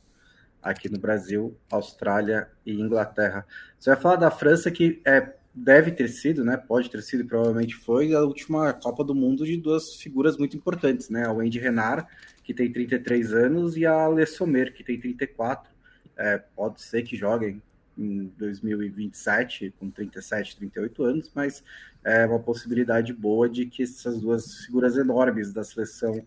aqui 0.62 0.88
no 0.88 1.00
Brasil, 1.00 1.58
Austrália 1.72 2.48
e 2.64 2.80
Inglaterra. 2.80 3.48
Você 3.80 3.90
vai 3.90 4.00
falar 4.00 4.18
da 4.18 4.30
França, 4.30 4.70
que 4.70 5.02
é, 5.08 5.34
deve 5.56 5.92
ter 5.92 6.08
sido, 6.08 6.46
né? 6.46 6.56
Pode 6.56 6.88
ter 6.92 7.02
sido, 7.02 7.26
provavelmente 7.26 7.74
foi, 7.74 8.14
a 8.14 8.22
última 8.22 8.72
Copa 8.74 9.04
do 9.04 9.16
Mundo 9.16 9.44
de 9.44 9.58
duas 9.58 9.96
figuras 9.96 10.38
muito 10.38 10.56
importantes, 10.56 11.10
né? 11.10 11.26
A 11.26 11.34
Wendy 11.34 11.58
Renard, 11.58 12.06
que 12.44 12.54
tem 12.54 12.72
33 12.72 13.34
anos, 13.34 13.76
e 13.76 13.88
a 13.88 14.08
Le 14.08 14.24
que 14.72 14.84
tem 14.84 15.00
34. 15.00 15.74
É, 16.16 16.38
pode 16.56 16.80
ser 16.80 17.02
que 17.02 17.18
joguem 17.18 17.60
em 17.98 18.32
2027, 18.38 19.74
com 19.80 19.90
37, 19.90 20.58
38 20.58 21.04
anos, 21.04 21.32
mas 21.34 21.64
é 22.04 22.26
uma 22.26 22.40
possibilidade 22.40 23.14
boa 23.14 23.50
de 23.50 23.66
que 23.66 23.84
essas 23.84 24.20
duas 24.20 24.66
figuras 24.66 24.98
enormes 24.98 25.54
da 25.54 25.64
seleção 25.64 26.24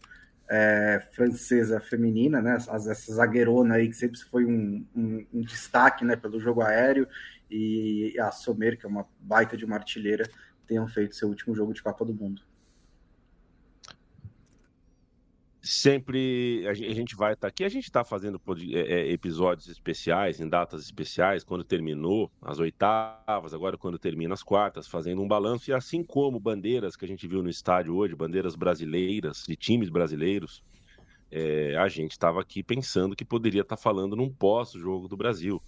é, 0.48 1.02
francesa 1.12 1.80
feminina, 1.80 2.40
né, 2.40 2.56
essa 2.56 3.12
zagueirona 3.12 3.74
aí 3.74 3.88
que 3.88 3.96
sempre 3.96 4.18
foi 4.20 4.44
um, 4.44 4.84
um, 4.94 5.26
um, 5.34 5.40
destaque 5.42 6.04
né, 6.04 6.14
pelo 6.16 6.38
jogo 6.40 6.62
aéreo, 6.62 7.08
e 7.50 8.18
a 8.18 8.30
Sommer, 8.32 8.78
que 8.78 8.86
é 8.86 8.88
uma 8.88 9.06
baita 9.20 9.56
de 9.56 9.64
uma 9.64 9.76
artilheira, 9.76 10.28
tenham 10.66 10.86
feito 10.88 11.14
seu 11.14 11.28
último 11.28 11.54
jogo 11.54 11.72
de 11.72 11.82
Copa 11.82 12.04
do 12.04 12.14
Mundo. 12.14 12.42
Sempre 15.66 16.66
a 16.68 16.74
gente 16.74 17.16
vai 17.16 17.32
estar 17.32 17.46
tá 17.46 17.48
aqui. 17.48 17.64
A 17.64 17.68
gente 17.68 17.84
está 17.84 18.04
fazendo 18.04 18.40
é, 18.72 18.78
é, 18.78 19.12
episódios 19.12 19.68
especiais, 19.68 20.40
em 20.40 20.48
datas 20.48 20.82
especiais, 20.82 21.42
quando 21.42 21.64
terminou 21.64 22.30
as 22.40 22.58
oitavas, 22.58 23.52
agora 23.52 23.76
quando 23.76 23.98
termina 23.98 24.34
as 24.34 24.42
quartas, 24.42 24.86
fazendo 24.86 25.20
um 25.20 25.28
balanço. 25.28 25.70
E 25.70 25.74
assim 25.74 26.04
como 26.04 26.38
bandeiras 26.38 26.96
que 26.96 27.04
a 27.04 27.08
gente 27.08 27.26
viu 27.26 27.42
no 27.42 27.50
estádio 27.50 27.94
hoje, 27.96 28.14
bandeiras 28.14 28.54
brasileiras, 28.54 29.44
de 29.46 29.56
times 29.56 29.88
brasileiros, 29.88 30.62
é, 31.30 31.76
a 31.76 31.88
gente 31.88 32.12
estava 32.12 32.40
aqui 32.40 32.62
pensando 32.62 33.16
que 33.16 33.24
poderia 33.24 33.62
estar 33.62 33.76
tá 33.76 33.82
falando 33.82 34.14
num 34.14 34.30
pós-jogo 34.30 35.08
do 35.08 35.16
Brasil. 35.16 35.60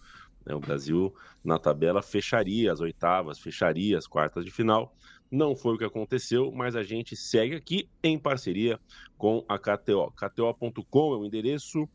Né? 0.46 0.54
O 0.54 0.60
Brasil, 0.60 1.14
na 1.44 1.58
tabela, 1.58 2.02
fecharia 2.02 2.72
as 2.72 2.80
oitavas, 2.80 3.38
fecharia 3.38 3.98
as 3.98 4.06
quartas 4.06 4.44
de 4.44 4.50
final. 4.50 4.94
Não 5.30 5.54
foi 5.54 5.74
o 5.74 5.78
que 5.78 5.84
aconteceu, 5.84 6.50
mas 6.52 6.74
a 6.74 6.82
gente 6.82 7.14
segue 7.16 7.54
aqui 7.54 7.88
em 8.02 8.18
parceria 8.18 8.80
com 9.16 9.44
a 9.48 9.58
KTO. 9.58 10.12
KTO.com 10.12 11.14
é 11.14 11.16
o 11.16 11.24
endereço, 11.24 11.88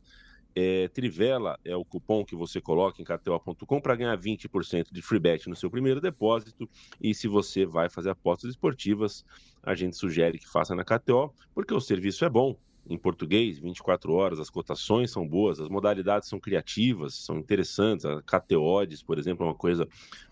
é, 0.55 0.87
Trivela 0.89 1.59
é 1.65 1.75
o 1.75 1.83
cupom 1.83 2.23
que 2.23 2.35
você 2.35 2.61
coloca 2.61 3.01
em 3.01 3.05
KTO.com 3.05 3.81
para 3.81 3.95
ganhar 3.95 4.17
20% 4.17 4.87
de 4.91 5.01
free 5.01 5.19
bet 5.19 5.49
no 5.49 5.55
seu 5.55 5.69
primeiro 5.69 5.99
depósito. 5.99 6.69
E 7.01 7.13
se 7.13 7.27
você 7.27 7.65
vai 7.65 7.89
fazer 7.89 8.11
apostas 8.11 8.51
esportivas, 8.51 9.25
a 9.63 9.73
gente 9.73 9.95
sugere 9.95 10.37
que 10.37 10.47
faça 10.47 10.75
na 10.75 10.83
KTO, 10.83 11.33
porque 11.55 11.73
o 11.73 11.79
serviço 11.79 12.23
é 12.23 12.29
bom 12.29 12.55
em 12.85 12.97
português, 12.97 13.59
24 13.59 14.13
horas, 14.13 14.39
as 14.39 14.49
cotações 14.49 15.09
são 15.09 15.25
boas, 15.27 15.59
as 15.59 15.69
modalidades 15.69 16.27
são 16.27 16.39
criativas, 16.39 17.15
são 17.15 17.37
interessantes. 17.37 18.05
A 18.05 18.21
KTODES, 18.21 19.01
por 19.01 19.17
exemplo, 19.17 19.45
é 19.45 19.49
uma 19.49 19.55
coisa 19.55 19.87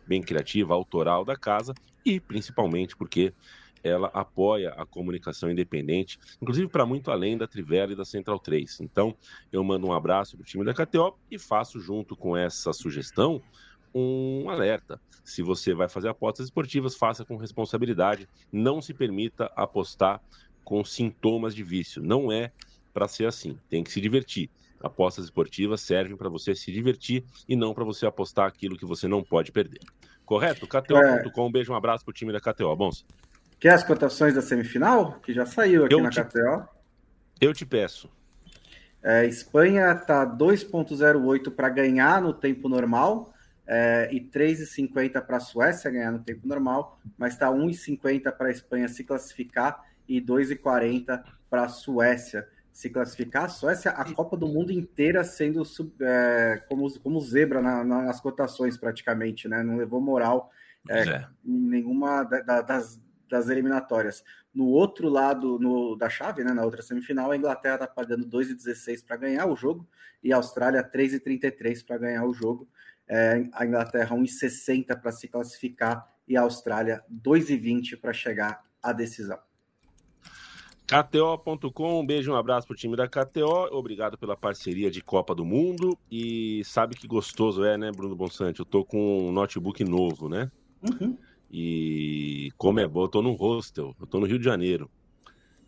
bem 0.06 0.22
criativa, 0.22 0.74
autoral 0.74 1.24
da 1.24 1.38
casa, 1.38 1.74
e 2.06 2.20
principalmente 2.20 2.96
porque 2.96 3.34
ela 3.84 4.08
apoia 4.14 4.70
a 4.78 4.86
comunicação 4.86 5.50
independente, 5.50 6.20
inclusive 6.42 6.68
para 6.68 6.86
muito 6.86 7.10
além 7.10 7.38
da 7.38 7.48
Trivela 7.48 7.94
e 7.94 7.96
da 7.96 8.06
Central 8.06 8.40
3. 8.40 8.80
Então, 8.82 9.16
eu 9.52 9.64
mando 9.64 9.88
um 9.88 9.94
abraço 9.94 10.38
para 10.38 10.44
o 10.44 10.46
time 10.46 10.64
da 10.64 10.74
KTO 10.74 11.18
e 11.30 11.40
faço 11.40 11.80
junto 11.80 12.16
com 12.16 12.38
essa 12.38 12.74
sugestão 12.74 13.42
um 13.94 14.50
alerta. 14.50 15.02
Se 15.24 15.42
você 15.42 15.74
vai 15.74 15.90
fazer 15.90 16.10
apostas 16.10 16.46
esportivas, 16.46 16.96
faça 16.96 17.26
com 17.26 17.36
responsabilidade. 17.38 18.28
Não 18.52 18.82
se 18.82 18.94
permita 18.94 19.52
apostar 19.56 20.22
com 20.64 20.84
sintomas 20.84 21.54
de 21.54 21.64
vício. 21.64 22.02
Não 22.02 22.32
é 22.32 22.52
para 22.94 23.08
ser 23.08 23.26
assim. 23.26 23.58
Tem 23.70 23.84
que 23.84 23.92
se 23.92 24.00
divertir. 24.00 24.50
Apostas 24.80 25.26
esportivas 25.26 25.82
servem 25.82 26.18
para 26.18 26.30
você 26.30 26.56
se 26.56 26.72
divertir 26.72 27.24
e 27.48 27.56
não 27.56 27.74
para 27.74 27.84
você 27.84 28.06
apostar 28.06 28.48
aquilo 28.48 28.78
que 28.78 28.86
você 28.86 29.08
não 29.08 29.24
pode 29.24 29.52
perder. 29.52 29.80
Correto? 30.26 30.68
KTO.com. 30.68 31.48
Um 31.48 31.52
beijo, 31.52 31.72
um 31.72 31.76
abraço 31.76 32.04
pro 32.06 32.14
time 32.14 32.32
da 32.32 32.40
KTO. 32.40 32.76
Bons. 32.76 33.06
Quer 33.60 33.74
as 33.74 33.84
cotações 33.84 34.34
da 34.34 34.42
semifinal? 34.42 35.20
Que 35.20 35.34
já 35.34 35.46
saiu 35.46 35.86
aqui 35.86 35.94
eu 35.94 36.02
na 36.02 36.10
te... 36.10 36.24
KTO. 36.24 36.68
Eu 37.40 37.54
te 37.54 37.66
peço. 37.66 38.10
É, 39.04 39.26
Espanha 39.26 39.96
tá 39.96 40.26
2,08 40.26 41.52
para 41.52 41.70
ganhar 41.70 42.22
no 42.22 42.34
tempo 42.34 42.70
normal 42.70 43.34
é, 43.66 44.10
e 44.12 44.20
3,50 44.20 45.22
para 45.22 45.38
a 45.38 45.40
Suécia 45.40 45.90
ganhar 45.90 46.12
no 46.12 46.20
tempo 46.20 46.48
normal, 46.48 47.00
mas 47.18 47.34
está 47.34 47.50
1,50 47.50 48.32
para 48.32 48.48
a 48.48 48.52
Espanha 48.52 48.88
se 48.88 49.04
classificar 49.04 49.84
e 50.08 50.22
2,40 50.22 51.24
para 51.50 51.64
a 51.64 51.70
Suécia 51.70 52.48
se 52.72 52.90
classificar. 52.90 53.46
A 53.46 53.50
Suécia, 53.50 53.92
a 53.92 54.14
Copa 54.14 54.38
do 54.38 54.48
Mundo 54.48 54.72
inteira 54.72 55.24
sendo 55.24 55.64
é, 56.02 56.64
como, 56.68 57.00
como 57.00 57.20
zebra 57.22 57.62
na, 57.62 57.84
na, 57.84 58.02
nas 58.04 58.22
cotações, 58.22 58.78
praticamente, 58.78 59.48
né? 59.48 59.62
Não 59.64 59.78
levou 59.78 60.00
moral 60.02 60.52
é, 60.90 61.02
é. 61.02 61.28
em 61.46 61.60
nenhuma 61.60 62.24
da, 62.24 62.62
das, 62.62 63.02
das 63.30 63.50
eliminatórias. 63.50 64.24
No 64.54 64.68
outro 64.68 65.10
lado 65.10 65.58
no, 65.60 65.96
da 65.96 66.10
chave, 66.10 66.44
né, 66.44 66.54
na 66.54 66.64
outra 66.64 66.82
semifinal, 66.82 67.32
a 67.32 67.38
Inglaterra 67.38 67.76
está 67.76 67.88
pagando 67.88 68.26
2,16 68.28 69.06
para 69.06 69.18
ganhar 69.18 69.46
o 69.46 69.56
jogo 69.56 69.88
e 70.24 70.34
a 70.34 70.36
Austrália 70.36 70.84
3,33 70.84 71.86
para 71.86 71.98
ganhar 71.98 72.26
o 72.26 72.34
jogo. 72.34 72.68
É, 73.08 73.46
a 73.54 73.66
Inglaterra 73.66 74.16
1,60 74.16 75.00
para 75.00 75.12
se 75.12 75.28
classificar 75.28 76.10
e 76.28 76.38
a 76.38 76.42
Austrália 76.42 77.04
2,20 77.12 78.00
para 78.00 78.14
chegar 78.14 78.64
à 78.82 78.94
decisão. 78.94 79.40
KTO.com, 80.92 82.02
um 82.02 82.06
beijo, 82.06 82.34
um 82.34 82.36
abraço 82.36 82.68
pro 82.68 82.76
time 82.76 82.98
da 82.98 83.08
KTO, 83.08 83.70
obrigado 83.72 84.18
pela 84.18 84.36
parceria 84.36 84.92
de 84.92 85.02
Copa 85.02 85.34
do 85.34 85.46
Mundo 85.46 85.98
e 86.12 86.62
sabe 86.66 86.98
que 86.98 87.08
gostoso 87.08 87.64
é, 87.64 87.78
né, 87.78 87.94
Bruno 87.94 88.14
Bonsante? 88.14 88.60
Eu 88.60 88.66
tô 88.66 88.84
com 88.84 89.30
um 89.30 89.32
notebook 89.32 89.86
novo, 89.86 90.28
né? 90.28 90.52
Uhum. 90.84 91.18
E 91.50 92.52
como 92.58 92.82
é 92.82 92.88
bom, 92.90 93.04
eu 93.04 93.08
tô 93.08 93.22
num 93.22 93.32
hostel, 93.32 93.96
eu 94.02 94.06
tô 94.06 94.20
no 94.20 94.26
Rio 94.26 94.38
de 94.38 94.44
Janeiro. 94.44 94.92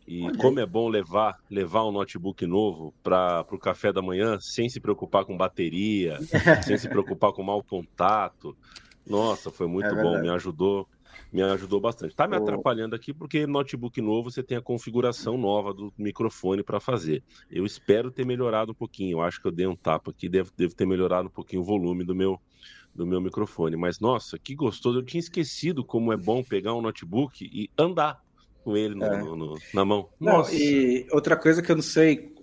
E 0.05 0.23
Olha 0.23 0.37
como 0.37 0.59
é 0.59 0.65
bom 0.65 0.89
levar 0.89 1.39
levar 1.49 1.85
um 1.85 1.91
notebook 1.93 2.45
novo 2.45 2.93
para 3.01 3.45
o 3.49 3.57
café 3.57 3.93
da 3.93 4.01
manhã 4.01 4.37
sem 4.41 4.67
se 4.67 4.81
preocupar 4.81 5.23
com 5.23 5.37
bateria, 5.37 6.19
sem 6.67 6.77
se 6.77 6.89
preocupar 6.89 7.31
com 7.31 7.41
mau 7.41 7.63
contato. 7.63 8.57
Nossa, 9.07 9.49
foi 9.49 9.67
muito 9.67 9.87
é 9.87 10.03
bom, 10.03 10.19
me 10.19 10.27
ajudou 10.27 10.85
me 11.31 11.41
ajudou 11.41 11.79
bastante. 11.79 12.15
Tá 12.15 12.27
me 12.27 12.35
atrapalhando 12.35 12.95
aqui 12.95 13.13
porque 13.13 13.47
notebook 13.47 14.01
novo 14.01 14.31
você 14.31 14.43
tem 14.43 14.57
a 14.57 14.61
configuração 14.61 15.37
nova 15.37 15.73
do 15.73 15.93
microfone 15.97 16.63
para 16.63 16.79
fazer. 16.79 17.23
Eu 17.49 17.65
espero 17.65 18.11
ter 18.11 18.25
melhorado 18.25 18.71
um 18.71 18.75
pouquinho. 18.75 19.17
Eu 19.17 19.21
acho 19.21 19.41
que 19.41 19.47
eu 19.47 19.51
dei 19.51 19.67
um 19.67 19.75
tapa 19.75 20.11
aqui, 20.11 20.29
devo, 20.29 20.51
devo 20.55 20.75
ter 20.75 20.85
melhorado 20.85 21.27
um 21.27 21.31
pouquinho 21.31 21.61
o 21.61 21.65
volume 21.65 22.03
do 22.03 22.15
meu 22.15 22.39
do 22.93 23.07
meu 23.07 23.19
microfone. 23.19 23.75
Mas 23.75 23.99
nossa, 23.99 24.37
que 24.37 24.53
gostoso! 24.53 24.99
Eu 24.99 25.03
tinha 25.03 25.19
esquecido 25.19 25.83
como 25.83 26.13
é 26.13 26.17
bom 26.17 26.43
pegar 26.43 26.75
um 26.75 26.81
notebook 26.81 27.43
e 27.43 27.69
andar 27.77 28.21
com 28.63 28.77
ele 28.77 28.95
no, 28.95 29.03
é. 29.03 29.17
no, 29.17 29.35
no, 29.35 29.59
na 29.73 29.83
mão. 29.83 30.09
Nossa. 30.19 30.51
Não, 30.51 30.59
e 30.59 31.07
outra 31.11 31.35
coisa 31.35 31.61
que 31.61 31.71
eu 31.71 31.75
não 31.75 31.83
sei 31.83 32.33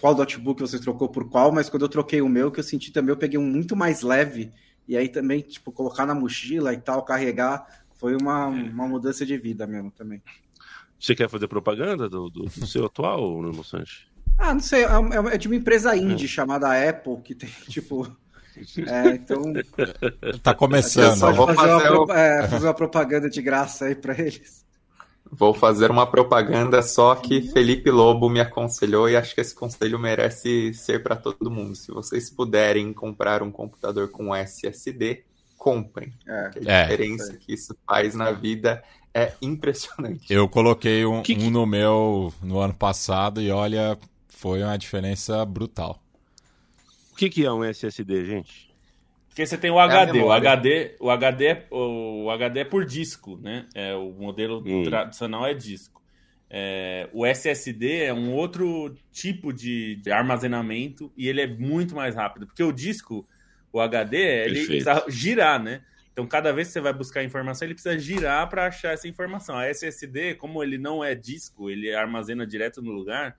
qual 0.00 0.14
notebook 0.14 0.60
você 0.60 0.78
trocou 0.78 1.08
por 1.08 1.28
qual, 1.28 1.50
mas 1.50 1.68
quando 1.68 1.82
eu 1.82 1.88
troquei 1.88 2.20
o 2.20 2.28
meu, 2.28 2.50
que 2.50 2.60
eu 2.60 2.64
senti 2.64 2.92
também, 2.92 3.10
eu 3.10 3.16
peguei 3.16 3.38
um 3.38 3.46
muito 3.46 3.74
mais 3.74 4.02
leve. 4.02 4.52
E 4.88 4.96
aí 4.96 5.08
também, 5.08 5.40
tipo, 5.40 5.72
colocar 5.72 6.06
na 6.06 6.14
mochila 6.14 6.72
e 6.72 6.78
tal, 6.78 7.02
carregar, 7.02 7.66
foi 7.94 8.16
uma, 8.16 8.46
é. 8.46 8.70
uma 8.70 8.86
mudança 8.86 9.24
de 9.26 9.36
vida 9.36 9.66
mesmo 9.66 9.90
também. 9.90 10.22
Você 10.98 11.14
quer 11.14 11.28
fazer 11.28 11.48
propaganda 11.48 12.08
do, 12.08 12.30
do, 12.30 12.44
do 12.44 12.66
seu 12.66 12.86
atual, 12.86 13.42
Nuno 13.42 13.64
Sanches? 13.64 14.06
Ah, 14.38 14.52
não 14.52 14.60
sei, 14.60 14.84
é, 14.84 14.88
é, 14.88 15.34
é 15.34 15.38
de 15.38 15.48
uma 15.48 15.56
empresa 15.56 15.96
indie 15.96 16.24
é. 16.26 16.28
chamada 16.28 16.88
Apple, 16.88 17.20
que 17.22 17.34
tem, 17.34 17.48
tipo... 17.68 18.06
É, 18.86 19.10
então... 19.10 19.42
Tá 20.42 20.54
começando. 20.54 21.16
Só 21.16 21.30
vou 21.30 21.46
fazer, 21.46 21.68
fazer, 21.68 21.90
uma, 21.90 22.18
é, 22.18 22.48
fazer 22.48 22.66
uma 22.66 22.74
propaganda 22.74 23.28
de 23.28 23.42
graça 23.42 23.84
aí 23.84 23.94
para 23.94 24.18
eles. 24.18 24.65
Vou 25.30 25.52
fazer 25.52 25.90
uma 25.90 26.06
propaganda 26.06 26.82
só 26.82 27.14
que 27.14 27.42
Felipe 27.42 27.90
Lobo 27.90 28.28
me 28.28 28.40
aconselhou 28.40 29.08
e 29.08 29.16
acho 29.16 29.34
que 29.34 29.40
esse 29.40 29.54
conselho 29.54 29.98
merece 29.98 30.72
ser 30.72 31.02
para 31.02 31.16
todo 31.16 31.50
mundo. 31.50 31.74
Se 31.74 31.90
vocês 31.90 32.30
puderem 32.30 32.92
comprar 32.92 33.42
um 33.42 33.50
computador 33.50 34.08
com 34.08 34.34
SSD, 34.34 35.24
comprem. 35.56 36.12
É. 36.26 36.32
A 36.32 36.50
é. 36.64 36.82
diferença 36.84 37.32
é. 37.32 37.36
que 37.36 37.54
isso 37.54 37.76
faz 37.86 38.14
na 38.14 38.30
vida 38.30 38.82
é 39.12 39.32
impressionante. 39.42 40.32
Eu 40.32 40.48
coloquei 40.48 41.04
um, 41.04 41.22
que, 41.22 41.34
um 41.34 41.50
no 41.50 41.66
meu 41.66 42.32
no 42.42 42.60
ano 42.60 42.74
passado 42.74 43.40
e 43.40 43.50
olha, 43.50 43.98
foi 44.28 44.62
uma 44.62 44.76
diferença 44.76 45.44
brutal. 45.44 46.00
O 47.12 47.16
que, 47.16 47.30
que 47.30 47.44
é 47.44 47.50
um 47.50 47.64
SSD, 47.64 48.26
gente? 48.26 48.65
Porque 49.36 49.46
você 49.46 49.58
tem 49.58 49.70
o 49.70 49.78
HD, 49.78 50.18
é 50.18 50.22
o 50.22 50.32
HD, 50.32 50.96
o 50.98 51.10
HD, 51.10 51.44
é, 51.44 51.66
o 51.70 52.30
HD 52.30 52.60
é 52.60 52.64
por 52.64 52.86
disco, 52.86 53.36
né? 53.36 53.66
É, 53.74 53.94
o 53.94 54.10
modelo 54.12 54.64
hum. 54.66 54.82
tradicional 54.82 55.46
é 55.46 55.52
disco. 55.52 56.02
É, 56.48 57.10
o 57.12 57.26
SSD 57.26 58.04
é 58.04 58.14
um 58.14 58.32
outro 58.32 58.96
tipo 59.12 59.52
de, 59.52 59.96
de, 59.96 60.10
armazenamento 60.10 61.12
e 61.14 61.28
ele 61.28 61.42
é 61.42 61.46
muito 61.46 61.94
mais 61.94 62.14
rápido, 62.14 62.46
porque 62.46 62.62
o 62.62 62.72
disco 62.72 63.28
o 63.70 63.78
HD, 63.78 64.16
ele 64.16 64.64
precisa 64.64 65.04
girar, 65.06 65.62
né? 65.62 65.82
Então, 66.14 66.26
cada 66.26 66.50
vez 66.50 66.68
que 66.68 66.72
você 66.72 66.80
vai 66.80 66.94
buscar 66.94 67.22
informação, 67.22 67.68
ele 67.68 67.74
precisa 67.74 67.98
girar 67.98 68.48
para 68.48 68.68
achar 68.68 68.94
essa 68.94 69.06
informação. 69.06 69.58
A 69.58 69.66
SSD, 69.68 70.36
como 70.36 70.62
ele 70.62 70.78
não 70.78 71.04
é 71.04 71.14
disco, 71.14 71.68
ele 71.68 71.94
armazena 71.94 72.46
direto 72.46 72.80
no 72.80 72.90
lugar, 72.90 73.36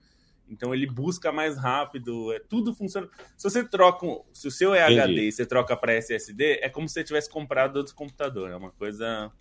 então 0.50 0.74
ele 0.74 0.86
busca 0.86 1.30
mais 1.30 1.56
rápido, 1.56 2.32
é, 2.32 2.40
tudo 2.40 2.74
funciona. 2.74 3.08
Se 3.36 3.48
você 3.48 3.64
troca, 3.64 4.06
se 4.32 4.48
o 4.48 4.50
seu 4.50 4.74
é 4.74 4.84
Entendi. 4.84 5.00
HD 5.00 5.28
e 5.28 5.32
você 5.32 5.46
troca 5.46 5.76
para 5.76 5.94
SSD, 5.94 6.60
é 6.62 6.68
como 6.68 6.88
se 6.88 6.94
você 6.94 7.04
tivesse 7.04 7.30
comprado 7.30 7.76
outro 7.76 7.94
computador, 7.94 8.50
é 8.50 8.56
uma 8.56 8.70
coisa 8.70 9.32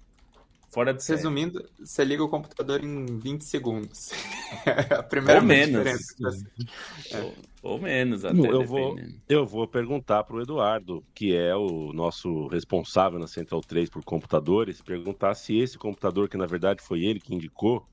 fora 0.70 0.94
de 0.94 1.04
série. 1.04 1.18
Resumindo, 1.18 1.68
você 1.80 2.04
liga 2.04 2.24
o 2.24 2.30
computador 2.30 2.84
em 2.84 3.06
20 3.18 3.42
segundos. 3.44 4.12
a 4.98 5.04
primeira 5.04 5.40
Ou 5.40 5.46
menos. 5.46 5.88
É. 7.12 7.34
Ou 7.64 7.80
menos 7.80 8.24
até. 8.24 8.38
Eu 8.38 8.64
vou, 8.64 8.96
eu 9.28 9.46
vou 9.46 9.68
perguntar 9.68 10.24
para 10.24 10.36
o 10.36 10.42
Eduardo, 10.42 11.04
que 11.14 11.36
é 11.36 11.56
o 11.56 11.92
nosso 11.94 12.48
responsável 12.48 13.20
na 13.20 13.28
Central 13.28 13.62
3 13.62 13.90
por 13.90 14.04
computadores, 14.04 14.82
perguntar 14.82 15.34
se 15.36 15.58
esse 15.58 15.78
computador, 15.78 16.30
que 16.30 16.38
na 16.38 16.46
verdade 16.46 16.82
foi 16.82 17.04
ele 17.04 17.20
que 17.20 17.34
indicou, 17.34 17.86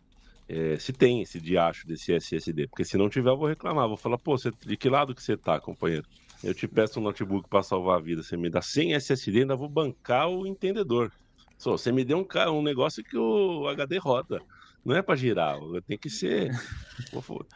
é, 0.48 0.76
se 0.78 0.92
tem 0.92 1.22
esse 1.22 1.40
diacho 1.40 1.86
desse 1.86 2.12
SSD. 2.12 2.68
Porque 2.68 2.84
se 2.84 2.96
não 2.96 3.08
tiver, 3.08 3.30
eu 3.30 3.36
vou 3.36 3.48
reclamar. 3.48 3.88
Vou 3.88 3.96
falar, 3.96 4.18
pô, 4.18 4.36
você, 4.36 4.50
de 4.64 4.76
que 4.76 4.88
lado 4.88 5.14
que 5.14 5.22
você 5.22 5.36
tá, 5.36 5.60
companheiro? 5.60 6.06
Eu 6.42 6.54
te 6.54 6.68
peço 6.68 7.00
um 7.00 7.02
notebook 7.02 7.48
para 7.48 7.62
salvar 7.62 7.98
a 7.98 8.02
vida. 8.02 8.22
Você 8.22 8.36
me 8.36 8.50
dá 8.50 8.60
sem 8.60 8.92
SSD, 8.92 9.40
ainda 9.40 9.56
vou 9.56 9.68
bancar 9.68 10.28
o 10.28 10.46
entendedor. 10.46 11.10
Só, 11.56 11.72
você 11.72 11.90
me 11.90 12.04
deu 12.04 12.18
um, 12.18 12.50
um 12.50 12.62
negócio 12.62 13.02
que 13.02 13.16
o 13.16 13.66
HD 13.68 13.98
roda. 13.98 14.40
Não 14.84 14.94
é 14.94 15.00
para 15.00 15.16
girar, 15.16 15.56
tem 15.86 15.96
que 15.96 16.10
ser. 16.10 16.50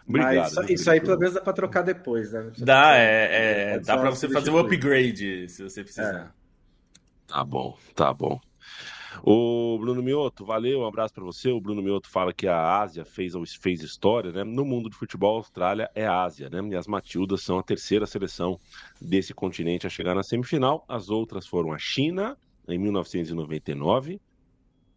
Obrigado. 0.08 0.54
Mas 0.54 0.70
isso, 0.70 0.90
aí 0.90 0.98
pelo 0.98 1.18
menos 1.18 1.34
dá 1.34 1.42
para 1.42 1.52
trocar 1.52 1.82
depois, 1.82 2.32
né? 2.32 2.50
Dá, 2.56 2.96
é, 2.96 3.74
é 3.74 3.80
dá 3.80 3.98
para 3.98 4.08
você 4.08 4.30
fazer 4.30 4.50
um 4.50 4.56
upgrade 4.58 5.46
se 5.50 5.62
você 5.62 5.82
precisar. 5.82 6.34
É. 6.34 6.38
Tá 7.26 7.44
bom, 7.44 7.76
tá 7.94 8.14
bom. 8.14 8.40
O 9.22 9.78
Bruno 9.78 10.02
Mioto, 10.02 10.44
valeu, 10.44 10.80
um 10.80 10.86
abraço 10.86 11.12
para 11.12 11.24
você. 11.24 11.50
O 11.50 11.60
Bruno 11.60 11.82
Mioto 11.82 12.08
fala 12.08 12.32
que 12.32 12.46
a 12.46 12.80
Ásia 12.80 13.04
fez, 13.04 13.34
fez 13.60 13.82
história, 13.82 14.30
né? 14.30 14.44
No 14.44 14.64
mundo 14.64 14.88
de 14.88 14.96
futebol, 14.96 15.36
a 15.36 15.38
Austrália 15.38 15.90
é 15.94 16.06
a 16.06 16.22
Ásia, 16.22 16.48
né? 16.48 16.60
E 16.68 16.76
as 16.76 16.86
Matildas 16.86 17.42
são 17.42 17.58
a 17.58 17.62
terceira 17.62 18.06
seleção 18.06 18.58
desse 19.00 19.34
continente 19.34 19.86
a 19.86 19.90
chegar 19.90 20.14
na 20.14 20.22
semifinal. 20.22 20.84
As 20.88 21.10
outras 21.10 21.46
foram 21.46 21.72
a 21.72 21.78
China, 21.78 22.36
em 22.68 22.78
1999, 22.78 24.20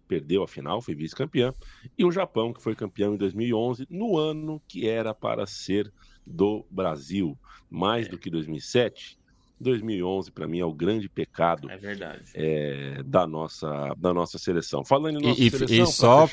perdeu 0.07 0.43
a 0.43 0.47
final, 0.47 0.81
foi 0.81 0.93
vice-campeã, 0.93 1.53
e 1.97 2.03
o 2.03 2.11
Japão, 2.11 2.51
que 2.51 2.61
foi 2.61 2.75
campeão 2.75 3.13
em 3.13 3.17
2011, 3.17 3.87
no 3.89 4.17
ano 4.17 4.61
que 4.67 4.87
era 4.87 5.13
para 5.13 5.45
ser 5.45 5.91
do 6.27 6.65
Brasil, 6.69 7.37
mais 7.69 8.09
do 8.09 8.17
que 8.17 8.29
2007. 8.29 9.17
2011 9.61 10.31
para 10.31 10.47
mim 10.47 10.59
é 10.59 10.65
o 10.65 10.73
grande 10.73 11.07
pecado 11.07 11.69
é 11.69 11.77
verdade. 11.77 12.23
É, 12.33 13.01
da 13.05 13.25
nossa 13.27 13.93
da 13.97 14.13
nossa 14.13 14.37
seleção 14.37 14.83
falando 14.83 15.19
em 15.19 15.27
nossa 15.27 15.41
e, 15.41 15.49
seleção 15.49 15.83
e 15.83 15.87
só 15.87 16.29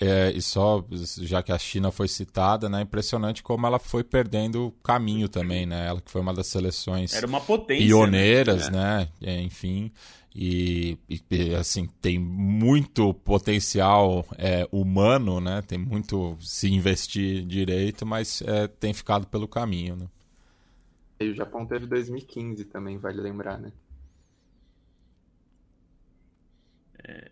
é, 0.00 0.32
e 0.34 0.42
só 0.42 0.84
já 1.20 1.42
que 1.42 1.52
a 1.52 1.58
China 1.58 1.90
foi 1.90 2.08
citada 2.08 2.68
né 2.68 2.82
impressionante 2.82 3.42
como 3.42 3.66
ela 3.66 3.78
foi 3.78 4.04
perdendo 4.04 4.68
o 4.68 4.72
caminho 4.82 5.28
também 5.28 5.66
né 5.66 5.86
ela 5.86 6.00
que 6.00 6.10
foi 6.10 6.20
uma 6.20 6.32
das 6.32 6.46
seleções 6.46 7.12
era 7.14 7.26
uma 7.26 7.40
potência 7.40 7.84
pioneiras 7.86 8.70
né, 8.70 8.80
né? 8.80 9.08
É, 9.22 9.40
enfim 9.40 9.92
e, 10.34 10.96
e, 11.08 11.54
assim 11.54 11.88
tem 12.00 12.18
muito 12.18 13.12
potencial 13.12 14.24
é, 14.38 14.66
humano, 14.70 15.40
né? 15.40 15.60
Tem 15.62 15.76
muito 15.78 16.36
se 16.40 16.72
investir 16.72 17.44
direito, 17.44 18.06
mas 18.06 18.42
é, 18.42 18.68
tem 18.68 18.94
ficado 18.94 19.26
pelo 19.26 19.48
caminho, 19.48 19.96
né? 19.96 20.06
E 21.20 21.28
o 21.28 21.34
Japão 21.34 21.66
teve 21.66 21.86
2015 21.86 22.64
também, 22.64 22.96
vale 22.96 23.20
lembrar, 23.20 23.58
né? 23.58 23.70
É... 27.04 27.30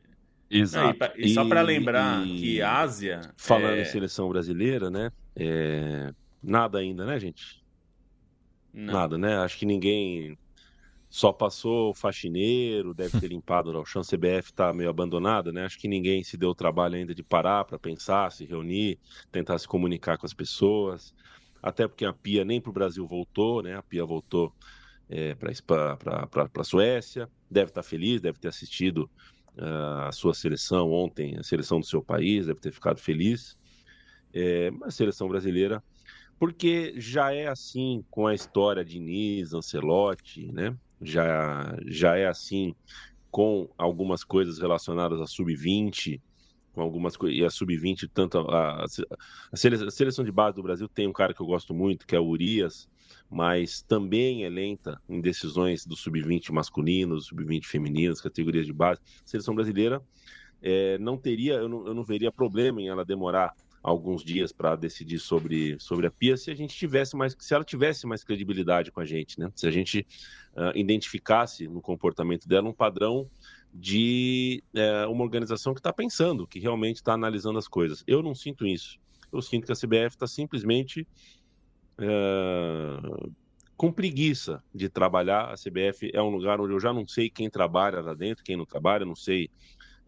Exato. 0.50 0.98
Não, 0.98 1.10
e, 1.16 1.26
e, 1.26 1.34
só 1.34 1.46
para 1.46 1.62
lembrar 1.62 2.26
e... 2.26 2.38
que 2.38 2.62
Ásia. 2.62 3.20
Falando 3.36 3.76
é... 3.76 3.82
em 3.82 3.84
seleção 3.86 4.28
brasileira, 4.28 4.90
né? 4.90 5.10
É... 5.34 6.12
Nada 6.42 6.78
ainda, 6.78 7.06
né, 7.06 7.18
gente? 7.18 7.64
Não. 8.72 8.92
Nada, 8.92 9.16
né? 9.16 9.38
Acho 9.38 9.58
que 9.58 9.66
ninguém 9.66 10.38
só 11.08 11.32
passou 11.32 11.90
o 11.90 11.94
faxineiro, 11.94 12.92
deve 12.92 13.18
ter 13.18 13.28
limpado 13.28 13.70
o 13.70 13.84
chão. 13.86 14.02
CBF 14.02 14.50
está 14.50 14.72
meio 14.72 14.90
abandonada, 14.90 15.50
né? 15.50 15.64
Acho 15.64 15.78
que 15.78 15.88
ninguém 15.88 16.22
se 16.22 16.36
deu 16.36 16.50
o 16.50 16.54
trabalho 16.54 16.96
ainda 16.96 17.14
de 17.14 17.22
parar 17.22 17.64
para 17.64 17.78
pensar, 17.78 18.30
se 18.30 18.44
reunir, 18.44 18.98
tentar 19.32 19.58
se 19.58 19.66
comunicar 19.66 20.18
com 20.18 20.26
as 20.26 20.34
pessoas. 20.34 21.14
Até 21.62 21.86
porque 21.86 22.04
a 22.04 22.12
Pia 22.12 22.44
nem 22.44 22.60
para 22.60 22.70
o 22.70 22.72
Brasil 22.72 23.06
voltou, 23.06 23.62
né? 23.62 23.76
A 23.76 23.82
Pia 23.82 24.04
voltou 24.04 24.52
é, 25.08 25.34
para 25.34 25.98
a 26.56 26.64
Suécia. 26.64 27.28
Deve 27.50 27.70
estar 27.70 27.82
tá 27.82 27.88
feliz, 27.88 28.20
deve 28.20 28.38
ter 28.38 28.48
assistido 28.48 29.10
uh, 29.56 30.06
a 30.06 30.12
sua 30.12 30.34
seleção 30.34 30.92
ontem, 30.92 31.36
a 31.36 31.42
seleção 31.42 31.80
do 31.80 31.86
seu 31.86 32.02
país, 32.02 32.46
deve 32.46 32.60
ter 32.60 32.72
ficado 32.72 32.98
feliz. 33.00 33.56
É, 34.32 34.70
a 34.82 34.90
seleção 34.90 35.26
brasileira 35.28 35.82
porque 36.38 36.94
já 36.96 37.32
é 37.32 37.48
assim 37.48 38.04
com 38.10 38.26
a 38.26 38.34
história 38.34 38.84
de 38.84 39.00
Nis, 39.00 39.52
Ancelotti, 39.52 40.52
né? 40.52 40.76
já, 41.00 41.76
já 41.86 42.16
é 42.16 42.26
assim 42.26 42.74
com 43.30 43.68
algumas 43.76 44.24
coisas 44.24 44.58
relacionadas 44.58 45.20
a 45.20 45.26
sub-20, 45.26 46.20
com 46.78 46.84
algumas 46.84 47.16
coisas, 47.16 47.36
e 47.36 47.44
a 47.44 47.50
sub-20, 47.50 48.08
tanto 48.14 48.38
a, 48.38 48.84
a, 48.84 48.84
a, 48.84 49.56
seleção 49.90 50.24
de 50.24 50.30
base 50.30 50.54
do 50.54 50.62
Brasil 50.62 50.86
tem 50.86 51.08
um 51.08 51.12
cara 51.12 51.34
que 51.34 51.42
eu 51.42 51.46
gosto 51.46 51.74
muito, 51.74 52.06
que 52.06 52.14
é 52.14 52.20
o 52.20 52.24
Urias, 52.24 52.88
mas 53.28 53.82
também 53.82 54.44
é 54.44 54.48
lenta 54.48 55.02
em 55.08 55.20
decisões 55.20 55.84
do 55.84 55.96
sub-20 55.96 56.52
masculino, 56.52 57.20
sub-20 57.20 57.64
feminino, 57.64 58.14
categorias 58.14 58.64
de 58.64 58.72
base. 58.72 59.00
A 59.24 59.26
seleção 59.26 59.56
brasileira 59.56 60.00
é, 60.62 60.96
não 60.98 61.16
teria, 61.16 61.54
eu 61.54 61.68
não, 61.68 61.84
eu 61.84 61.94
não 61.94 62.04
veria 62.04 62.30
problema 62.30 62.80
em 62.80 62.86
ela 62.86 63.04
demorar 63.04 63.52
alguns 63.82 64.22
dias 64.22 64.52
para 64.52 64.76
decidir 64.76 65.18
sobre, 65.18 65.76
sobre 65.80 66.06
a 66.06 66.10
Pia 66.12 66.36
se 66.36 66.50
a 66.50 66.54
gente 66.54 66.76
tivesse 66.76 67.16
mais 67.16 67.36
se 67.38 67.54
ela 67.54 67.64
tivesse 67.64 68.06
mais 68.06 68.22
credibilidade 68.22 68.92
com 68.92 69.00
a 69.00 69.04
gente, 69.04 69.38
né? 69.38 69.50
Se 69.54 69.66
a 69.66 69.70
gente 69.70 70.06
uh, 70.54 70.76
identificasse 70.76 71.66
no 71.66 71.80
comportamento 71.80 72.48
dela 72.48 72.68
um 72.68 72.72
padrão 72.72 73.28
de 73.72 74.62
uh, 74.74 75.10
uma 75.10 75.24
organização 75.24 75.74
que 75.74 75.80
está 75.80 75.92
pensando, 75.92 76.46
que 76.46 76.58
realmente 76.58 76.96
está 76.96 77.12
analisando 77.12 77.58
as 77.58 77.68
coisas. 77.68 78.02
Eu 78.06 78.22
não 78.22 78.34
sinto 78.34 78.66
isso. 78.66 78.98
Eu 79.32 79.42
sinto 79.42 79.66
que 79.66 79.72
a 79.72 79.76
CBF 79.76 80.16
está 80.16 80.26
simplesmente 80.26 81.06
uh, 81.98 83.32
com 83.76 83.92
preguiça 83.92 84.62
de 84.74 84.88
trabalhar. 84.88 85.52
A 85.52 85.54
CBF 85.54 86.10
é 86.12 86.22
um 86.22 86.30
lugar 86.30 86.60
onde 86.60 86.72
eu 86.72 86.80
já 86.80 86.92
não 86.92 87.06
sei 87.06 87.28
quem 87.28 87.50
trabalha 87.50 88.00
lá 88.00 88.14
dentro, 88.14 88.42
quem 88.42 88.56
não 88.56 88.66
trabalha, 88.66 89.04
não 89.04 89.14
sei 89.14 89.50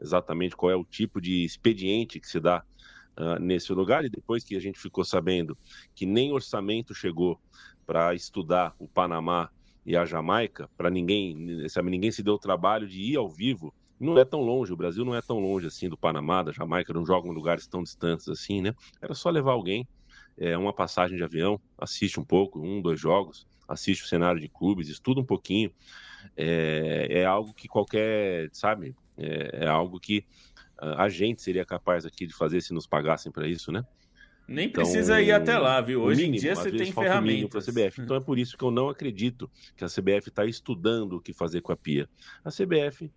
exatamente 0.01 0.57
qual 0.57 0.73
é 0.73 0.77
o 0.77 0.85
tipo 0.85 1.21
de 1.21 1.45
expediente 1.45 2.19
que 2.19 2.27
se 2.27 2.41
dá 2.41 2.65
uh, 3.19 3.39
nesse 3.39 3.73
lugar. 3.73 4.05
E 4.05 4.09
depois 4.09 4.43
que 4.43 4.57
a 4.57 4.61
gente 4.61 4.79
ficou 4.79 5.05
sabendo 5.05 5.57
que 5.95 6.07
nem 6.07 6.33
orçamento 6.33 6.95
chegou 6.95 7.39
para 7.87 8.15
estudar 8.15 8.75
o 8.79 8.89
Panamá 8.89 9.51
e 9.91 9.97
a 9.97 10.05
Jamaica, 10.05 10.71
para 10.77 10.89
ninguém, 10.89 11.69
sabe, 11.69 11.91
ninguém 11.91 12.13
se 12.13 12.23
deu 12.23 12.35
o 12.35 12.39
trabalho 12.39 12.87
de 12.87 13.01
ir 13.01 13.17
ao 13.17 13.29
vivo. 13.29 13.75
Não 13.99 14.17
é 14.17 14.25
tão 14.25 14.41
longe, 14.41 14.73
o 14.73 14.77
Brasil 14.77 15.05
não 15.05 15.17
é 15.17 15.21
tão 15.21 15.41
longe 15.41 15.67
assim 15.67 15.89
do 15.89 15.99
Panamá, 15.99 16.45
da 16.45 16.53
Jamaica, 16.53 16.93
não 16.93 17.05
jogam 17.05 17.33
em 17.33 17.35
lugares 17.35 17.67
tão 17.67 17.83
distantes 17.83 18.29
assim, 18.29 18.63
né? 18.63 18.73
Era 19.03 19.15
só 19.15 19.29
levar 19.31 19.51
alguém, 19.51 19.85
é, 20.39 20.57
uma 20.57 20.73
passagem 20.73 21.17
de 21.17 21.25
avião, 21.25 21.61
assiste 21.77 22.21
um 22.21 22.25
pouco, 22.25 22.61
um, 22.61 22.81
dois 22.81 23.01
jogos, 23.01 23.49
assiste 23.69 24.05
o 24.05 24.07
cenário 24.07 24.41
de 24.41 24.49
clubes, 24.49 24.89
estuda 24.89 25.21
um 25.21 25.27
pouquinho. 25.27 25.73
É, 26.37 27.09
é 27.11 27.25
algo 27.25 27.53
que 27.53 27.67
qualquer, 27.67 28.49
sabe, 28.53 28.95
é, 29.19 29.65
é 29.65 29.67
algo 29.67 29.99
que 29.99 30.25
a 30.79 31.09
gente 31.09 31.43
seria 31.43 31.67
capaz 31.67 32.07
aqui 32.07 32.27
de 32.27 32.33
fazer 32.33 32.61
se 32.61 32.73
nos 32.73 32.87
pagassem 32.87 33.33
para 33.33 33.49
isso, 33.49 33.73
né? 33.73 33.85
Nem 34.51 34.67
então, 34.67 34.83
precisa 34.83 35.23
ir 35.23 35.31
até 35.31 35.57
lá, 35.57 35.81
viu? 35.81 36.03
Hoje 36.03 36.23
mínimo, 36.23 36.37
em 36.37 36.41
dia 36.41 36.57
você 36.57 36.73
tem 36.73 36.91
ferramentas. 36.91 37.67
CBF. 37.67 38.01
Então 38.01 38.17
é 38.17 38.21
por 38.21 38.37
isso 38.37 38.59
que 38.59 38.65
eu 38.65 38.73
não 38.73 38.89
acredito 38.89 39.49
que 39.77 39.85
a 39.85 39.87
CBF 39.87 40.29
está 40.29 40.45
estudando 40.45 41.13
o 41.13 41.21
que 41.21 41.33
fazer 41.33 41.61
com 41.61 41.71
a 41.71 41.77
Pia. 41.77 42.09
A 42.45 42.51
CBF 42.51 43.09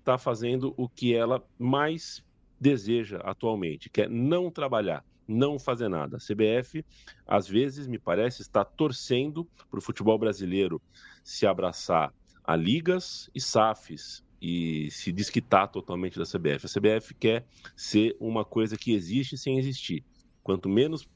está 0.00 0.18
fazendo 0.18 0.74
o 0.76 0.86
que 0.86 1.14
ela 1.14 1.42
mais 1.58 2.22
deseja 2.60 3.16
atualmente, 3.24 3.88
que 3.88 4.02
é 4.02 4.08
não 4.08 4.50
trabalhar, 4.50 5.02
não 5.26 5.58
fazer 5.58 5.88
nada. 5.88 6.18
A 6.18 6.20
CBF, 6.20 6.84
às 7.26 7.48
vezes, 7.48 7.86
me 7.86 7.98
parece, 7.98 8.42
está 8.42 8.62
torcendo 8.62 9.48
para 9.70 9.78
o 9.78 9.82
futebol 9.82 10.18
brasileiro 10.18 10.82
se 11.22 11.46
abraçar 11.46 12.12
a 12.44 12.54
ligas 12.54 13.30
e 13.34 13.40
SAFs 13.40 14.22
e 14.38 14.90
se 14.90 15.10
desquitar 15.10 15.68
totalmente 15.68 16.18
da 16.18 16.26
CBF. 16.26 16.66
A 16.66 16.68
CBF 16.68 17.14
quer 17.14 17.46
ser 17.74 18.14
uma 18.20 18.44
coisa 18.44 18.76
que 18.76 18.92
existe 18.92 19.38
sem 19.38 19.58
existir. 19.58 20.04
Quanto 20.44 20.68
menos 20.68 21.08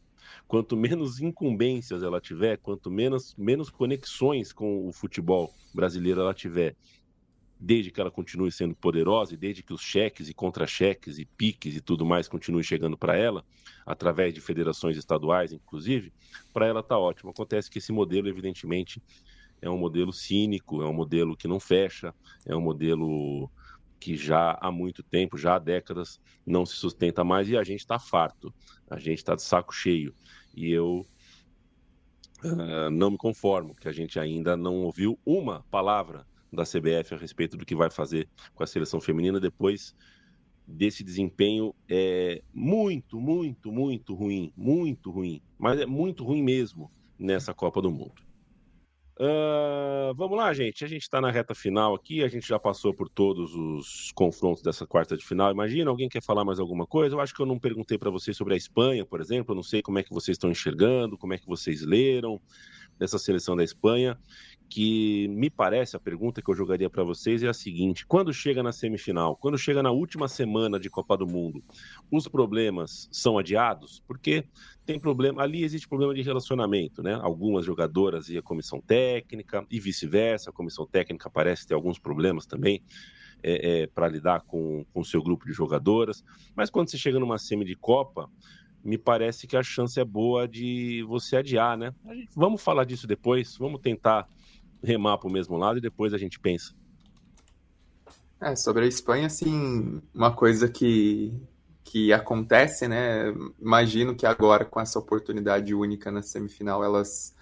quanto 0.47 0.77
menos 0.77 1.21
incumbências 1.21 2.03
ela 2.03 2.21
tiver, 2.21 2.59
quanto 2.59 2.91
menos, 2.91 3.35
menos 3.37 3.71
conexões 3.71 4.53
com 4.53 4.87
o 4.87 4.93
futebol 4.93 5.53
brasileiro 5.75 6.21
ela 6.21 6.35
tiver, 6.35 6.75
desde 7.61 7.91
que 7.91 8.01
ela 8.01 8.11
continue 8.11 8.51
sendo 8.53 8.75
poderosa 8.75 9.35
e 9.35 9.37
desde 9.37 9.63
que 9.63 9.73
os 9.73 9.81
cheques 9.81 10.29
e 10.29 10.35
contra-cheques 10.35 11.19
e 11.19 11.25
piques 11.25 11.77
e 11.77 11.81
tudo 11.81 12.07
mais 12.07 12.29
continuem 12.29 12.63
chegando 12.63 12.97
para 12.97 13.17
ela, 13.17 13.45
através 13.85 14.33
de 14.33 14.41
federações 14.41 14.97
estaduais, 14.97 15.53
inclusive, 15.53 16.13
para 16.53 16.67
ela 16.67 16.81
está 16.81 16.97
ótimo. 16.97 17.31
Acontece 17.31 17.71
que 17.71 17.79
esse 17.79 17.93
modelo, 17.93 18.29
evidentemente, 18.29 19.03
é 19.61 19.69
um 19.69 19.79
modelo 19.79 20.13
cínico, 20.13 20.83
é 20.83 20.87
um 20.87 20.95
modelo 20.95 21.37
que 21.37 21.49
não 21.49 21.59
fecha, 21.59 22.15
é 22.47 22.55
um 22.55 22.61
modelo 22.61 23.51
que 23.99 24.17
já 24.17 24.57
há 24.61 24.71
muito 24.71 25.03
tempo, 25.03 25.37
já 25.37 25.57
há 25.57 25.59
décadas, 25.59 26.21
não 26.47 26.65
se 26.65 26.77
sustenta 26.77 27.25
mais 27.25 27.49
e 27.49 27.57
a 27.57 27.65
gente 27.65 27.81
está 27.81 27.99
farto, 27.99 28.55
a 28.91 28.99
gente 28.99 29.19
está 29.19 29.35
de 29.35 29.43
saco 29.43 29.75
cheio. 29.75 30.15
E 30.55 30.71
eu 30.71 31.07
uh, 32.45 32.91
não 32.91 33.11
me 33.11 33.17
conformo 33.17 33.75
que 33.75 33.89
a 33.89 33.93
gente 33.93 34.19
ainda 34.19 34.57
não 34.57 34.77
ouviu 34.77 35.19
uma 35.25 35.65
palavra 35.71 36.27
da 36.53 36.65
CBF 36.65 37.15
a 37.15 37.19
respeito 37.19 37.57
do 37.57 37.67
que 37.67 37.75
vai 37.75 37.91
fazer 37.91 38.29
com 38.55 38.63
a 38.63 38.67
seleção 38.67 39.01
feminina 39.01 39.39
depois 39.39 39.95
desse 40.67 41.03
desempenho 41.03 41.75
é 41.89 42.43
muito, 42.53 43.19
muito, 43.19 43.73
muito 43.73 44.15
ruim, 44.15 44.53
muito 44.55 45.11
ruim, 45.11 45.41
mas 45.59 45.81
é 45.81 45.87
muito 45.87 46.25
ruim 46.25 46.43
mesmo 46.43 46.91
nessa 47.19 47.55
Copa 47.55 47.81
do 47.81 47.91
Mundo. 47.91 48.28
Uh, 49.21 50.15
vamos 50.15 50.37
lá, 50.37 50.53
gente. 50.55 50.85
A 50.85 50.89
gente 50.89 51.03
está 51.03 51.21
na 51.21 51.31
reta 51.31 51.53
final 51.53 51.93
aqui. 51.95 52.23
A 52.23 52.29
gente 52.29 52.47
já 52.47 52.59
passou 52.59 52.95
por 52.95 53.09
todos 53.09 53.53
os 53.53 54.13
confrontos 54.13 54.63
dessa 54.63 54.87
quarta 54.87 55.17
de 55.17 55.27
final. 55.27 55.51
Imagina, 55.51 55.91
alguém 55.91 56.09
quer 56.09 56.23
falar 56.23 56.45
mais 56.45 56.61
alguma 56.61 56.87
coisa? 56.87 57.17
Eu 57.17 57.21
acho 57.21 57.35
que 57.35 57.43
eu 57.43 57.47
não 57.47 57.59
perguntei 57.59 57.99
para 57.99 58.11
vocês 58.11 58.37
sobre 58.37 58.55
a 58.55 58.57
Espanha, 58.57 59.05
por 59.05 59.21
exemplo. 59.21 59.53
Eu 59.53 59.57
não 59.57 59.63
sei 59.63 59.83
como 59.83 59.99
é 59.99 60.05
que 60.05 60.15
vocês 60.15 60.37
estão 60.37 60.51
enxergando, 60.51 61.19
como 61.19 61.35
é 61.35 61.39
que 61.39 61.47
vocês 61.47 61.83
leram 61.83 62.41
dessa 62.97 63.19
seleção 63.19 63.57
da 63.57 63.65
Espanha 63.65 64.17
que 64.69 65.27
me 65.29 65.49
parece 65.49 65.97
a 65.97 66.01
pergunta 66.01 66.43
que 66.43 66.51
eu 66.51 66.55
jogaria 66.55 66.91
para 66.91 67.03
vocês 67.03 67.43
é 67.43 67.49
a 67.49 67.55
seguinte: 67.55 68.07
quando 68.07 68.33
chega 68.33 68.63
na 68.63 68.73
semifinal, 68.73 69.37
quando 69.37 69.57
chega 69.57 69.83
na 69.83 69.91
última 69.91 70.29
semana 70.29 70.79
de 70.79 70.91
Copa 70.91 71.17
do 71.17 71.27
Mundo, 71.27 71.63
os 72.11 72.29
problemas 72.29 73.09
são 73.11 73.39
adiados? 73.39 74.03
Porque 74.07 74.45
tem 74.85 75.01
problema, 75.01 75.43
ali 75.43 75.65
existe 75.65 75.89
problema 75.89 76.15
de 76.15 76.23
relacionamento, 76.23 77.03
né? 77.03 77.15
Algumas 77.15 77.65
jogadoras 77.65 78.29
e 78.29 78.37
a 78.37 78.43
comissão 78.43 78.81
técnica 78.81 79.65
e 79.71 79.81
vice-versa, 79.81 80.51
a 80.51 80.53
comissão 80.53 80.87
técnica 80.87 81.31
parece 81.31 81.67
ter 81.67 81.75
alguns 81.75 81.99
problemas 81.99 82.47
também. 82.47 82.83
É, 83.41 83.83
é, 83.83 83.87
para 83.87 84.09
lidar 84.09 84.41
com 84.41 84.85
o 84.93 85.05
seu 85.05 85.23
grupo 85.23 85.47
de 85.47 85.53
jogadoras, 85.53 86.25
mas 86.57 86.71
quando 86.71 86.91
você 86.91 86.99
chega 86.99 87.21
numa 87.21 87.39
semi 87.39 87.65
de 87.65 87.77
Copa, 87.77 88.29
me 88.83 88.99
parece 88.99 89.47
que 89.47 89.57
a 89.57 89.63
chance 89.63 90.01
é 90.01 90.05
boa 90.05 90.49
de 90.49 91.05
você 91.07 91.37
adiar, 91.37 91.77
né? 91.77 91.95
Vamos 92.35 92.61
falar 92.61 92.85
disso 92.85 93.07
depois, 93.07 93.57
vamos 93.57 93.81
tentar 93.81 94.29
remar 94.83 95.19
para 95.19 95.29
o 95.29 95.33
mesmo 95.33 95.57
lado 95.57 95.79
e 95.79 95.83
depois 95.83 96.13
a 96.15 96.19
gente 96.19 96.39
pensa. 96.39 96.75
É, 98.41 98.55
sobre 98.55 98.85
a 98.85 98.89
Espanha, 98.89 99.27
assim, 99.27 100.01
uma 100.15 100.33
coisa 100.33 100.69
que, 100.69 101.33
que 101.83 102.13
acontece, 102.13 102.87
né? 102.87 103.35
Imagino 103.61 104.15
que 104.15 104.25
agora, 104.27 104.65
com 104.65 104.81
essa 104.81 104.99
oportunidade 104.99 105.75
única 105.75 106.11
na 106.11 106.23
semifinal, 106.23 106.85
elas 106.85 107.35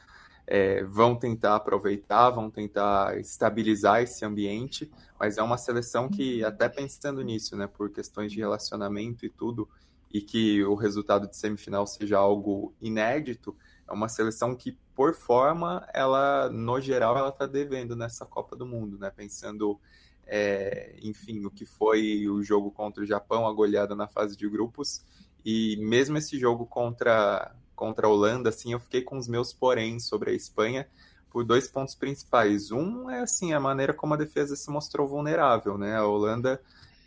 é, 0.46 0.84
vão 0.84 1.14
tentar 1.14 1.56
aproveitar, 1.56 2.30
vão 2.30 2.50
tentar 2.50 3.18
estabilizar 3.18 4.02
esse 4.02 4.24
ambiente, 4.24 4.90
mas 5.18 5.36
é 5.36 5.42
uma 5.42 5.58
seleção 5.58 6.08
que, 6.08 6.44
até 6.44 6.68
pensando 6.68 7.22
nisso, 7.22 7.56
né, 7.56 7.66
por 7.66 7.90
questões 7.90 8.32
de 8.32 8.38
relacionamento 8.38 9.26
e 9.26 9.28
tudo, 9.28 9.68
e 10.12 10.20
que 10.20 10.64
o 10.64 10.74
resultado 10.74 11.28
de 11.28 11.36
semifinal 11.36 11.86
seja 11.86 12.16
algo 12.16 12.72
inédito, 12.80 13.54
é 13.88 13.92
uma 13.92 14.08
seleção 14.08 14.54
que, 14.54 14.72
por 14.94 15.14
forma, 15.14 15.86
ela, 15.92 16.50
no 16.50 16.80
geral, 16.80 17.16
ela 17.16 17.28
está 17.28 17.46
devendo 17.46 17.94
nessa 17.94 18.26
Copa 18.26 18.56
do 18.56 18.66
Mundo, 18.66 18.98
né? 18.98 19.10
Pensando, 19.10 19.78
é, 20.26 20.96
enfim, 21.02 21.44
o 21.44 21.50
que 21.50 21.64
foi 21.64 22.28
o 22.28 22.42
jogo 22.42 22.70
contra 22.70 23.02
o 23.02 23.06
Japão, 23.06 23.46
a 23.46 23.52
goleada 23.52 23.94
na 23.94 24.08
fase 24.08 24.36
de 24.36 24.48
grupos, 24.48 25.04
e 25.44 25.76
mesmo 25.78 26.18
esse 26.18 26.38
jogo 26.38 26.66
contra, 26.66 27.54
contra 27.74 28.06
a 28.06 28.10
Holanda, 28.10 28.48
assim, 28.48 28.72
eu 28.72 28.80
fiquei 28.80 29.02
com 29.02 29.16
os 29.16 29.28
meus 29.28 29.52
porém 29.52 30.00
sobre 30.00 30.30
a 30.30 30.34
Espanha, 30.34 30.88
por 31.30 31.44
dois 31.44 31.68
pontos 31.68 31.94
principais. 31.94 32.72
Um 32.72 33.10
é, 33.10 33.20
assim, 33.20 33.52
a 33.52 33.60
maneira 33.60 33.94
como 33.94 34.14
a 34.14 34.16
defesa 34.16 34.56
se 34.56 34.70
mostrou 34.70 35.06
vulnerável, 35.06 35.78
né? 35.78 35.94
A 35.94 36.04
Holanda 36.04 36.60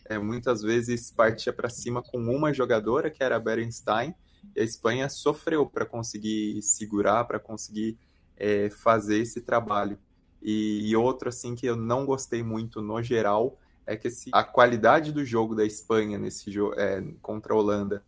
é, 0.06 0.18
muitas 0.18 0.62
vezes 0.62 1.12
partia 1.12 1.52
para 1.52 1.68
cima 1.68 2.02
com 2.02 2.18
uma 2.18 2.54
jogadora, 2.54 3.10
que 3.10 3.24
era 3.24 3.36
a 3.36 3.40
Berenstein, 3.40 4.14
e 4.56 4.62
a 4.62 4.64
Espanha 4.64 5.10
sofreu 5.10 5.66
para 5.66 5.86
conseguir 5.86 6.62
segurar, 6.62 7.26
para 7.26 7.40
conseguir 7.40 7.98
é, 8.38 8.70
fazer 8.70 9.20
esse 9.20 9.42
trabalho. 9.42 9.98
E, 10.42 10.90
e, 10.90 10.96
outro 10.96 11.30
assim 11.30 11.54
que 11.54 11.66
eu 11.66 11.76
não 11.76 12.06
gostei 12.06 12.42
muito 12.42 12.82
no 12.82 13.02
geral 13.04 13.58
é 13.86 13.98
que 13.98 14.08
esse, 14.08 14.30
a 14.32 14.44
qualidade 14.44 15.12
do 15.12 15.26
jogo 15.26 15.54
da 15.54 15.66
Espanha 15.66 16.18
nesse 16.18 16.50
jogo 16.50 16.80
é, 16.80 17.04
contra 17.22 17.54
a 17.54 17.58
Holanda 17.58 18.04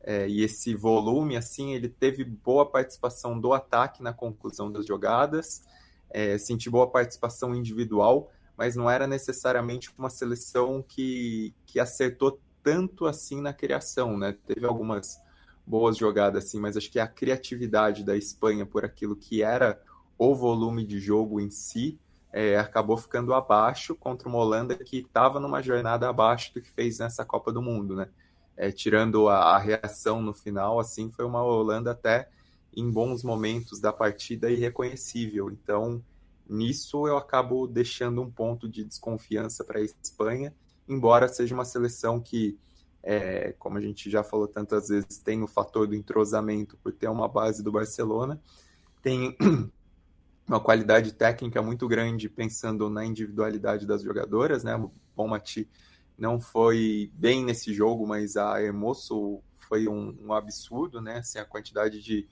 é, 0.00 0.28
e 0.28 0.42
esse 0.42 0.74
volume 0.74 1.36
assim 1.36 1.74
ele 1.74 1.88
teve 1.88 2.24
boa 2.24 2.64
participação 2.64 3.38
do 3.38 3.52
ataque 3.52 4.02
na 4.02 4.12
conclusão 4.12 4.70
das 4.70 4.86
jogadas, 4.86 5.64
é, 6.10 6.38
senti 6.38 6.70
boa 6.70 6.88
participação 6.88 7.54
individual, 7.54 8.30
mas 8.56 8.76
não 8.76 8.88
era 8.88 9.06
necessariamente 9.06 9.90
uma 9.98 10.10
seleção 10.10 10.84
que, 10.86 11.54
que 11.66 11.80
acertou 11.80 12.38
tanto 12.62 13.06
assim 13.06 13.40
na 13.40 13.52
criação, 13.52 14.16
né? 14.16 14.36
Teve 14.46 14.66
algumas 14.66 15.18
boas 15.66 15.96
jogadas, 15.96 16.44
assim, 16.44 16.60
mas 16.60 16.76
acho 16.76 16.90
que 16.90 16.98
a 16.98 17.06
criatividade 17.06 18.04
da 18.04 18.16
Espanha 18.16 18.66
por 18.66 18.84
aquilo 18.84 19.16
que 19.16 19.42
era 19.42 19.80
o 20.18 20.34
volume 20.34 20.84
de 20.84 21.00
jogo 21.00 21.40
em 21.40 21.50
si 21.50 21.98
é, 22.32 22.56
acabou 22.56 22.96
ficando 22.96 23.34
abaixo 23.34 23.94
contra 23.94 24.28
uma 24.28 24.38
Holanda 24.38 24.76
que 24.76 24.98
estava 24.98 25.38
numa 25.38 25.60
jornada 25.60 26.08
abaixo 26.08 26.52
do 26.54 26.62
que 26.62 26.70
fez 26.70 26.98
nessa 26.98 27.24
Copa 27.24 27.52
do 27.52 27.60
Mundo, 27.60 27.94
né? 27.94 28.08
É, 28.56 28.70
tirando 28.70 29.28
a, 29.28 29.54
a, 29.54 29.58
reação 29.58 30.22
no 30.22 30.32
final, 30.32 30.78
assim, 30.78 31.10
foi 31.10 31.24
uma 31.24 31.42
Holanda 31.42 31.90
até 31.90 32.28
em 32.74 32.90
bons 32.90 33.22
momentos 33.22 33.80
da 33.80 33.92
partida 33.92 34.50
irreconhecível. 34.50 35.50
Então, 35.50 36.02
nisso 36.48 37.06
eu 37.06 37.16
acabo 37.16 37.66
deixando 37.66 38.22
um 38.22 38.30
ponto 38.30 38.68
de 38.68 38.84
desconfiança 38.84 39.64
para 39.64 39.78
a 39.78 39.82
Espanha, 39.82 40.54
embora 40.88 41.28
seja 41.28 41.54
uma 41.54 41.64
seleção 41.64 42.20
que 42.20 42.58
é, 43.02 43.54
como 43.58 43.78
a 43.78 43.80
gente 43.80 44.08
já 44.08 44.22
falou 44.22 44.46
tantas 44.46 44.88
vezes, 44.88 45.18
tem 45.18 45.42
o 45.42 45.48
fator 45.48 45.86
do 45.86 45.94
entrosamento 45.94 46.76
por 46.76 46.92
ter 46.92 47.08
uma 47.08 47.28
base 47.28 47.62
do 47.62 47.72
Barcelona, 47.72 48.40
tem 49.02 49.36
uma 50.46 50.60
qualidade 50.60 51.12
técnica 51.12 51.60
muito 51.60 51.88
grande 51.88 52.28
pensando 52.28 52.88
na 52.88 53.04
individualidade 53.04 53.86
das 53.86 54.02
jogadoras, 54.02 54.62
né? 54.62 54.76
O 54.76 54.92
Bonmati 55.16 55.68
não 56.16 56.40
foi 56.40 57.10
bem 57.14 57.44
nesse 57.44 57.74
jogo, 57.74 58.06
mas 58.06 58.36
a 58.36 58.62
Hermoso 58.62 59.42
foi 59.56 59.88
um, 59.88 60.16
um 60.22 60.32
absurdo, 60.32 61.00
né? 61.00 61.18
Assim, 61.18 61.38
a 61.38 61.44
quantidade 61.44 62.00
de 62.00 62.28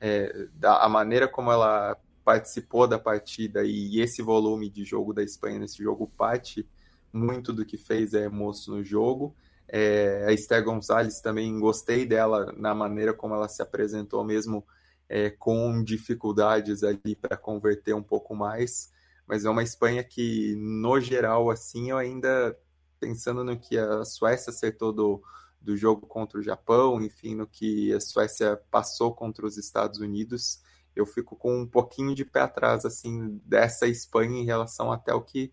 é, 0.00 0.48
da 0.54 0.82
a 0.82 0.88
maneira 0.88 1.26
como 1.28 1.50
ela 1.50 1.96
participou 2.24 2.88
da 2.88 2.98
partida 2.98 3.64
e 3.64 4.00
esse 4.00 4.20
volume 4.20 4.68
de 4.68 4.84
jogo 4.84 5.12
da 5.12 5.22
Espanha 5.22 5.60
nesse 5.60 5.82
jogo 5.82 6.10
parte 6.16 6.66
muito 7.12 7.52
do 7.52 7.64
que 7.64 7.76
fez 7.76 8.14
é 8.14 8.28
moço 8.28 8.70
no 8.72 8.82
jogo. 8.82 9.34
É, 9.68 10.24
a 10.28 10.32
Esther 10.32 10.64
Gonzalez 10.64 11.20
também 11.20 11.58
gostei 11.58 12.06
dela 12.06 12.52
na 12.56 12.74
maneira 12.74 13.12
como 13.12 13.34
ela 13.34 13.48
se 13.48 13.62
apresentou, 13.62 14.24
mesmo 14.24 14.64
é, 15.08 15.30
com 15.30 15.82
dificuldades 15.82 16.82
ali 16.82 17.16
para 17.16 17.36
converter 17.36 17.94
um 17.94 18.02
pouco 18.02 18.34
mais. 18.34 18.92
Mas 19.26 19.44
é 19.44 19.50
uma 19.50 19.62
Espanha 19.62 20.04
que, 20.04 20.54
no 20.56 21.00
geral, 21.00 21.50
assim, 21.50 21.90
eu 21.90 21.98
ainda 21.98 22.56
pensando 23.00 23.44
no 23.44 23.58
que 23.58 23.76
a 23.76 24.04
Suécia 24.04 24.50
acertou 24.50 24.92
do, 24.92 25.22
do 25.60 25.76
jogo 25.76 26.06
contra 26.06 26.38
o 26.38 26.42
Japão, 26.42 27.02
enfim, 27.02 27.34
no 27.34 27.46
que 27.46 27.92
a 27.92 28.00
Suécia 28.00 28.56
passou 28.70 29.14
contra 29.14 29.44
os 29.44 29.56
Estados 29.56 29.98
Unidos, 30.00 30.60
eu 30.94 31.04
fico 31.04 31.36
com 31.36 31.60
um 31.60 31.66
pouquinho 31.66 32.14
de 32.14 32.24
pé 32.24 32.40
atrás, 32.40 32.84
assim, 32.84 33.40
dessa 33.44 33.86
Espanha 33.86 34.40
em 34.40 34.44
relação 34.44 34.90
até 34.90 35.12
o 35.12 35.20
que 35.20 35.52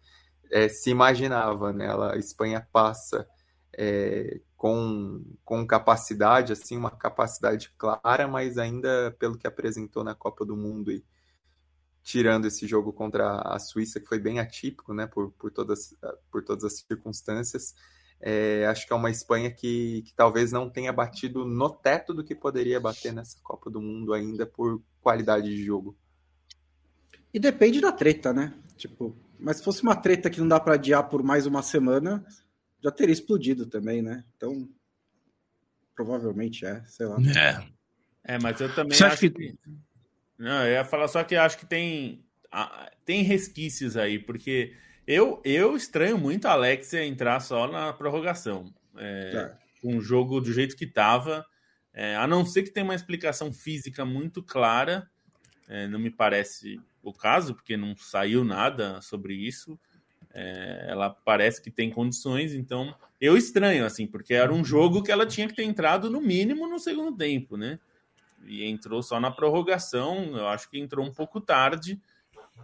é, 0.51 0.70
se 0.70 0.89
imaginava, 0.89 1.74
né? 1.74 1.86
Ela, 1.86 2.14
a 2.14 2.18
Espanha 2.18 2.66
passa 2.72 3.28
é, 3.78 4.39
com, 4.55 5.24
com 5.43 5.65
capacidade, 5.65 6.53
assim, 6.53 6.78
uma 6.78 6.91
capacidade 6.91 7.74
clara, 7.78 8.28
mas 8.28 8.57
ainda 8.57 9.15
pelo 9.19 9.38
que 9.38 9.47
apresentou 9.47 10.03
na 10.03 10.15
Copa 10.15 10.45
do 10.45 10.55
Mundo 10.55 10.91
e 10.91 11.03
tirando 12.03 12.45
esse 12.45 12.67
jogo 12.67 12.91
contra 12.91 13.39
a 13.41 13.57
Suíça, 13.59 13.99
que 13.99 14.07
foi 14.07 14.19
bem 14.19 14.39
atípico, 14.39 14.93
né, 14.93 15.07
por, 15.07 15.32
por, 15.32 15.51
todas, 15.51 15.95
por 16.30 16.43
todas 16.43 16.65
as 16.65 16.80
circunstâncias, 16.80 17.74
é, 18.19 18.65
acho 18.67 18.86
que 18.86 18.93
é 18.93 18.95
uma 18.95 19.09
Espanha 19.09 19.51
que, 19.51 20.03
que 20.03 20.13
talvez 20.13 20.51
não 20.51 20.69
tenha 20.69 20.93
batido 20.93 21.45
no 21.45 21.69
teto 21.69 22.13
do 22.13 22.24
que 22.24 22.36
poderia 22.36 22.80
bater 22.80 23.13
nessa 23.13 23.38
Copa 23.41 23.69
do 23.69 23.82
Mundo 23.82 24.13
ainda 24.13 24.45
por 24.45 24.82
qualidade 25.01 25.49
de 25.49 25.63
jogo. 25.63 25.95
E 27.34 27.39
depende 27.39 27.82
da 27.82 27.91
treta, 27.91 28.32
né? 28.32 28.53
Tipo, 28.78 29.15
mas 29.39 29.57
se 29.57 29.63
fosse 29.63 29.84
uma 29.84 29.95
treta 29.95 30.30
que 30.30 30.39
não 30.39 30.47
dá 30.47 30.59
para 30.59 30.76
adiar 30.76 31.09
por 31.09 31.21
mais 31.21 31.45
uma 31.45 31.61
semana, 31.61 32.26
já 32.84 32.91
teria 32.91 33.13
explodido 33.13 33.65
também, 33.65 34.01
né? 34.01 34.23
Então, 34.36 34.67
provavelmente 35.95 36.65
é, 36.65 36.84
sei 36.86 37.05
lá. 37.05 37.17
É, 38.25 38.34
é 38.36 38.39
mas 38.39 38.59
eu 38.59 38.73
também 38.73 38.97
Você 38.97 39.05
acho 39.05 39.19
que... 39.19 39.29
que... 39.29 39.55
Não, 40.38 40.65
eu 40.65 40.73
ia 40.73 40.86
falar 40.86 41.07
só 41.07 41.23
que 41.23 41.36
acho 41.36 41.57
que 41.57 41.65
tem 41.65 42.23
tem 43.03 43.23
resquícios 43.23 43.97
aí, 43.97 44.19
porque 44.19 44.73
eu, 45.07 45.41
eu 45.43 45.75
estranho 45.75 46.17
muito 46.17 46.45
a 46.47 46.51
Alexia 46.51 47.05
entrar 47.05 47.39
só 47.39 47.67
na 47.67 47.91
prorrogação. 47.91 48.73
É, 48.95 49.31
tá. 49.31 49.59
Um 49.84 49.99
jogo 49.99 50.39
do 50.39 50.53
jeito 50.53 50.75
que 50.75 50.86
estava. 50.86 51.45
É, 51.93 52.15
a 52.15 52.25
não 52.25 52.45
ser 52.45 52.63
que 52.63 52.71
tenha 52.71 52.84
uma 52.84 52.95
explicação 52.95 53.51
física 53.51 54.05
muito 54.05 54.41
clara. 54.41 55.09
É, 55.67 55.88
não 55.88 55.99
me 55.99 56.09
parece 56.09 56.79
o 57.01 57.13
caso, 57.13 57.55
porque 57.55 57.75
não 57.75 57.95
saiu 57.97 58.43
nada 58.43 59.01
sobre 59.01 59.34
isso. 59.34 59.79
É, 60.34 60.88
ela 60.89 61.11
parece 61.11 61.61
que 61.61 61.69
tem 61.69 61.91
condições, 61.91 62.53
então 62.53 62.95
eu 63.21 63.38
estranho, 63.38 63.86
assim, 63.86 64.07
porque 64.07 64.34
era 64.34 64.51
um 64.51 64.65
jogo 64.65 65.03
que 65.03 65.11
ela 65.11 65.27
tinha 65.27 65.47
que 65.47 65.55
ter 65.55 65.63
entrado 65.63 66.09
no 66.09 66.19
mínimo 66.19 66.67
no 66.67 66.79
segundo 66.79 67.15
tempo, 67.15 67.55
né? 67.55 67.79
E 68.45 68.65
entrou 68.65 69.01
só 69.03 69.19
na 69.19 69.31
prorrogação, 69.31 70.36
eu 70.36 70.47
acho 70.47 70.69
que 70.69 70.79
entrou 70.79 71.05
um 71.05 71.13
pouco 71.13 71.39
tarde 71.39 72.01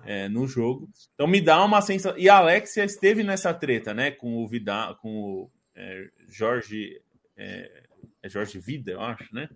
é, 0.03 0.27
no 0.27 0.47
jogo. 0.47 0.89
Então 1.13 1.27
me 1.27 1.39
dá 1.39 1.63
uma 1.63 1.81
sensação. 1.81 2.17
E 2.17 2.27
a 2.27 2.37
Alexia 2.37 2.83
esteve 2.83 3.23
nessa 3.23 3.53
treta, 3.53 3.93
né? 3.93 4.11
Com 4.11 4.37
o 4.37 4.47
Vidal, 4.47 4.95
com 4.95 5.15
o 5.21 5.51
é, 5.75 6.09
Jorge. 6.27 7.01
É, 7.37 7.83
é, 8.21 8.29
Jorge 8.29 8.59
Vida, 8.59 8.91
eu 8.91 9.01
acho, 9.01 9.33
né? 9.33 9.49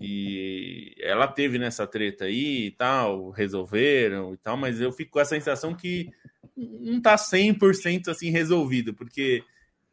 E 0.00 0.94
ela 1.00 1.26
teve 1.26 1.58
nessa 1.58 1.84
treta 1.84 2.26
aí 2.26 2.66
e 2.66 2.70
tal, 2.70 3.30
resolveram 3.30 4.32
e 4.32 4.36
tal, 4.36 4.56
mas 4.56 4.80
eu 4.80 4.92
fico 4.92 5.12
com 5.12 5.18
a 5.18 5.24
sensação 5.24 5.74
que 5.74 6.12
não 6.58 7.00
tá 7.00 7.16
100% 7.16 8.08
assim 8.08 8.30
resolvido, 8.30 8.92
porque 8.92 9.44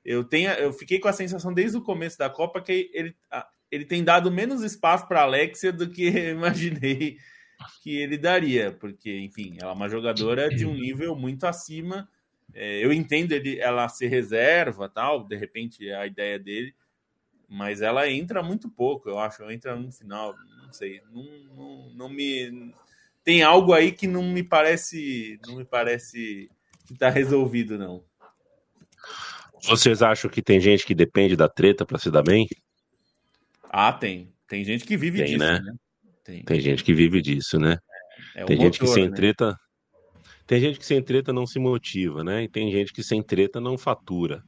eu 0.04 0.24
tenho, 0.24 0.50
eu 0.52 0.74
fiquei 0.74 1.00
com 1.00 1.08
a 1.08 1.14
sensação 1.14 1.54
desde 1.54 1.78
o 1.78 1.82
começo 1.82 2.18
da 2.18 2.30
Copa 2.30 2.62
que 2.62 2.90
ele, 2.94 3.16
ele 3.72 3.86
tem 3.86 4.04
dado 4.04 4.32
menos 4.32 4.64
espaço 4.64 5.08
para 5.08 5.22
Alexia 5.22 5.72
do 5.72 5.90
que 5.90 6.08
imaginei 6.32 7.18
que 7.82 7.96
ele 7.96 8.18
daria, 8.18 8.72
porque, 8.72 9.18
enfim, 9.20 9.58
ela 9.60 9.72
é 9.72 9.74
uma 9.74 9.88
jogadora 9.88 10.50
de 10.50 10.66
um 10.66 10.74
nível 10.74 11.16
muito 11.16 11.46
acima. 11.46 12.10
É, 12.54 12.84
eu 12.84 12.92
entendo 12.92 13.32
ele, 13.32 13.60
ela 13.60 13.88
ser 13.88 14.08
reserva, 14.08 14.90
tal, 14.90 15.24
de 15.24 15.36
repente 15.36 15.88
é 15.88 15.96
a 15.96 16.06
ideia 16.06 16.38
dele, 16.38 16.76
mas 17.48 17.82
ela 17.82 18.10
entra 18.10 18.44
muito 18.44 18.70
pouco, 18.70 19.10
eu 19.10 19.18
acho. 19.20 19.42
Ela 19.42 19.54
entra 19.54 19.76
no 19.76 19.92
final, 19.92 20.36
não 20.64 20.74
sei, 20.74 21.02
não, 21.12 21.24
não, 21.56 21.90
não 21.92 22.10
me 22.10 22.74
tem 23.24 23.42
algo 23.42 23.74
aí 23.74 23.92
que 23.92 24.06
não 24.06 24.22
me 24.22 24.44
parece, 24.44 25.40
não 25.48 25.56
me 25.56 25.66
parece 25.66 26.50
que 26.86 26.94
está 26.94 27.10
resolvido, 27.10 27.78
não. 27.78 28.04
Vocês 29.68 30.02
acham 30.02 30.30
que 30.30 30.42
tem 30.42 30.60
gente 30.60 30.86
que 30.86 30.94
depende 30.94 31.36
da 31.36 31.50
treta 31.50 31.86
para 31.86 31.98
se 31.98 32.12
dar 32.12 32.24
bem? 32.24 32.48
Ah, 33.70 33.92
tem. 33.92 34.32
Tem 34.48 34.64
gente 34.64 34.86
que 34.86 34.96
vive 34.96 35.18
tem, 35.20 35.28
disso, 35.28 35.40
né? 35.40 35.60
né? 35.60 35.74
Tem. 36.24 36.44
tem 36.44 36.60
gente 36.60 36.84
que 36.84 36.94
vive 36.94 37.22
disso, 37.22 37.60
né? 37.60 37.78
É, 38.36 38.44
é 38.44 38.46
tem 38.46 38.58
gente 38.58 38.80
motor, 38.80 38.88
que 38.88 38.94
sem 38.94 39.10
né? 39.10 39.16
treta. 39.16 39.58
Tem 40.46 40.62
gente 40.62 40.80
que 40.80 40.86
sem 40.86 41.02
treta 41.02 41.34
não 41.34 41.48
se 41.48 41.58
motiva, 41.58 42.24
né? 42.24 42.44
E 42.44 42.50
tem 42.50 42.72
gente 42.72 42.94
que 42.94 43.04
sem 43.04 43.24
treta 43.24 43.60
não 43.60 43.78
fatura. 43.78 44.44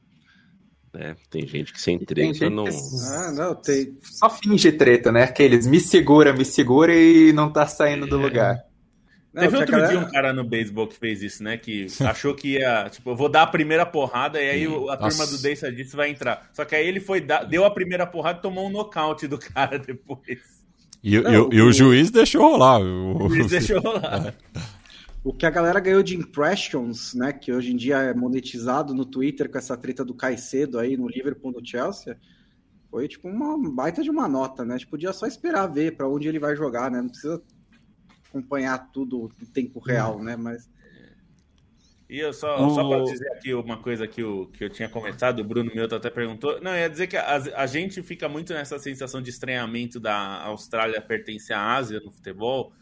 Né? 0.94 1.16
Tem 1.28 1.46
gente 1.46 1.72
que 1.72 1.80
sem 1.80 1.98
treta 1.98 2.48
não. 2.48 2.64
Que... 2.64 2.70
Ah, 3.12 3.32
não, 3.32 3.54
tem. 3.54 3.98
Só 4.02 4.30
finge 4.30 4.72
treta, 4.72 5.10
né? 5.10 5.24
Aqueles 5.24 5.66
me 5.66 5.80
segura, 5.80 6.32
me 6.32 6.44
segura 6.44 6.94
e 6.94 7.32
não 7.32 7.52
tá 7.52 7.66
saindo 7.66 8.06
é. 8.06 8.08
do 8.08 8.16
lugar. 8.16 8.67
Não, 9.38 9.44
Teve 9.44 9.56
outro 9.56 9.72
galera... 9.72 9.90
dia 9.92 10.00
um 10.00 10.10
cara 10.10 10.32
no 10.32 10.42
beisebol 10.42 10.88
que 10.88 10.96
fez 10.96 11.22
isso, 11.22 11.44
né? 11.44 11.56
Que 11.56 11.86
achou 12.04 12.34
que 12.34 12.54
ia, 12.54 12.88
tipo, 12.90 13.10
eu 13.10 13.16
vou 13.16 13.28
dar 13.28 13.42
a 13.42 13.46
primeira 13.46 13.86
porrada 13.86 14.42
e 14.42 14.50
aí 14.50 14.64
a 14.66 14.68
Nossa. 14.68 15.08
turma 15.08 15.26
do 15.26 15.38
Deissa 15.40 15.70
disse 15.70 15.94
vai 15.94 16.10
entrar. 16.10 16.50
Só 16.52 16.64
que 16.64 16.74
aí 16.74 16.86
ele 16.86 16.98
foi, 16.98 17.20
dar, 17.20 17.44
deu 17.44 17.64
a 17.64 17.70
primeira 17.70 18.04
porrada 18.04 18.40
e 18.40 18.42
tomou 18.42 18.66
um 18.66 18.70
nocaute 18.70 19.28
do 19.28 19.38
cara 19.38 19.78
depois. 19.78 20.58
E, 21.02 21.20
não, 21.20 21.32
e, 21.32 21.38
o, 21.38 21.52
e 21.52 21.62
o, 21.62 21.72
juiz 21.72 22.10
deixou 22.10 22.42
rolar. 22.42 22.80
O, 22.80 23.26
o 23.26 23.30
juiz 23.30 23.46
deixou 23.46 23.80
rolar. 23.80 24.34
O 25.24 25.32
que 25.32 25.44
a 25.44 25.50
galera 25.50 25.80
ganhou 25.80 26.02
de 26.02 26.16
impressions, 26.16 27.12
né? 27.12 27.32
Que 27.32 27.52
hoje 27.52 27.72
em 27.72 27.76
dia 27.76 27.98
é 27.98 28.14
monetizado 28.14 28.94
no 28.94 29.04
Twitter 29.04 29.50
com 29.50 29.58
essa 29.58 29.76
treta 29.76 30.04
do 30.04 30.14
Caicedo 30.14 30.78
aí 30.78 30.96
no 30.96 31.08
Liverpool 31.08 31.52
no 31.52 31.66
Chelsea. 31.66 32.16
Foi 32.88 33.06
tipo 33.08 33.28
uma 33.28 33.58
baita 33.70 34.02
de 34.02 34.10
uma 34.10 34.28
nota, 34.28 34.64
né? 34.64 34.74
A 34.76 34.78
gente 34.78 34.88
podia 34.88 35.12
só 35.12 35.26
esperar 35.26 35.66
ver 35.66 35.96
para 35.96 36.08
onde 36.08 36.28
ele 36.28 36.38
vai 36.38 36.56
jogar, 36.56 36.90
né? 36.90 37.02
Não 37.02 37.08
precisa 37.08 37.42
acompanhar 38.28 38.90
tudo 38.92 39.32
em 39.40 39.46
tempo 39.46 39.78
real, 39.80 40.22
né? 40.22 40.36
Mas 40.36 40.68
e 42.08 42.18
eu 42.18 42.32
só, 42.32 42.66
oh. 42.66 42.70
só 42.70 42.88
para 42.88 43.04
dizer 43.04 43.30
aqui 43.32 43.52
uma 43.52 43.76
coisa 43.76 44.08
que 44.08 44.22
eu, 44.22 44.50
que 44.54 44.64
eu 44.64 44.70
tinha 44.70 44.88
comentado, 44.88 45.40
o 45.40 45.44
Bruno 45.44 45.70
Meuto 45.74 45.94
até 45.94 46.08
perguntou. 46.08 46.58
Não, 46.62 46.74
ia 46.74 46.88
dizer 46.88 47.06
que 47.06 47.18
a, 47.18 47.36
a 47.54 47.66
gente 47.66 48.02
fica 48.02 48.26
muito 48.28 48.54
nessa 48.54 48.78
sensação 48.78 49.20
de 49.20 49.28
estranhamento 49.28 50.00
da 50.00 50.42
Austrália 50.44 51.02
pertencer 51.02 51.54
à 51.54 51.74
Ásia 51.76 52.00
no 52.00 52.10
futebol, 52.10 52.72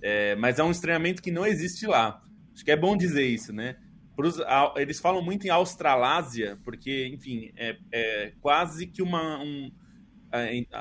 é, 0.00 0.34
mas 0.36 0.58
é 0.58 0.64
um 0.64 0.70
estranhamento 0.70 1.22
que 1.22 1.30
não 1.30 1.44
existe 1.44 1.86
lá. 1.86 2.22
Acho 2.54 2.64
que 2.64 2.70
é 2.70 2.76
bom 2.76 2.96
dizer 2.96 3.26
isso, 3.26 3.52
né? 3.52 3.76
Pros, 4.16 4.40
a, 4.40 4.72
eles 4.76 4.98
falam 5.00 5.22
muito 5.22 5.46
em 5.46 5.50
Australásia, 5.50 6.58
porque, 6.64 7.08
enfim, 7.08 7.52
é, 7.56 7.76
é 7.92 8.32
quase 8.40 8.86
que 8.86 9.02
uma. 9.02 9.38
Um, 9.38 9.70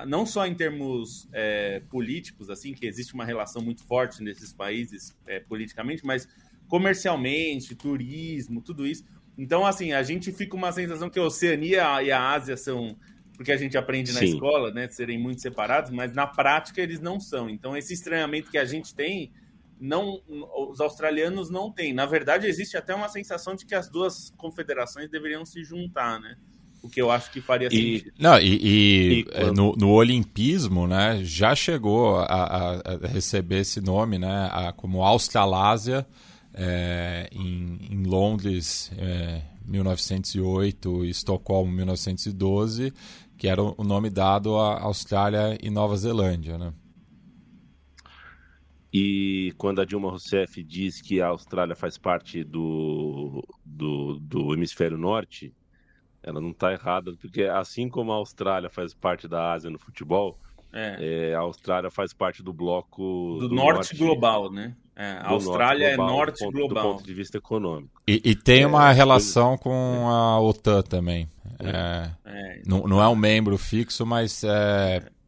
não 0.08 0.26
só 0.26 0.46
em 0.46 0.56
termos 0.56 1.28
é, 1.34 1.82
políticos, 1.90 2.50
assim, 2.50 2.74
que 2.74 2.86
existe 2.86 3.14
uma 3.14 3.26
relação 3.26 3.62
muito 3.62 3.84
forte 3.84 4.24
nesses 4.24 4.54
países 4.54 5.16
é, 5.28 5.40
politicamente, 5.40 6.06
mas 6.06 6.28
comercialmente, 6.68 7.76
turismo, 7.76 8.62
tudo 8.62 8.88
isso. 8.88 9.04
Então, 9.38 9.66
assim, 9.66 9.92
a 9.92 10.04
gente 10.04 10.32
fica 10.32 10.56
uma 10.56 10.72
sensação 10.72 11.10
que 11.10 11.20
a 11.20 11.24
Oceania 11.24 12.02
e 12.02 12.12
a 12.12 12.32
Ásia 12.32 12.56
são, 12.56 12.98
porque 13.36 13.52
a 13.52 13.58
gente 13.58 13.78
aprende 13.78 14.14
na 14.14 14.20
Sim. 14.20 14.34
escola, 14.34 14.72
né, 14.72 14.88
de 14.88 14.96
serem 14.96 15.18
muito 15.18 15.42
separados, 15.42 15.92
mas 15.92 16.14
na 16.14 16.28
prática 16.28 16.82
eles 16.82 17.00
não 17.00 17.20
são. 17.20 17.50
Então, 17.50 17.76
esse 17.76 17.94
estranhamento 17.94 18.50
que 18.50 18.58
a 18.58 18.66
gente 18.66 18.96
tem, 18.96 19.34
não, 19.80 20.22
os 20.70 20.80
australianos 20.80 21.50
não 21.50 21.72
têm. 21.72 21.94
Na 21.94 22.06
verdade, 22.06 22.48
existe 22.48 22.78
até 22.78 22.96
uma 22.96 23.10
sensação 23.10 23.56
de 23.56 23.66
que 23.66 23.76
as 23.76 23.90
duas 23.90 24.30
confederações 24.38 25.10
deveriam 25.10 25.44
se 25.46 25.64
juntar, 25.64 26.20
né? 26.20 26.38
O 26.82 26.90
que 26.90 27.02
eu 27.02 27.12
acho 27.12 27.32
que 27.32 27.40
faria 27.40 27.68
e, 27.68 28.00
sentido. 28.00 28.14
Não, 28.18 28.40
e, 28.40 28.56
e, 28.56 29.14
e 29.20 29.24
quando... 29.24 29.56
no, 29.56 29.76
no, 29.78 29.90
olimpismo, 29.92 30.88
né, 30.88 31.20
já 31.24 31.54
chegou 31.54 32.18
a, 32.18 32.24
a, 32.24 32.72
a 32.94 33.08
receber 33.08 33.60
esse 33.60 33.80
nome, 33.80 34.18
né, 34.18 34.50
a, 34.52 34.72
como 34.72 35.04
Australásia, 35.04 36.06
é, 36.54 37.30
em, 37.32 37.78
em, 37.92 38.04
Londres, 38.04 38.92
é, 38.98 39.44
1908 39.66 41.06
e 41.06 41.10
Estocolmo, 41.10 41.72
1912, 41.72 42.94
que 43.38 43.48
era 43.48 43.62
o 43.62 43.84
nome 43.84 44.10
dado 44.10 44.58
à 44.58 44.82
Austrália 44.82 45.58
e 45.62 45.70
Nova 45.70 45.96
Zelândia, 45.98 46.58
né? 46.58 46.74
E 48.94 49.54
quando 49.58 49.80
a 49.80 49.86
Dilma 49.86 50.10
Rousseff 50.10 50.62
diz 50.62 51.02
que 51.02 51.22
a 51.22 51.28
Austrália 51.28 51.76
faz 51.76 51.98
parte 51.98 52.44
do, 52.44 53.42
do, 53.66 54.20
do 54.20 54.54
hemisfério 54.54 54.98
norte, 54.98 55.54
ela 56.24 56.40
não 56.40 56.52
está 56.52 56.72
errada, 56.72 57.14
porque 57.20 57.44
assim 57.44 57.90
como 57.90 58.12
a 58.12 58.16
Austrália 58.16 58.70
faz 58.70 58.94
parte 58.94 59.28
da 59.28 59.54
Ásia 59.54 59.70
no 59.70 59.80
futebol, 59.80 60.38
É. 60.74 61.32
É, 61.32 61.36
a 61.36 61.40
Austrália 61.40 61.92
faz 61.92 62.14
parte 62.14 62.42
do 62.42 62.54
bloco 62.54 63.38
do, 63.42 63.50
do 63.50 63.56
norte, 63.56 63.76
norte, 63.76 63.98
global, 63.98 64.50
né? 64.50 64.74
É, 64.96 65.18
a 65.22 65.30
Austrália 65.30 65.98
norte 65.98 65.98
global, 65.98 66.14
é 66.14 66.18
norte 66.18 66.40
do 66.40 66.46
ponto, 66.46 66.58
global. 66.58 66.84
Do 66.84 66.90
ponto 66.94 67.06
de 67.06 67.14
vista 67.14 67.38
econômico. 67.38 68.02
E, 68.08 68.22
e 68.24 68.36
tem 68.36 68.66
uma 68.66 68.92
relação 68.92 69.58
com 69.58 70.08
a 70.08 70.40
OTAN 70.40 70.82
também. 70.84 71.30
Não, 72.66 72.88
não, 72.88 73.02
é 73.02 73.08
um 73.08 73.16
membro 73.16 73.58
fixo, 73.58 74.06
mas 74.06 74.44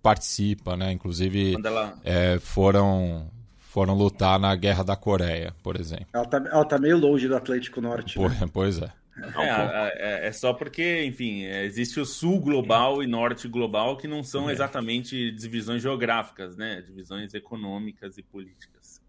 participa, 0.01 0.77
né? 0.77 0.91
Inclusive 0.91 1.55
ela... 1.63 1.93
foram 2.39 3.29
foram 3.73 3.95
lutar 3.95 4.39
na 4.39 4.55
Guerra 4.55 4.83
da 4.83 4.95
Coreia, 4.95 5.51
por 5.63 5.75
exemplo. 5.75 6.05
Ela 6.13 6.25
tá, 6.25 6.37
ela 6.37 6.63
tá 6.63 6.77
meio 6.77 6.95
longe 6.97 7.27
do 7.27 7.35
Atlântico 7.35 7.81
Norte. 7.81 8.19
Né? 8.19 8.49
Pois 8.53 8.79
é. 8.79 8.89
É, 9.15 10.23
é, 10.23 10.27
é, 10.27 10.31
só 10.31 10.53
porque, 10.53 11.03
enfim, 11.05 11.43
existe 11.43 11.99
o 11.99 12.05
sul 12.05 12.39
global 12.39 13.03
e 13.03 13.07
norte 13.07 13.47
global 13.47 13.95
que 13.95 14.07
não 14.07 14.23
são 14.23 14.49
é. 14.49 14.53
exatamente 14.53 15.31
divisões 15.31 15.81
geográficas, 15.81 16.57
né? 16.57 16.81
Divisões 16.81 17.33
econômicas 17.33 18.17
e 18.17 18.23
políticas. 18.23 19.01